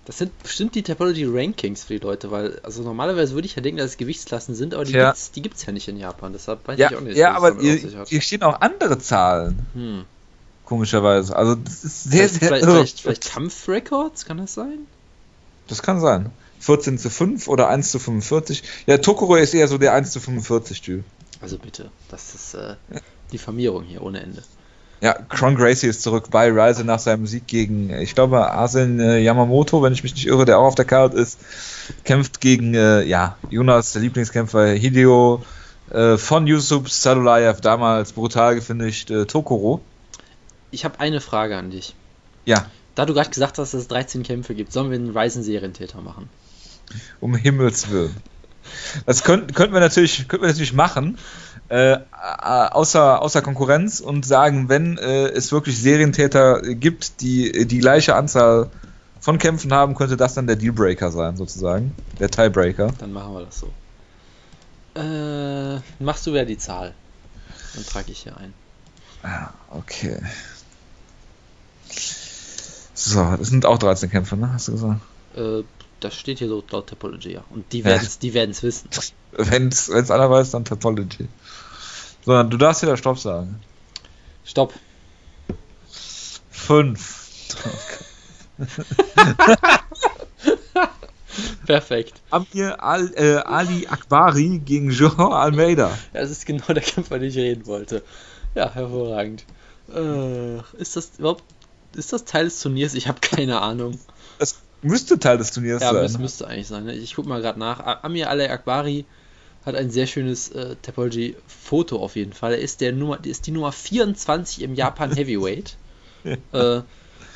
[0.04, 3.62] Das sind bestimmt die Topology Rankings für die Leute, weil also normalerweise würde ich ja
[3.62, 5.14] denken, dass es Gewichtsklassen sind, aber die ja.
[5.32, 6.32] gibt es ja nicht in Japan.
[6.32, 7.16] Deshalb weiß ja, ich auch nicht.
[7.16, 9.64] Ja, aber hier, hier, stehen auch andere Zahlen.
[9.74, 10.04] Hm.
[10.64, 11.36] Komischerweise.
[11.36, 12.48] Also das ist sehr, vielleicht, sehr.
[12.48, 14.88] Vielleicht, vielleicht, vielleicht Kampfrecords, kann das sein?
[15.68, 16.32] Das kann sein.
[16.58, 18.64] 14 zu 5 oder 1 zu 45.
[18.86, 21.04] Ja, Tokoro ist eher so der 1 zu 45 Typ.
[21.40, 22.74] Also bitte, das ist äh,
[23.32, 24.42] Diffamierung hier ohne Ende.
[25.00, 29.20] Ja, Kron Gracie ist zurück bei Rise nach seinem Sieg gegen, ich glaube, Asen äh,
[29.20, 31.38] Yamamoto, wenn ich mich nicht irre, der auch auf der Karte ist,
[32.02, 35.44] kämpft gegen, äh, ja, Jonas, der Lieblingskämpfer Hideo
[35.90, 39.80] äh, von Yusuf Salulayev, damals brutal gefinisht, äh, Tokoro.
[40.72, 41.94] Ich habe eine Frage an dich.
[42.44, 42.66] Ja.
[42.96, 46.28] Da du gerade gesagt hast, dass es 13 Kämpfe gibt, sollen wir einen Ryzen-Serientäter machen?
[47.20, 48.16] Um Himmels Willen.
[49.06, 51.18] Das könnten, könnten, wir natürlich, könnten wir natürlich machen,
[51.68, 58.14] äh, außer, außer Konkurrenz und sagen, wenn äh, es wirklich Serientäter gibt, die die gleiche
[58.14, 58.70] Anzahl
[59.20, 61.94] von Kämpfen haben, könnte das dann der Dealbreaker sein, sozusagen.
[62.18, 62.92] Der Tiebreaker.
[62.98, 63.72] Dann machen wir das so.
[64.98, 66.94] Äh, machst du wer die Zahl?
[67.74, 68.54] Dann trage ich hier ein.
[69.22, 70.18] Ah, okay.
[72.94, 74.52] So, das sind auch 13 Kämpfe, ne?
[74.52, 75.00] Hast du gesagt?
[75.36, 75.62] Äh,
[76.00, 77.44] das steht hier so laut Topology, ja.
[77.50, 78.88] Und die werden es die wissen.
[79.32, 81.28] Wenn es einer weiß, dann Topology.
[82.24, 83.60] So, du darfst wieder Stopp sagen.
[84.44, 84.72] Stopp.
[86.50, 87.28] Fünf.
[91.66, 92.20] Perfekt.
[92.32, 95.96] Haben wir Al, äh, Ali Akbari gegen Joao Almeida.
[96.12, 98.02] Das ist genau der Kampf, von dem ich reden wollte.
[98.54, 99.44] Ja, hervorragend.
[99.94, 101.44] Äh, ist das überhaupt
[101.94, 102.94] ist das Teil des Turniers?
[102.94, 103.98] Ich habe keine Ahnung.
[104.38, 105.96] Das müsste Teil des Turniers ja, sein.
[105.96, 106.84] Ja, das müsste eigentlich sein.
[106.84, 106.94] Ne?
[106.94, 108.02] Ich gucke mal gerade nach.
[108.02, 109.04] Amir Ale Akbari
[109.64, 112.52] hat ein sehr schönes äh, Topology-Foto auf jeden Fall.
[112.52, 115.76] Er ist, der Nummer, ist die Nummer 24 im Japan Heavyweight.
[116.52, 116.80] äh,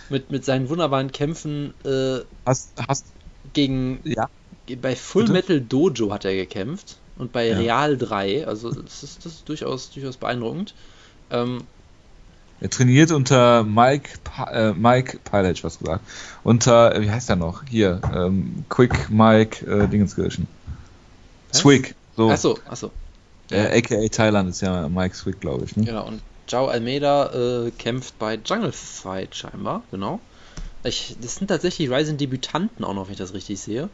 [0.09, 3.07] mit, mit seinen wunderbaren Kämpfen äh, hast, hast,
[3.53, 4.01] gegen.
[4.05, 4.29] Ja.
[4.81, 5.33] Bei Full Bitte?
[5.33, 7.59] Metal Dojo hat er gekämpft und bei ja.
[7.59, 8.47] Real 3.
[8.47, 10.75] Also, das ist, das ist durchaus, durchaus beeindruckend.
[11.31, 11.65] Ähm,
[12.63, 14.11] er trainiert unter Mike,
[14.53, 16.05] äh, Mike Pilot, was gesagt.
[16.45, 17.65] Unter, wie heißt er noch?
[17.69, 20.47] Hier, ähm, Quick Mike äh, Dingenskirchen.
[21.53, 21.97] Swig.
[22.17, 22.31] So.
[22.31, 22.93] Achso, achso.
[23.51, 25.77] Äh, AKA Thailand ist ja Mike Swick, glaube ich.
[25.77, 25.87] Ne?
[25.87, 30.21] Genau, und Jao Almeida äh, kämpft bei Jungle Fight scheinbar, genau.
[30.85, 33.89] Ich, das sind tatsächlich Ryzen-Debütanten auch noch, wenn ich das richtig sehe.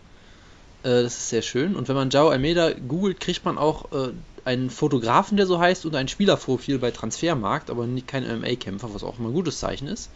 [0.82, 1.76] Äh, das ist sehr schön.
[1.76, 4.10] Und wenn man Jao Almeida googelt, kriegt man auch äh,
[4.44, 9.04] einen Fotografen, der so heißt, und ein Spielerprofil bei Transfermarkt, aber nicht kein MMA-Kämpfer, was
[9.04, 10.10] auch immer ein gutes Zeichen ist.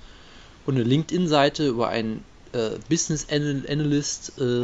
[0.64, 4.62] Und eine LinkedIn-Seite über einen äh, Business Analyst äh,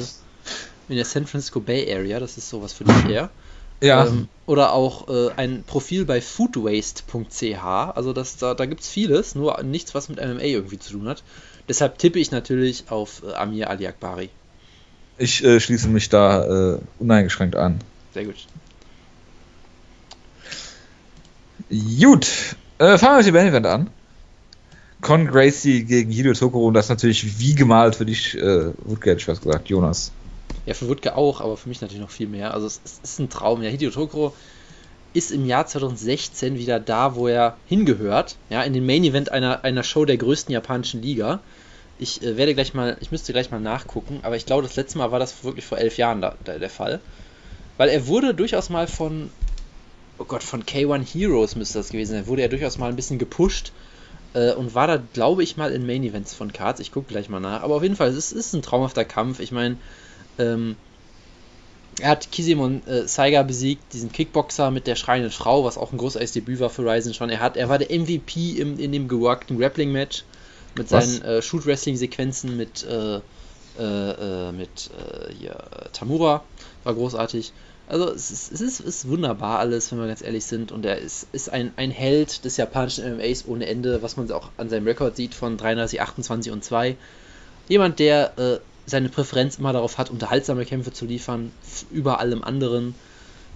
[0.89, 3.31] in der San Francisco Bay Area, das ist sowas für dich her.
[3.81, 4.07] Ja.
[4.07, 7.65] Ähm, oder auch äh, ein Profil bei foodwaste.ch.
[7.65, 11.09] Also das, da, da gibt es vieles, nur nichts, was mit MMA irgendwie zu tun
[11.09, 11.23] hat.
[11.69, 14.31] Deshalb tippe ich natürlich auf äh, Amir Ali Akbari.
[15.19, 17.81] Ich äh, schließe mich da äh, uneingeschränkt an.
[18.15, 18.47] Sehr gut.
[21.71, 23.91] Gut, äh, fangen wir mit dem Main Event an.
[25.01, 29.19] Con Gracie gegen Hideo Tokoro und das ist natürlich wie gemalt für dich, äh, Woodgate,
[29.19, 30.13] ich was gesagt, Jonas.
[30.67, 32.55] Ja, für Wutke auch, aber für mich natürlich noch viel mehr.
[32.55, 33.63] Also es, es ist ein Traum.
[33.63, 34.35] Ja, Hideo Tokoro
[35.15, 38.37] ist im Jahr 2016 wieder da, wo er hingehört.
[38.51, 41.41] Ja, in den Main Event einer, einer Show der größten japanischen Liga.
[41.99, 44.99] Ich äh, werde gleich mal, ich müsste gleich mal nachgucken, aber ich glaube, das letzte
[44.99, 47.01] Mal war das wirklich vor elf Jahren da, da, der Fall.
[47.77, 49.31] Weil er wurde durchaus mal von,
[50.19, 53.19] oh Gott, von K1 Heroes müsste das gewesen sein, wurde er durchaus mal ein bisschen
[53.19, 53.73] gepusht
[54.35, 56.81] äh, und war da, glaube ich, mal in Main Events von Cards.
[56.81, 57.63] Ich gucke gleich mal nach.
[57.63, 59.41] Aber auf jeden Fall, es ist, ist ein traumhafter Kampf.
[59.41, 59.77] Ich meine,
[60.39, 60.77] ähm,
[62.01, 65.99] er hat Kisimon äh, Saiga besiegt, diesen Kickboxer mit der schreienden Frau, was auch ein
[65.99, 67.31] großartiges Debüt war für Ryzen schon.
[67.31, 70.25] Er, hat, er war der MVP im, in dem geworkten Grappling-Match
[70.79, 73.21] mit seinen äh, Shoot-Wrestling-Sequenzen mit, äh,
[73.79, 75.57] äh, äh mit äh, hier,
[75.93, 76.45] Tamura.
[76.85, 77.53] War großartig.
[77.89, 80.73] Also es ist, es ist, ist, wunderbar alles, wenn wir ganz ehrlich sind.
[80.73, 84.51] Und er ist, ist ein, ein Held des japanischen MMAs ohne Ende, was man auch
[84.57, 86.97] an seinem Rekord sieht von 33, 28 und 2.
[87.69, 91.53] Jemand, der seine Präferenz immer darauf hat, unterhaltsame Kämpfe zu liefern,
[91.91, 92.95] über allem anderen.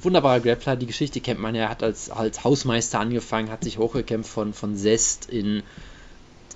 [0.02, 3.78] Wunderbarer Grappler, die Geschichte kennt man ja, er hat als, als Hausmeister angefangen, hat sich
[3.78, 5.62] hochgekämpft von, von Zest in,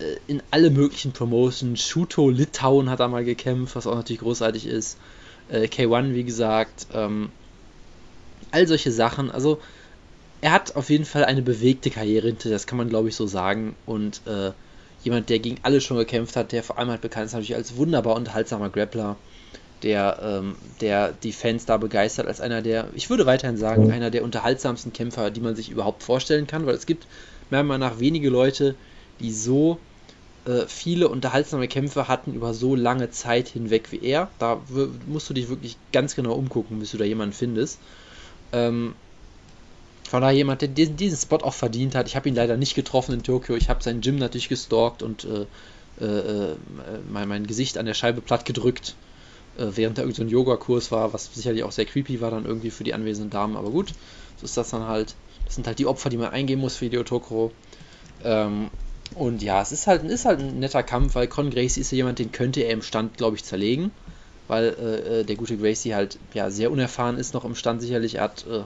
[0.01, 1.81] äh, in alle möglichen Promotions.
[1.83, 4.99] Shuto Litauen hat er mal gekämpft, was auch natürlich großartig ist.
[5.49, 6.87] Äh, K1, wie gesagt.
[6.93, 7.31] Ähm,
[8.51, 9.31] all solche Sachen.
[9.31, 9.61] Also,
[10.41, 13.27] er hat auf jeden Fall eine bewegte Karriere hinter, das kann man glaube ich so
[13.27, 13.75] sagen.
[13.87, 14.53] Und äh,
[15.03, 17.77] jemand, der gegen alle schon gekämpft hat, der vor allem halt bekannt ist natürlich als
[17.77, 19.17] wunderbar unterhaltsamer Grappler,
[19.83, 24.11] der, ähm, der die Fans da begeistert als einer der, ich würde weiterhin sagen, einer
[24.11, 27.07] der unterhaltsamsten Kämpfer, die man sich überhaupt vorstellen kann, weil es gibt
[27.51, 28.75] meiner Meinung nach wenige Leute,
[29.21, 29.79] die so
[30.47, 34.31] äh, viele unterhaltsame Kämpfe hatten über so lange Zeit hinweg wie er.
[34.39, 34.61] Da
[35.07, 37.79] musst du dich wirklich ganz genau umgucken, bis du da jemanden findest.
[38.53, 38.95] Ähm,
[40.09, 42.07] von daher jemand, der diesen, diesen Spot auch verdient hat.
[42.07, 43.57] Ich habe ihn leider nicht getroffen in Tokio.
[43.57, 45.47] Ich habe sein Gym natürlich gestalkt und äh,
[46.01, 46.57] äh, äh,
[47.11, 48.95] mein, mein, Gesicht an der Scheibe platt gedrückt,
[49.59, 52.71] äh, während da irgendein so Yoga-Kurs war, was sicherlich auch sehr creepy war dann irgendwie
[52.71, 53.57] für die anwesenden Damen.
[53.57, 53.95] Aber gut,
[54.37, 55.15] so ist das dann halt.
[55.45, 57.53] Das sind halt die Opfer, die man eingehen muss für Hideo Tokoro.
[58.25, 58.69] Ähm,
[59.15, 61.97] und ja, es ist halt, ist halt ein netter Kampf, weil Con Gracie ist ja
[61.97, 63.91] jemand, den könnte er im Stand, glaube ich, zerlegen.
[64.49, 68.17] Weil äh, äh, der gute Gracie halt ja sehr unerfahren ist noch im Stand sicherlich.
[68.17, 68.63] Er hat äh,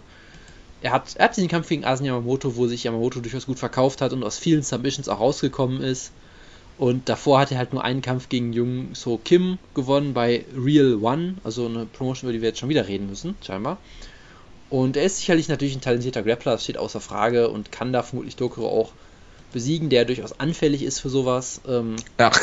[0.83, 4.01] er hat, er hat diesen Kampf gegen Asen Yamamoto, wo sich Yamamoto durchaus gut verkauft
[4.01, 6.13] hat und aus vielen Submissions auch rausgekommen ist.
[6.79, 10.95] Und davor hat er halt nur einen Kampf gegen Jung So Kim gewonnen bei Real
[11.03, 13.77] One, also eine Promotion, über die wir jetzt schon wieder reden müssen, scheinbar.
[14.71, 18.03] Und er ist sicherlich natürlich ein talentierter Grappler, das steht außer Frage und kann da
[18.03, 18.93] vermutlich Dokuro auch
[19.53, 21.61] besiegen, der durchaus anfällig ist für sowas.
[21.67, 22.39] Ähm, Ach.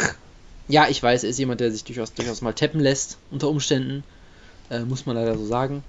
[0.68, 4.04] Ja, ich weiß, er ist jemand, der sich durchaus, durchaus mal tappen lässt unter Umständen.
[4.70, 5.84] Äh, muss man leider so sagen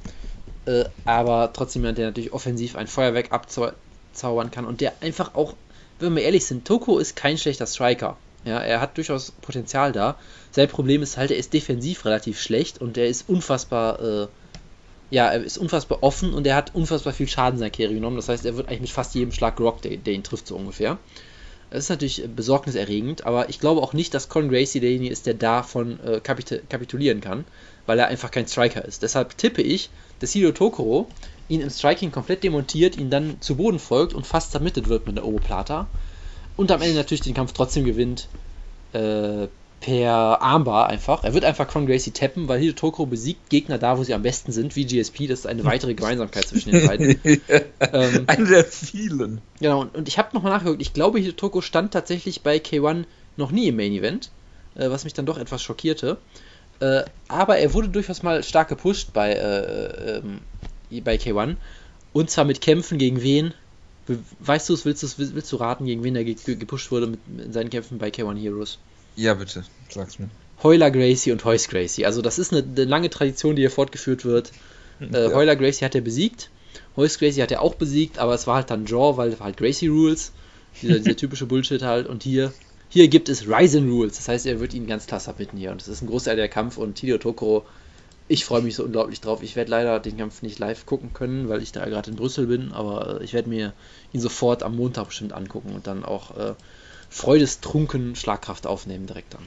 [0.69, 5.55] äh, aber trotzdem jemand, der natürlich offensiv ein Feuerwerk abzaubern kann und der einfach auch,
[5.99, 8.17] wenn wir ehrlich sind, Toko ist kein schlechter Striker.
[8.45, 10.17] Ja, er hat durchaus Potenzial da.
[10.53, 14.27] Sein Problem ist halt, er ist defensiv relativ schlecht und er ist unfassbar, äh,
[15.11, 18.17] ja, er ist unfassbar offen und er hat unfassbar viel Schaden in seiner Karriere genommen.
[18.17, 20.57] Das heißt, er wird eigentlich mit fast jedem Schlag gerockt, der, der ihn trifft, so
[20.57, 20.99] ungefähr.
[21.71, 25.35] Das ist natürlich besorgniserregend, aber ich glaube auch nicht, dass Con Gracie derjenige ist, der
[25.35, 27.45] davon äh, kapitulieren kann,
[27.85, 29.03] weil er einfach kein Striker ist.
[29.03, 29.91] Deshalb tippe ich,
[30.21, 31.09] dass Hiro Tokoro
[31.49, 35.17] ihn im Striking komplett demontiert, ihn dann zu Boden folgt und fast submitted wird mit
[35.17, 35.87] der Omoplata
[36.57, 38.29] und am Ende natürlich den Kampf trotzdem gewinnt.
[38.93, 39.49] äh,
[39.81, 41.25] per Armbar einfach.
[41.25, 44.23] Er wird einfach Con Gracie tappen, weil Hideo Tokoro besiegt Gegner da, wo sie am
[44.23, 45.27] besten sind, wie GSP.
[45.27, 47.21] Das ist eine weitere Gemeinsamkeit zwischen den beiden.
[47.81, 49.41] ähm, eine der vielen.
[49.61, 50.83] Genau, und, und ich habe nochmal nachgeguckt.
[50.83, 53.05] Ich glaube, Hideo Tokoro stand tatsächlich bei K1
[53.37, 54.31] noch nie im Main Event,
[54.75, 56.19] äh, was mich dann doch etwas schockierte.
[56.81, 60.41] Äh, aber er wurde durchaus mal stark gepusht bei, äh, ähm,
[61.05, 61.57] bei K1.
[62.13, 63.55] Und zwar mit Kämpfen gegen wen?
[64.41, 67.69] Weißt du es, willst, willst, du raten, gegen wen er gepusht wurde mit, in seinen
[67.69, 68.79] Kämpfen bei K1 Heroes?
[69.19, 70.31] Ja, bitte, sag's mir.
[70.63, 72.07] Heuler Gracie und Heus Gracie.
[72.07, 74.53] Also das ist eine, eine lange Tradition, die hier fortgeführt wird.
[75.01, 75.35] Hm, äh, ja.
[75.35, 76.51] Heuler Gracie hat er besiegt.
[76.97, 79.89] Heus Gracie hat er auch besiegt, aber es war halt dann Draw, weil halt Gracie
[79.89, 80.31] Rules.
[80.83, 82.07] Dieser, dieser typische Bullshit halt.
[82.07, 82.53] Und hier,
[82.91, 84.19] hier gibt es Ryzen Rules.
[84.19, 85.73] Das heißt, er wird ihn ganz klasse abhitten hier.
[85.73, 87.67] Und es ist ein großartiger Kampf und Hideo Tokoro
[88.29, 89.43] ich freue mich so unglaublich drauf.
[89.43, 92.47] Ich werde leider den Kampf nicht live gucken können, weil ich da gerade in Brüssel
[92.47, 93.73] bin, aber äh, ich werde mir
[94.13, 96.55] ihn sofort am Montag bestimmt angucken und dann auch äh,
[97.11, 99.47] freudestrunken Schlagkraft aufnehmen direkt dann.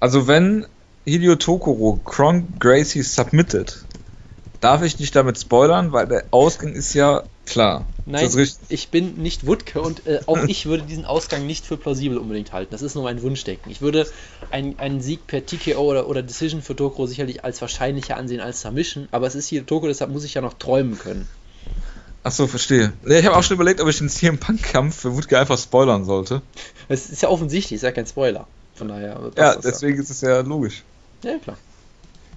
[0.00, 0.66] Also wenn
[1.04, 3.84] Hideo Tokoro Kron Gracie submitted,
[4.60, 7.86] darf ich nicht damit spoilern, weil der Ausgang ist ja klar.
[8.06, 8.28] Nein,
[8.68, 12.52] ich bin nicht Wutke und äh, auch ich würde diesen Ausgang nicht für plausibel unbedingt
[12.52, 12.70] halten.
[12.72, 13.70] Das ist nur mein Wunschdenken.
[13.70, 14.06] Ich würde
[14.50, 18.62] einen, einen Sieg per TKO oder, oder Decision für Tokoro sicherlich als wahrscheinlicher ansehen als
[18.62, 21.28] Submission, aber es ist hier Tokoro, deshalb muss ich ja noch träumen können.
[22.22, 22.92] Achso, verstehe.
[23.06, 26.42] Ich habe auch schon überlegt, ob ich den CM Punk-Kampf für Wutke einfach spoilern sollte.
[26.88, 28.46] Es ist ja offensichtlich, ist ja kein Spoiler.
[28.74, 29.18] Von daher.
[29.36, 30.02] Ja, deswegen ja.
[30.02, 30.82] ist es ja logisch.
[31.22, 31.56] Ja, klar.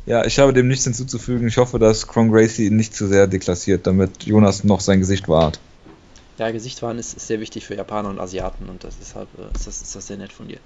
[0.05, 1.47] Ja, ich habe dem nichts hinzuzufügen.
[1.47, 5.27] Ich hoffe, dass Cron Gracie ihn nicht zu sehr deklassiert, damit Jonas noch sein Gesicht
[5.30, 5.60] wahrt.
[6.38, 9.27] Ja, Gesicht wahren ist, ist sehr wichtig für Japaner und Asiaten und das ist, halt,
[9.38, 10.57] äh, ist, das, ist das sehr nett von dir.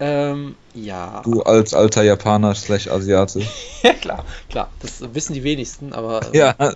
[0.00, 1.22] Ähm, ja.
[1.24, 3.42] Du als alter Japaner slash Asiate.
[3.82, 4.70] ja, klar, klar.
[4.80, 6.22] Das wissen die wenigsten, aber.
[6.26, 6.74] Ähm, ja.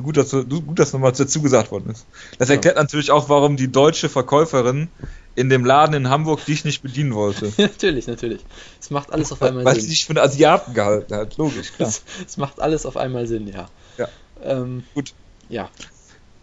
[0.00, 2.06] Gut, dass, du, gut, dass nochmal dazu gesagt worden ist.
[2.38, 2.82] Das erklärt ja.
[2.82, 4.88] natürlich auch, warum die deutsche Verkäuferin
[5.34, 7.52] in dem Laden in Hamburg dich nicht bedienen wollte.
[7.58, 8.44] natürlich, natürlich.
[8.80, 9.82] Es macht alles auf einmal Weil Sinn.
[9.82, 11.88] Weil sie dich für einen Asiaten gehalten hat, logisch, klar.
[11.88, 13.68] Es, es macht alles auf einmal Sinn, ja.
[13.98, 14.08] Ja.
[14.42, 15.12] Ähm, Gut.
[15.48, 15.70] Ja.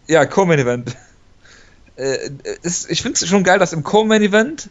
[0.06, 0.96] Ja, Co-Main Event.
[1.96, 2.30] Äh,
[2.62, 4.68] ist, ich finde es schon geil, dass im Co-Main Event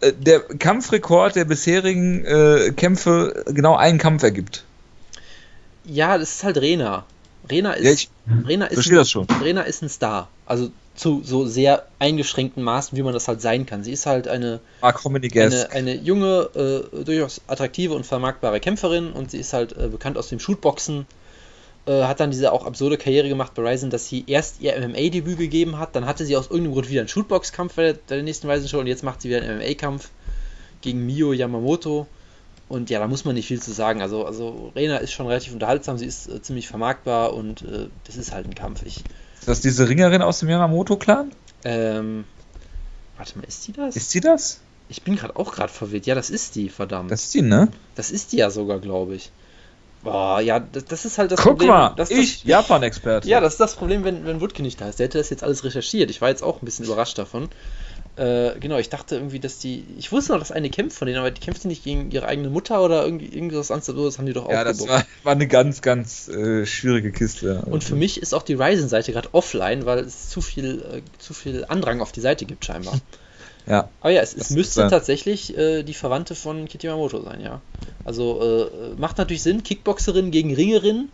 [0.00, 4.64] äh, der Kampfrekord der bisherigen äh, Kämpfe genau einen Kampf ergibt.
[5.84, 7.04] Ja, das ist halt Rena.
[7.50, 8.10] Rena ist, ja, ich
[8.46, 10.28] Rena ist, ein, Rena ist ein Star.
[10.46, 13.82] Also zu so sehr eingeschränkten Maßen, wie man das halt sein kann.
[13.82, 14.60] Sie ist halt eine,
[15.54, 16.50] eine, eine, junge,
[16.92, 21.06] äh, durchaus attraktive und vermarktbare Kämpferin und sie ist halt äh, bekannt aus dem Shootboxen.
[21.86, 25.38] Äh, hat dann diese auch absurde Karriere gemacht bei Ryzen, dass sie erst ihr MMA-Debüt
[25.38, 28.50] gegeben hat, dann hatte sie aus irgendeinem Grund wieder einen Shootbox-Kampf bei, bei der, nächsten
[28.50, 30.10] Ryzen Show und jetzt macht sie wieder einen MMA-Kampf
[30.82, 32.06] gegen Mio Yamamoto.
[32.70, 34.00] Und ja, da muss man nicht viel zu sagen.
[34.00, 38.16] Also, also Rena ist schon relativ unterhaltsam, sie ist äh, ziemlich vermarktbar und äh, das
[38.16, 38.82] ist halt ein Kampf.
[38.86, 38.98] Ich,
[39.40, 41.32] ist das diese Ringerin aus dem Yamamoto-Clan?
[41.64, 42.24] Ähm.
[43.16, 43.96] Warte mal, ist die das?
[43.96, 44.60] Ist die das?
[44.88, 46.06] Ich bin gerade auch gerade verwirrt.
[46.06, 47.10] Ja, das ist die, verdammt.
[47.10, 47.68] Das ist die, ne?
[47.96, 49.32] Das ist die ja sogar, glaube ich.
[50.04, 51.70] Boah, ja, das, das, ist halt das Guck Problem.
[51.70, 53.28] Guck mal, ich, Japan-Experte.
[53.28, 55.00] Ja, das ist das Problem, wenn, wenn Wutke nicht da ist.
[55.00, 56.08] Der hätte das jetzt alles recherchiert.
[56.08, 57.48] Ich war jetzt auch ein bisschen überrascht davon.
[58.20, 59.82] Äh, genau, ich dachte irgendwie, dass die.
[59.96, 62.50] Ich wusste noch, dass eine kämpft von denen, aber die kämpft nicht gegen ihre eigene
[62.50, 65.80] Mutter oder irgendwie irgendwas anderes, haben die doch auch Ja, das war, war, eine ganz,
[65.80, 67.62] ganz äh, schwierige Kiste.
[67.64, 71.32] Und für mich ist auch die Ryzen-Seite gerade offline, weil es zu viel, äh, zu
[71.32, 73.00] viel Andrang auf die Seite gibt, scheinbar.
[73.66, 73.88] ja.
[74.02, 77.62] Aber ja, es, es müsste tatsächlich äh, die Verwandte von Kitty Yamamoto sein, ja.
[78.04, 81.08] Also äh, macht natürlich Sinn, Kickboxerin gegen Ringerin.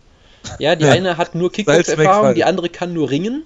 [0.59, 3.45] Ja, die eine hat nur Kickbox-Erfahrung, die andere kann nur ringen.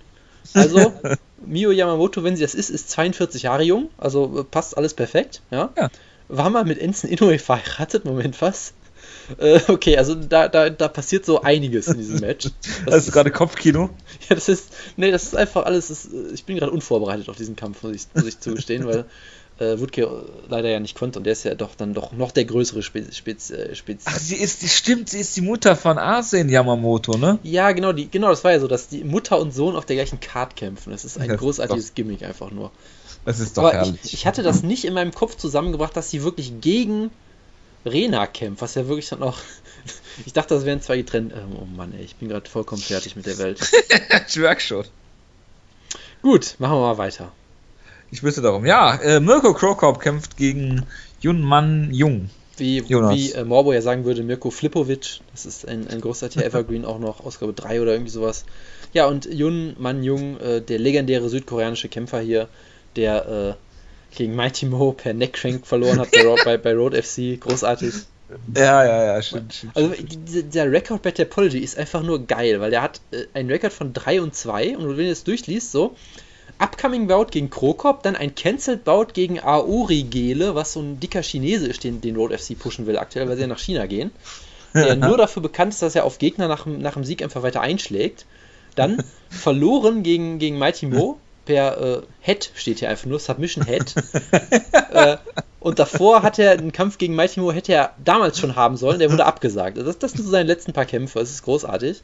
[0.53, 0.93] Also,
[1.45, 5.41] Mio Yamamoto, wenn sie das ist, ist 42 Jahre jung, also äh, passt alles perfekt,
[5.51, 5.71] ja.
[5.77, 5.89] ja.
[6.27, 8.73] War mal mit Ensign Inoue verheiratet, Moment, was?
[9.37, 12.49] Äh, okay, also da, da, da passiert so einiges in diesem Match.
[12.85, 13.89] Das, das ist gerade Kopfkino.
[14.29, 17.35] Ja, das ist, nee, das ist einfach alles, das, äh, ich bin gerade unvorbereitet auf
[17.35, 19.05] diesen Kampf, muss ich, muss ich zugestehen, weil
[19.61, 22.45] äh, Wutke leider ja nicht konnte und der ist ja doch dann doch noch der
[22.45, 23.15] größere Spez.
[23.15, 27.17] Spez, äh, Spez Ach, sie ist, die stimmt, sie ist die Mutter von Arsen Yamamoto,
[27.17, 27.37] ne?
[27.43, 29.95] Ja, genau, die, genau, das war ja so, dass die Mutter und Sohn auf der
[29.95, 30.91] gleichen Card kämpfen.
[30.91, 32.71] Das ist ein das großartiges ist Gimmick einfach nur.
[33.23, 33.99] Das ist doch Aber herrlich.
[34.03, 37.11] Ich, ich, hatte das nicht in meinem Kopf zusammengebracht, dass sie wirklich gegen
[37.85, 39.37] Rena kämpft, was ja wirklich dann auch.
[40.25, 41.33] ich dachte, das wären zwei getrennt.
[41.33, 43.59] Ähm, oh Mann, ey, ich bin gerade vollkommen fertig mit der Welt.
[44.27, 44.85] ich merk schon.
[46.23, 47.31] Gut, machen wir mal weiter.
[48.11, 48.65] Ich wüsste darum.
[48.65, 50.85] Ja, äh, Mirko Krokop kämpft gegen
[51.21, 52.29] Jun Man Jung.
[52.57, 55.21] Wie, wie äh, Morbo ja sagen würde, Mirko Flipovic.
[55.31, 58.45] Das ist ein, ein großartiger Evergreen, auch noch Ausgabe 3 oder irgendwie sowas.
[58.93, 62.49] Ja, und Jun Man Jung, äh, der legendäre südkoreanische Kämpfer hier,
[62.97, 67.39] der äh, gegen Mighty Mo per Neckcrank verloren hat bei, bei, bei Road FC.
[67.39, 67.93] Großartig.
[68.55, 69.53] Ja, ja, ja, stimmt.
[69.53, 69.93] stimmt also
[70.53, 73.93] der Rekord bei Topology ist einfach nur geil, weil der hat äh, einen Rekord von
[73.93, 75.95] 3 und 2 und wenn du das durchliest, so
[76.61, 81.21] Upcoming Bout gegen Krokop, dann ein Cancelled Bout gegen Aori Gele, was so ein dicker
[81.21, 84.11] Chinese ist, den, den Road FC pushen will aktuell, weil sie ja nach China gehen.
[84.73, 87.61] Der nur dafür bekannt ist, dass er auf Gegner nach, nach dem Sieg einfach weiter
[87.61, 88.25] einschlägt.
[88.75, 93.95] Dann verloren gegen, gegen Mighty Mo per äh, Head, steht hier einfach nur, Submission Head.
[94.91, 95.17] äh,
[95.59, 98.99] und davor hat er einen Kampf gegen Mighty Mo, hätte er damals schon haben sollen,
[98.99, 99.77] der wurde abgesagt.
[99.77, 102.01] Das, das sind so seine letzten paar Kämpfe, das ist großartig.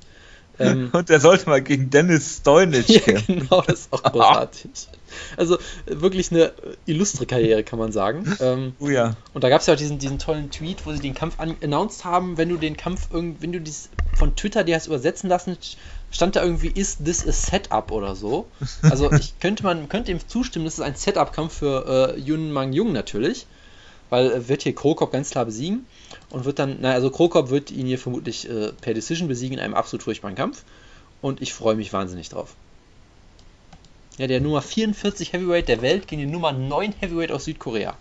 [0.60, 3.40] Ähm, und er sollte mal gegen Dennis Stoinic ja, kämpfen.
[3.40, 4.72] Genau, das ist auch großartig.
[5.36, 6.54] Also wirklich eine
[6.86, 8.36] illustre Karriere, kann man sagen.
[8.40, 9.16] Ähm, oh ja.
[9.34, 12.06] Und da gab es ja auch diesen, diesen tollen Tweet, wo sie den Kampf announced
[12.06, 15.58] haben, wenn du den Kampf irgendwie, wenn du dies von Twitter dir hast übersetzen lassen,
[16.12, 18.48] stand da irgendwie, ist this a Setup oder so.
[18.82, 22.74] Also ich könnte man könnte ihm zustimmen, das ist ein Setup-Kampf für äh, Yun Mang
[22.74, 23.46] Jung natürlich,
[24.10, 25.86] weil äh, wird hier Krokop ganz klar besiegen
[26.30, 29.64] und wird dann, naja, also Krokop wird ihn hier vermutlich äh, per Decision besiegen in
[29.64, 30.64] einem absolut furchtbaren Kampf
[31.22, 32.56] und ich freue mich wahnsinnig drauf.
[34.18, 37.95] Ja, der Nummer 44 Heavyweight der Welt gegen den Nummer 9 Heavyweight aus Südkorea.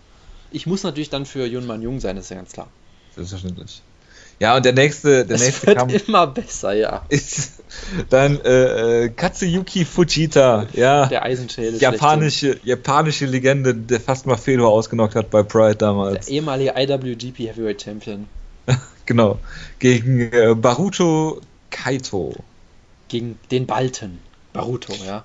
[0.51, 2.69] Ich muss natürlich dann für Yun Man Jung sein, das ist ja ganz klar.
[3.15, 3.81] Selbstverständlich.
[4.39, 7.03] Ja, und der nächste, der es nächste wird Kampf immer besser, ja.
[7.09, 7.63] Ist
[8.09, 11.07] dann äh, äh, Katsuyuki Fujita, ja.
[11.07, 11.79] Der Eisenschädel.
[11.79, 16.27] Japanische, japanische Legende, der fast mal Fedor ausgenockt hat bei Pride damals.
[16.27, 18.27] Der ehemalige IWGP Heavyweight Champion.
[19.05, 19.39] genau.
[19.79, 21.41] Gegen äh, Baruto
[21.71, 22.35] Kaito.
[23.07, 24.19] Gegen den Balten.
[24.53, 25.23] Baruto, ja.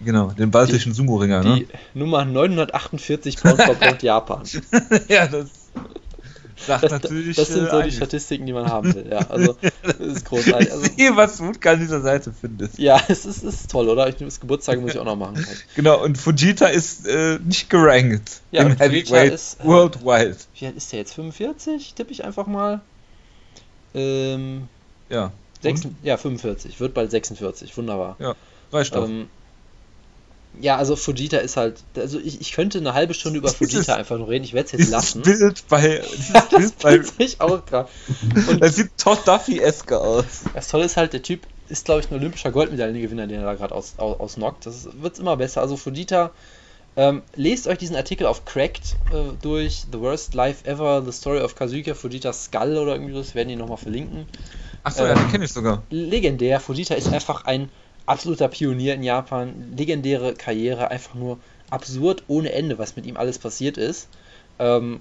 [0.00, 1.60] Genau, den baltischen Sumo-Ringer, ne?
[1.60, 3.62] Die Nummer 948 Pound
[4.02, 4.42] Japan.
[5.08, 5.63] ja, das
[6.56, 9.06] Sagt das, natürlich, das sind so die Statistiken, die man haben will.
[9.10, 10.70] Ja, also das ist großartig.
[10.70, 12.78] Also, Sehe, was du an dieser Seite findest.
[12.78, 14.08] Ja, es ist, ist toll, oder?
[14.08, 15.44] Ich, das Geburtstag muss ich auch noch machen.
[15.74, 20.36] Genau, und Fujita ist äh, nicht gerankt ja, im Heavyweight ist, äh, Worldwide.
[20.58, 21.14] Wie alt ist der jetzt?
[21.14, 21.94] 45?
[21.94, 22.80] Tippe ich einfach mal.
[23.94, 24.68] Ähm,
[25.08, 25.32] ja.
[25.62, 26.78] 6, ja, 45.
[26.80, 27.76] Wird bald 46.
[27.76, 28.16] Wunderbar.
[28.18, 28.34] Ja,
[28.72, 29.08] reicht doch.
[29.08, 29.28] Ähm,
[30.60, 34.18] ja, also Fujita ist halt, also ich, ich könnte eine halbe Stunde über Fujita einfach
[34.18, 35.22] nur reden, ich werde es jetzt lassen.
[35.22, 36.02] Bild bei,
[36.32, 37.88] ja, das Bild bei, ich auch gerade.
[38.60, 40.44] Das sieht Todd Duffy-eske aus.
[40.54, 43.54] Das Tolle ist halt, der Typ ist, glaube ich, ein olympischer Goldmedaillengewinner, den er da
[43.54, 44.66] gerade aus, aus, ausnockt.
[44.66, 45.60] Das wird immer besser.
[45.60, 46.30] Also Fujita,
[46.96, 51.40] ähm, lest euch diesen Artikel auf Cracked äh, durch, The Worst Life Ever, The Story
[51.40, 54.26] of Kazuki Fujita's Skull oder irgendwie das, werden die nochmal verlinken.
[54.84, 55.82] Achso, ähm, ja, den kenne ich sogar.
[55.90, 57.70] Legendär, Fujita ist einfach ein
[58.06, 61.38] absoluter Pionier in Japan, legendäre Karriere, einfach nur
[61.70, 64.08] absurd ohne Ende, was mit ihm alles passiert ist.
[64.58, 65.00] Ähm,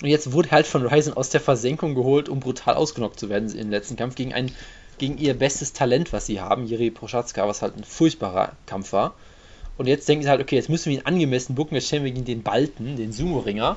[0.00, 3.50] und jetzt wurde halt von Ryzen aus der Versenkung geholt, um brutal ausgenockt zu werden
[3.50, 4.52] im letzten Kampf gegen ein
[4.98, 9.14] gegen ihr bestes Talent, was sie haben, Jiri Prochatzka, was halt ein furchtbarer Kampf war.
[9.76, 12.10] Und jetzt denken sie halt, okay, jetzt müssen wir ihn angemessen bucken, jetzt stellen wir
[12.10, 13.76] gegen den Balten, den Sumo-Ringer,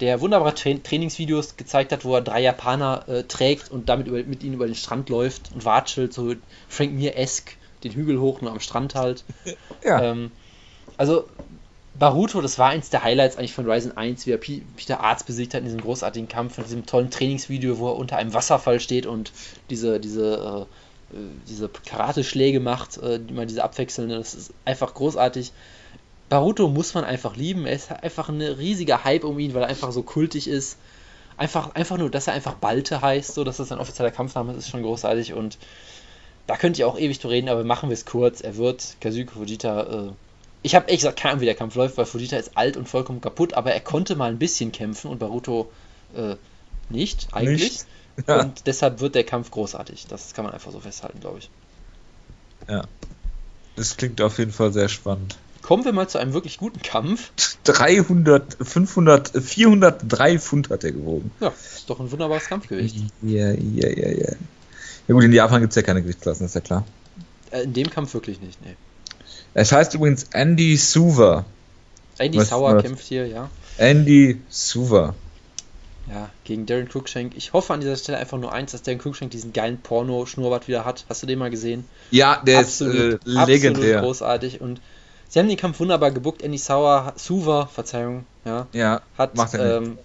[0.00, 4.22] der wunderbare Tra Trainingsvideos gezeigt hat, wo er drei Japaner äh, trägt und damit über,
[4.24, 6.34] mit ihnen über den Strand läuft und watschelt, so
[6.68, 7.52] Frank Mir-esque,
[7.84, 9.24] den Hügel hoch, nur am Strand halt.
[9.84, 10.02] ja.
[10.02, 10.32] Ähm,
[10.96, 11.28] also,
[11.96, 15.26] Baruto, das war eins der Highlights eigentlich von Ryzen 1, wie er P Peter Arzt
[15.26, 18.80] besiegt hat in diesem großartigen Kampf, in diesem tollen Trainingsvideo, wo er unter einem Wasserfall
[18.80, 19.32] steht und
[19.70, 20.66] diese, diese,
[21.12, 25.52] äh, äh diese Karate-Schläge macht, äh, immer diese abwechselnden, das ist einfach großartig.
[26.28, 27.66] Baruto muss man einfach lieben.
[27.66, 30.78] Er ist einfach ein riesiger Hype um ihn, weil er einfach so kultig ist.
[31.36, 34.58] Einfach, einfach nur, dass er einfach Balte heißt, so dass das ein offizieller Kampfname ist,
[34.58, 35.58] ist schon großartig und
[36.46, 38.40] da könnte ich auch ewig zu reden, aber machen wir es kurz.
[38.40, 39.82] Er wird Kazuki Fujita.
[39.82, 40.12] Äh,
[40.62, 42.88] ich habe echt gesagt, keine Ahnung, wie der Kampf läuft, weil Fujita ist alt und
[42.88, 45.70] vollkommen kaputt, aber er konnte mal ein bisschen kämpfen und Baruto
[46.14, 46.36] äh,
[46.88, 47.72] nicht, eigentlich.
[47.72, 47.86] Nicht.
[48.28, 48.42] Ja.
[48.42, 50.06] Und deshalb wird der Kampf großartig.
[50.06, 51.50] Das kann man einfach so festhalten, glaube ich.
[52.68, 52.84] Ja.
[53.74, 55.36] Das klingt auf jeden Fall sehr spannend.
[55.64, 57.30] Kommen wir mal zu einem wirklich guten Kampf.
[57.64, 61.30] 300, 500, 403 Pfund hat er gewogen.
[61.40, 62.96] Ja, ist doch ein wunderbares Kampfgewicht.
[63.22, 64.32] Ja, ja, ja, ja.
[65.08, 66.84] Ja gut, in Japan gibt es ja keine Gewichtsklassen, ist ja klar.
[67.50, 68.76] Äh, in dem Kampf wirklich nicht, nee.
[69.54, 71.46] Es heißt übrigens Andy Suver.
[72.18, 73.48] Andy was, Sauer kämpft hier, ja.
[73.78, 75.14] Andy Suver.
[76.10, 77.32] Ja, gegen Darren Cruikshank.
[77.36, 80.84] Ich hoffe an dieser Stelle einfach nur eins, dass Darren Cruikshank diesen geilen Porno-Schnurrbart wieder
[80.84, 81.06] hat.
[81.08, 81.86] Hast du den mal gesehen?
[82.10, 83.70] Ja, der absolut, ist äh, legendär.
[83.70, 84.82] Absolut großartig und
[85.28, 86.42] Sie haben den Kampf wunderbar gebuckt.
[86.42, 89.98] Andy Sauer, Suver, Verzeihung, ja, ja hat, macht er ähm,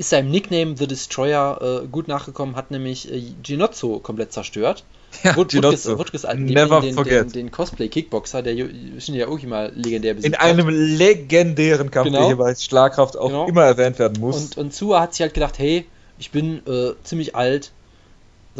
[0.00, 4.84] ist seinem Nickname The Destroyer äh, gut nachgekommen, hat nämlich äh, Ginozzo komplett zerstört.
[5.24, 5.98] Ja, Wut, Ginozzo.
[5.98, 7.34] Wutges, Never den, forget.
[7.34, 12.20] Den, den Cosplay-Kickboxer, der Shinji Aoki mal legendär besiegt In einem legendären Kampf, genau.
[12.20, 13.48] der hier bei Schlagkraft auch genau.
[13.48, 14.36] immer erwähnt werden muss.
[14.36, 15.84] Und, und Sua hat sich halt gedacht, hey,
[16.20, 17.72] ich bin äh, ziemlich alt,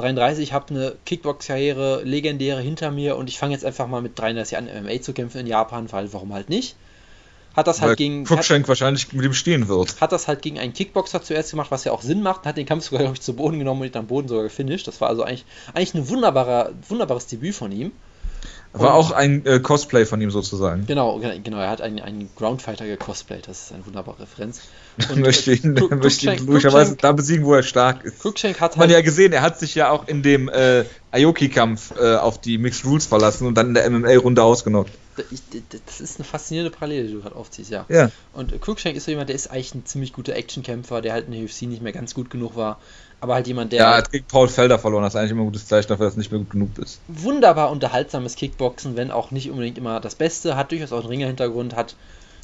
[0.01, 4.59] 33, habe eine Kickbox-Karriere, legendäre hinter mir und ich fange jetzt einfach mal mit 33
[4.59, 6.77] an, MMA zu kämpfen in Japan, weil warum halt nicht?
[7.57, 8.25] Hat das halt Weil gegen.
[8.25, 10.01] Cruikshank wahrscheinlich mit ihm stehen wird.
[10.01, 12.67] Hat das halt gegen einen Kickboxer zuerst gemacht, was ja auch Sinn macht, hat den
[12.67, 14.87] Kampf sogar, glaube ich, zu Boden genommen und ihn am Boden sogar gefinisht.
[14.87, 15.45] Das war also eigentlich,
[15.75, 17.93] eigentlich ein wunderbarer, wunderbares Debüt von ihm.
[18.73, 20.87] War auch ein äh, Cosplay von ihm sozusagen.
[20.87, 24.61] Genau, genau, er hat einen, einen Groundfighter gecosplayt, das ist eine wunderbare Referenz.
[25.11, 28.21] Und möchte ihn, Cook, möchte ihn logischerweise da besiegen, wo er stark ist.
[28.21, 31.95] Cruikshank hat Man halt ja gesehen, er hat sich ja auch in dem äh, Aoki-Kampf
[31.99, 34.93] äh, auf die Mixed Rules verlassen und dann in der MMA-Runde ausgenockt.
[35.87, 37.85] Das ist eine faszinierende Parallele, die du gerade aufziehst, ja.
[37.89, 38.11] ja.
[38.33, 41.33] Und Cruikshank ist so jemand, der ist eigentlich ein ziemlich guter Actionkämpfer, der halt in
[41.33, 42.79] der UFC nicht mehr ganz gut genug war
[43.21, 43.81] aber halt jemand, der.
[43.81, 46.15] Ja, hat gegen Paul Felder verloren, das ist eigentlich immer ein gutes Zeichen dafür, dass
[46.15, 47.01] es nicht mehr gut genug ist.
[47.09, 51.77] Wunderbar unterhaltsames Kickboxen, wenn auch nicht unbedingt immer das Beste, hat durchaus auch einen Ringer-Hintergrund,
[51.77, 51.97] hat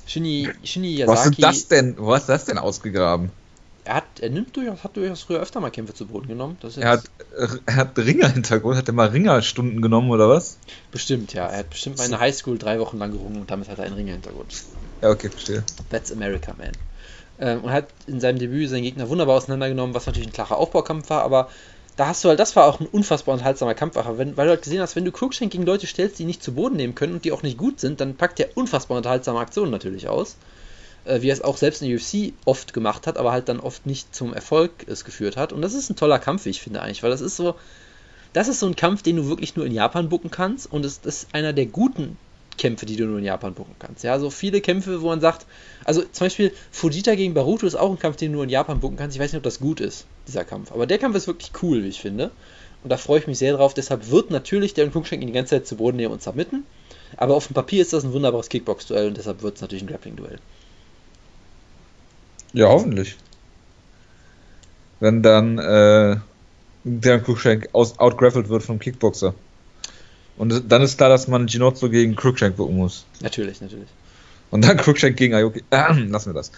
[0.06, 1.18] Shinny, Shinny Yasaki.
[1.18, 1.96] Was ist das denn?
[1.98, 3.30] Wo hast du das denn ausgegraben?
[3.84, 6.58] Er hat, er nimmt durchaus, hat durchaus früher öfter mal Kämpfe zu Boden genommen.
[6.76, 7.04] er hat,
[7.66, 10.58] er hat Ringer-Hintergrund, hat er mal Ringerstunden genommen oder was?
[10.90, 11.46] Bestimmt, ja.
[11.46, 13.84] Er hat bestimmt mal in der Highschool drei Wochen lang gerungen und damit hat er
[13.84, 14.64] einen Ringer-Hintergrund.
[15.02, 15.62] Ja, okay, verstehe.
[15.90, 16.72] That's America, man
[17.40, 21.10] ähm, und hat in seinem Debüt seinen Gegner wunderbar auseinandergenommen, was natürlich ein klarer Aufbaukampf
[21.10, 21.48] war, aber
[21.96, 24.62] da hast du halt, das war auch ein unfassbar unterhaltsamer Kampf, wenn, weil du halt
[24.62, 27.24] gesehen hast, wenn du Cruikshank gegen Leute stellst, die nicht zu Boden nehmen können und
[27.24, 30.36] die auch nicht gut sind, dann packt der unfassbar unterhaltsame Aktionen natürlich aus.
[31.06, 33.60] Äh, wie er es auch selbst in der UFC oft gemacht hat, aber halt dann
[33.60, 35.52] oft nicht zum Erfolg es geführt hat.
[35.52, 37.54] Und das ist ein toller Kampf, wie ich finde eigentlich, weil das ist so,
[38.32, 40.98] das ist so ein Kampf, den du wirklich nur in Japan bucken kannst und es
[41.04, 42.18] ist einer der guten
[42.56, 44.04] Kämpfe, die du nur in Japan buchen kannst.
[44.04, 45.46] Ja, so viele Kämpfe, wo man sagt,
[45.84, 48.80] also zum Beispiel Fujita gegen Baruto ist auch ein Kampf, den du nur in Japan
[48.80, 49.16] buchen kannst.
[49.16, 50.72] Ich weiß nicht, ob das gut ist, dieser Kampf.
[50.72, 52.30] Aber der Kampf ist wirklich cool, wie ich finde.
[52.82, 53.74] Und da freue ich mich sehr drauf.
[53.74, 56.64] Deshalb wird natürlich der Klugschenk ihn die ganze Zeit zu Boden nehmen und submitten.
[57.16, 59.88] Aber auf dem Papier ist das ein wunderbares Kickbox-Duell und deshalb wird es natürlich ein
[59.88, 60.38] Grappling-Duell.
[62.52, 63.16] Ja, hoffentlich.
[65.00, 66.16] Wenn dann äh,
[66.84, 69.34] der Klugschenk outgraffelt wird vom Kickboxer.
[70.36, 73.04] Und dann ist klar, dass man Ginozzo gegen Cruikshank gucken muss.
[73.20, 73.88] Natürlich, natürlich.
[74.50, 75.64] Und dann Cruikshank gegen Aoki.
[75.70, 76.52] Äh, lassen wir das.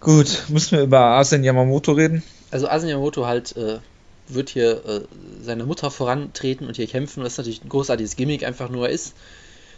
[0.00, 2.22] Gut, müssen wir über Asen Yamamoto reden?
[2.50, 3.78] Also Asen Yamamoto halt äh,
[4.28, 5.00] wird hier äh,
[5.42, 7.22] seine Mutter vorantreten und hier kämpfen.
[7.22, 9.14] Das ist natürlich ein großartiges Gimmick, einfach nur er ist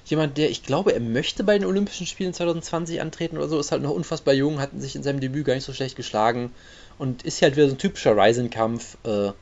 [0.04, 3.72] jemand, der, ich glaube, er möchte bei den Olympischen Spielen 2020 antreten oder so, ist
[3.72, 6.50] halt noch unfassbar jung, hat sich in seinem Debüt gar nicht so schlecht geschlagen
[6.98, 8.96] und ist halt wieder so ein typischer Ryzen-Kampf.
[9.04, 9.32] Äh,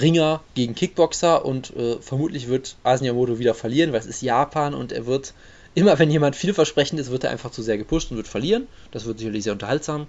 [0.00, 4.92] Ringer gegen Kickboxer und äh, vermutlich wird Asiamoto wieder verlieren, weil es ist Japan und
[4.92, 5.34] er wird,
[5.74, 8.66] immer wenn jemand vielversprechend ist, wird er einfach zu sehr gepusht und wird verlieren.
[8.90, 10.06] Das wird sicherlich sehr unterhaltsam.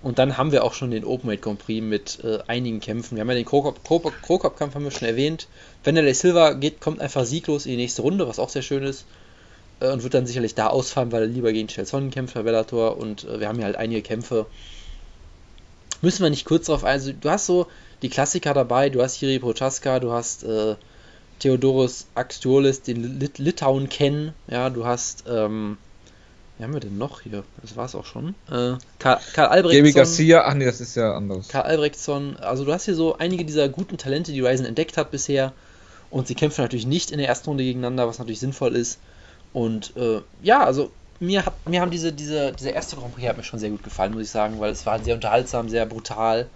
[0.00, 3.16] Und dann haben wir auch schon den Openweight Grand Prix mit äh, einigen Kämpfen.
[3.16, 5.48] Wir haben ja den Krokop-Kampf haben wir schon erwähnt.
[5.82, 8.84] Wenn der Silva geht, kommt einfach sieglos in die nächste Runde, was auch sehr schön
[8.84, 9.06] ist.
[9.80, 12.96] Äh, und wird dann sicherlich da ausfallen, weil er lieber gegen Chelson kämpft bei Bellator.
[12.96, 14.46] Und äh, wir haben ja halt einige Kämpfe.
[16.00, 16.92] Müssen wir nicht kurz drauf ein.
[16.92, 17.66] Also, du hast so,
[18.02, 18.90] die Klassiker dabei.
[18.90, 20.76] Du hast Hiri Prochaska, du hast äh,
[21.38, 24.34] Theodoros Axiolis, den Lit Litauen kennen.
[24.48, 25.78] Ja, du hast, ähm,
[26.56, 27.44] wie haben wir denn noch hier?
[27.62, 28.34] Das war es auch schon.
[28.50, 29.84] Äh, Karl, Karl Albrechtsson.
[29.84, 31.48] Gaby Garcia, ach nee, das ist ja anders.
[31.48, 35.10] Karl Albrechtsson, also du hast hier so einige dieser guten Talente, die Ryzen entdeckt hat
[35.10, 35.52] bisher.
[36.10, 38.98] Und sie kämpfen natürlich nicht in der ersten Runde gegeneinander, was natürlich sinnvoll ist.
[39.52, 43.36] Und äh, ja, also mir, hat, mir haben diese, diese, dieser erste Grand Prix hat
[43.36, 46.48] mir schon sehr gut gefallen, muss ich sagen, weil es war sehr unterhaltsam, sehr brutal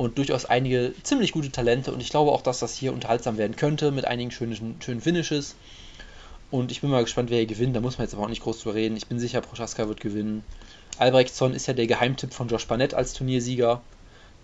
[0.00, 3.54] und durchaus einige ziemlich gute Talente und ich glaube auch, dass das hier unterhaltsam werden
[3.54, 5.56] könnte mit einigen schönen, schönen Finishes.
[6.50, 7.76] Und ich bin mal gespannt, wer hier gewinnt.
[7.76, 8.96] Da muss man jetzt aber auch nicht groß drüber reden.
[8.96, 10.42] Ich bin sicher, Prochaska wird gewinnen.
[10.98, 13.82] Albrechtsson ist ja der Geheimtipp von Josh Barnett als Turniersieger.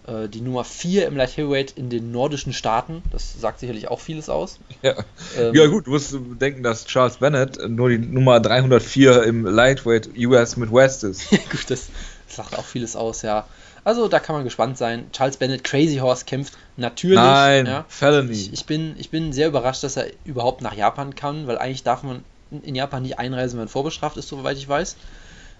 [0.07, 3.03] Äh, die Nummer 4 im Light Heavyweight in den nordischen Staaten.
[3.11, 4.59] Das sagt sicherlich auch vieles aus.
[4.83, 4.95] Ja,
[5.39, 10.11] ähm, ja gut, du musst denken, dass Charles Bennett nur die Nummer 304 im Lightweight
[10.19, 11.31] US Midwest ist.
[11.31, 11.89] gut, das
[12.29, 13.47] sagt auch vieles aus, ja.
[13.87, 15.07] Also da kann man gespannt sein.
[15.13, 17.15] Charles Bennett, Crazy Horse kämpft natürlich.
[17.15, 17.85] Nein, ja.
[17.87, 18.33] Felony.
[18.33, 21.85] Ich, ich, bin, ich bin sehr überrascht, dass er überhaupt nach Japan kann, weil eigentlich
[21.85, 24.97] darf man in Japan nicht einreisen, wenn man vorbestraft ist, soweit ich weiß.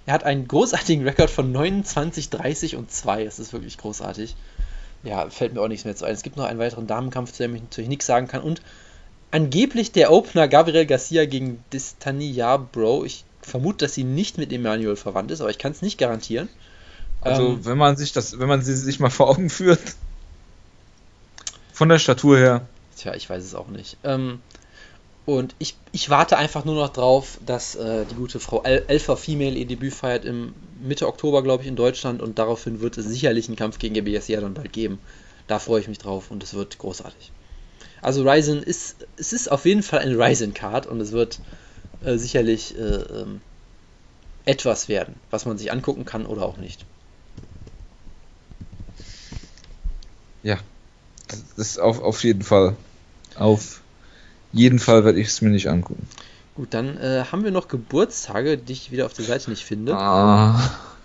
[0.07, 3.27] Er hat einen großartigen Rekord von 29, 30 und 2.
[3.27, 4.35] Das ist wirklich großartig.
[5.05, 6.13] Ja, fällt mir auch nichts mehr zu ein.
[6.13, 8.43] Es gibt noch einen weiteren Damenkampf, zu dem ich natürlich nichts sagen kann.
[8.43, 8.61] Und
[9.31, 12.43] angeblich der Opener Gabriel Garcia gegen Distani
[12.73, 13.05] Bro.
[13.05, 16.49] Ich vermute, dass sie nicht mit Emmanuel verwandt ist, aber ich kann es nicht garantieren.
[17.27, 19.81] Also ähm, wenn man sich das, wenn man sie sich mal vor Augen führt,
[21.73, 22.69] von der Statur her.
[22.97, 23.99] Tja, ich weiß es auch nicht.
[24.05, 24.41] Ähm,
[25.27, 29.57] und ich, ich warte einfach nur noch drauf, dass äh, die gute Frau Alpha Female
[29.57, 33.49] ihr Debüt feiert im Mitte Oktober, glaube ich, in Deutschland und daraufhin wird es sicherlich
[33.49, 35.01] einen Kampf gegen GBSC dann bald geben.
[35.49, 37.33] Da freue ich mich drauf und es wird großartig.
[38.01, 41.41] Also Ryzen ist, es ist auf jeden Fall eine Ryzen-Card und es wird
[42.05, 43.41] äh, sicherlich äh, ähm,
[44.45, 46.87] etwas werden, was man sich angucken kann oder auch nicht.
[50.43, 50.59] Ja,
[51.29, 52.77] das ist auf, auf jeden Fall.
[53.37, 53.81] Auf
[54.53, 56.09] jeden Fall werde ich es mir nicht angucken.
[56.55, 59.95] Gut, dann äh, haben wir noch Geburtstage, die ich wieder auf der Seite nicht finde.
[59.95, 60.59] Ah.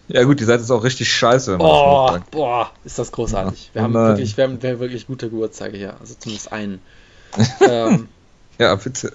[0.07, 1.57] Ja gut, die Seite ist auch richtig scheiße.
[1.59, 3.71] Oh, boah, ist das großartig.
[3.73, 6.81] Wir, haben wirklich, wir, haben, wir haben wirklich gute Geburtstage hier, also zumindest einen.
[7.61, 8.09] ähm,
[8.57, 9.11] Ja, bitte.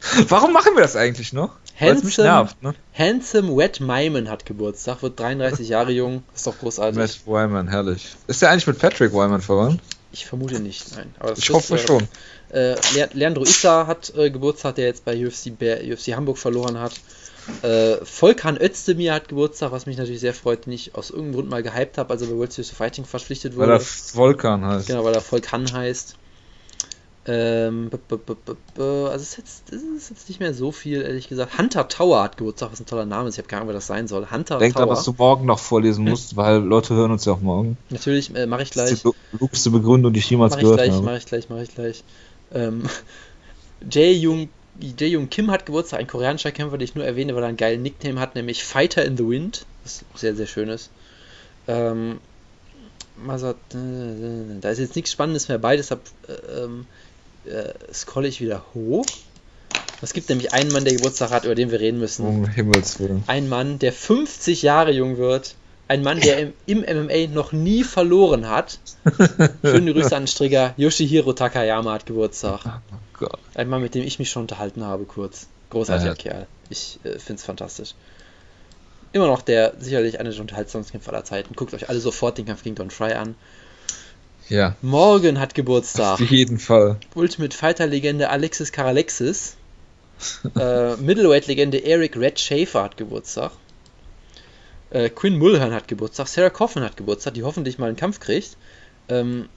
[0.28, 1.56] Warum machen wir das eigentlich noch?
[1.78, 2.74] Handsome, nervt, ne?
[2.94, 6.98] Handsome Wet Myman hat Geburtstag, wird 33 Jahre jung, ist doch großartig.
[6.98, 8.14] Matt Wyman, herrlich.
[8.26, 9.80] Ist der eigentlich mit Patrick Wyman verwandt?
[10.12, 11.14] Ich vermute nicht, nein.
[11.36, 12.08] ich ist, hoffe äh, schon.
[12.52, 12.74] Äh,
[13.12, 16.92] Leandro Issa hat äh, Geburtstag, der jetzt bei UFC, UFC Hamburg verloren hat.
[17.62, 21.50] Äh, Volkan Özdemir hat Geburtstag, was mich natürlich sehr freut, den ich aus irgendeinem Grund
[21.50, 23.68] mal gehypt habe, also bei World Series of Fighting verpflichtet wurde.
[23.68, 24.88] Weil er Volkan heißt.
[24.88, 26.16] Genau, weil er Volkan heißt.
[27.26, 31.58] Ähm, also es ist, jetzt, es ist jetzt nicht mehr so viel, ehrlich gesagt.
[31.58, 33.34] Hunter Tower hat Geburtstag, was ein toller Name ist.
[33.34, 34.30] Ich habe keine Ahnung, wer das sein soll.
[34.30, 34.86] Hunter Denk Tower.
[34.86, 37.76] Denk dass du morgen noch vorlesen musst, weil Leute hören uns ja auch morgen.
[37.90, 38.90] Natürlich, äh, mache ich gleich.
[38.90, 41.04] Das ist die lobste Begründung, die ich jemals mach gehört ich gleich, habe.
[41.04, 42.04] Mache ich gleich, mache ich gleich.
[42.54, 42.84] Ähm,
[43.90, 44.48] Jae Jung
[44.80, 47.82] Jae Kim hat Geburtstag, ein koreanischer Kämpfer, den ich nur erwähne, weil er einen geilen
[47.82, 49.66] Nickname hat, nämlich Fighter in the Wind.
[49.84, 50.90] Was sehr, sehr schön ist.
[51.68, 52.18] Ähm,
[53.16, 56.86] Masat, da ist jetzt nichts Spannendes mehr bei, deshalb äh, ähm,
[57.44, 59.06] äh, scrolle ich wieder hoch.
[60.02, 62.26] Es gibt nämlich einen Mann, der Geburtstag hat, über den wir reden müssen.
[62.26, 63.22] Um Himmels Willen.
[63.26, 65.56] Ein Mann, der 50 Jahre jung wird.
[65.88, 68.78] Ein Mann, der im, im MMA noch nie verloren hat.
[69.64, 70.72] Schöne Grüße an Strigger.
[70.76, 72.60] Yoshihiro Takayama hat Geburtstag.
[72.64, 73.38] Oh Gott.
[73.54, 75.48] Ein Mann, mit dem ich mich schon unterhalten habe, kurz.
[75.70, 76.14] Großartiger ja.
[76.14, 76.46] Kerl.
[76.68, 77.94] Ich äh, finde es fantastisch.
[79.12, 81.54] Immer noch der sicherlich einer der unterhaltsamsten aller Zeiten.
[81.56, 83.34] Guckt euch alle sofort den Kampf gegen Don Fry an.
[84.50, 84.74] Ja.
[84.82, 86.14] Morgen hat Geburtstag.
[86.14, 86.98] Auf jeden Fall.
[87.14, 89.56] Ultimate Fighter Legende Alexis Karalexis.
[90.58, 93.52] äh, Middleweight Legende Eric Red Schaefer hat Geburtstag.
[94.90, 96.26] Äh, Quinn Mulhern hat Geburtstag.
[96.26, 98.56] Sarah Coffin hat Geburtstag, die hoffentlich mal einen Kampf kriegt.
[99.08, 99.48] Ähm,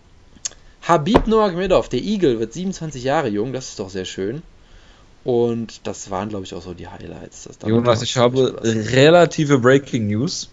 [0.84, 4.44] Habib Nurmagomedov, der Eagle, wird 27 Jahre jung, das ist doch sehr schön.
[5.24, 7.50] Und das waren, glaube ich, auch so die Highlights.
[7.66, 10.50] Jonas, ich habe relative Breaking News.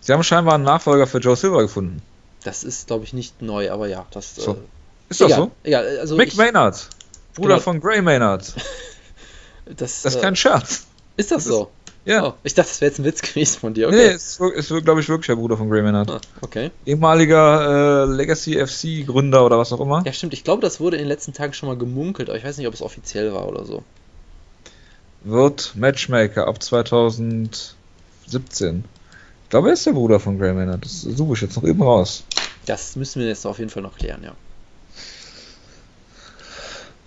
[0.00, 2.00] Sie haben scheinbar einen Nachfolger für Joe Silver gefunden.
[2.46, 4.52] Das ist, glaube ich, nicht neu, aber ja, das so.
[4.52, 4.56] äh,
[5.08, 5.50] ist das so?
[5.64, 6.88] Egal, also Mick ich, Maynard,
[7.34, 7.60] Bruder genau.
[7.60, 8.54] von Gray Maynard.
[9.64, 10.86] das, das ist kein Scherz.
[11.16, 11.72] Ist das, das so?
[12.04, 12.24] Ja.
[12.24, 13.88] Oh, ich dachte, das wäre jetzt ein Witz gewesen von dir.
[13.88, 13.96] Okay.
[13.96, 16.08] Nee, ist, ist glaube ich, wirklich der Bruder von Gray Maynard.
[16.08, 16.70] Ah, okay.
[16.86, 20.04] Ehemaliger äh, Legacy FC Gründer oder was auch immer.
[20.06, 20.32] Ja, stimmt.
[20.32, 22.68] Ich glaube, das wurde in den letzten Tagen schon mal gemunkelt, aber ich weiß nicht,
[22.68, 23.82] ob es offiziell war oder so.
[25.24, 28.84] Wird Matchmaker ab 2017.
[29.46, 30.84] Ich glaube, er ist der Bruder von Gray Maynard.
[30.84, 32.24] Das suche ich jetzt noch eben raus.
[32.64, 34.34] Das müssen wir jetzt auf jeden Fall noch klären, ja.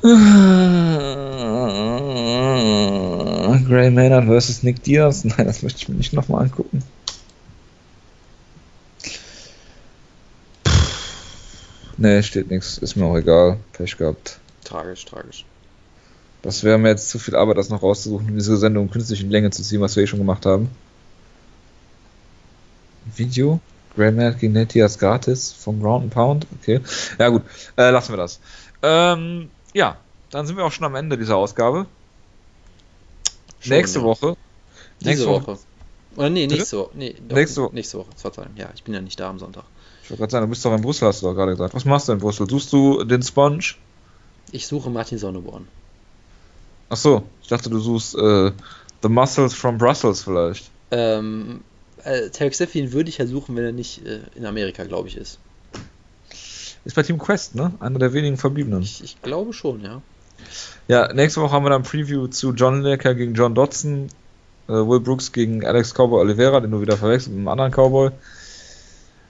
[3.67, 5.23] Gray Maynard versus Nick Diaz?
[5.25, 6.81] Nein, das möchte ich mir nicht nochmal angucken.
[11.97, 12.77] Ne, steht nichts.
[12.77, 13.57] Ist mir auch egal.
[13.73, 14.39] Pech gehabt.
[14.63, 15.43] Tragisch, tragisch.
[16.41, 19.29] Das wäre mir jetzt zu viel Arbeit, das noch rauszusuchen, um diese Sendung künstlich in
[19.29, 20.69] Länge zu ziehen, was wir eh schon gemacht haben.
[23.15, 23.59] Video?
[23.95, 26.47] Grandmat gegen Netias gratis vom Ground and Pound.
[26.61, 26.81] Okay.
[27.17, 27.43] Ja, gut.
[27.75, 28.39] Äh, lassen wir das.
[28.81, 29.97] Ähm, ja,
[30.29, 31.85] dann sind wir auch schon am Ende dieser Ausgabe.
[33.59, 34.05] Schon, nächste ja.
[34.05, 34.37] Woche.
[34.99, 35.47] Diese nächste Woche.
[35.47, 35.59] Woche.
[36.15, 36.91] Oder nee, nächste Woche.
[36.93, 37.75] Nee, doch, nächste Woche.
[37.75, 38.51] Nächste Woche, Verzeihung.
[38.55, 39.63] Ja, ich bin ja nicht da am Sonntag.
[40.03, 41.73] Ich wollte gerade sagen, du bist doch in Brüssel, hast du doch gerade gesagt.
[41.73, 42.49] Was machst du in Brüssel?
[42.49, 43.75] Suchst du den Sponge?
[44.51, 45.67] Ich suche Martin Sonneborn.
[46.89, 48.51] Ach so, ich dachte, du suchst äh,
[49.03, 50.71] The Muscles from Brussels vielleicht.
[50.91, 51.61] Ähm,
[52.03, 55.17] äh, Tarek Sefin würde ich ja suchen, wenn er nicht äh, in Amerika, glaube ich,
[55.17, 55.39] ist.
[56.85, 57.73] Ist bei Team Quest, ne?
[57.79, 58.81] Einer der wenigen verbliebenen.
[58.81, 60.01] Ich, ich, glaube schon, ja.
[60.87, 64.07] Ja, nächste Woche haben wir dann ein Preview zu John Lineker gegen John Dodson,
[64.67, 68.11] äh, Will Brooks gegen Alex Cowboy Oliveira, den du wieder verwechselt mit einem anderen Cowboy.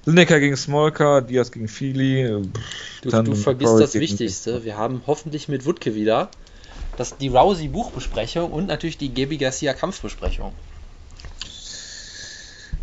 [0.05, 2.41] Lineker gegen Smolka, Diaz gegen Feely.
[3.01, 4.63] Du, du vergisst das Wichtigste.
[4.63, 6.29] Wir haben hoffentlich mit Wutke wieder
[6.97, 10.53] das, die Rousey Buchbesprechung und natürlich die Gabi Garcia Kampfbesprechung.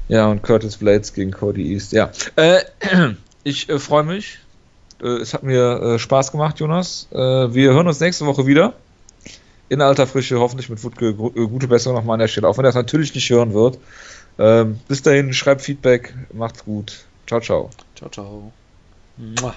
[0.08, 1.92] Ja, und Curtis Blades gegen Cody East.
[1.92, 2.10] Ja.
[2.36, 2.60] Äh,
[3.44, 4.38] ich äh, freue mich.
[5.02, 7.08] Äh, es hat mir äh, Spaß gemacht, Jonas.
[7.12, 8.74] Äh, wir hören uns nächste Woche wieder.
[9.68, 11.08] In alter Frische, hoffentlich mit Wutke.
[11.08, 11.12] Äh,
[11.46, 13.78] gute Besserung nochmal an der Stelle, auch wenn er es natürlich nicht hören wird.
[14.38, 16.14] Ähm, bis dahin, schreibt Feedback.
[16.32, 17.04] Macht's gut.
[17.26, 17.70] Ciao, ciao.
[17.96, 18.52] Ciao, ciao.
[19.16, 19.54] Mua.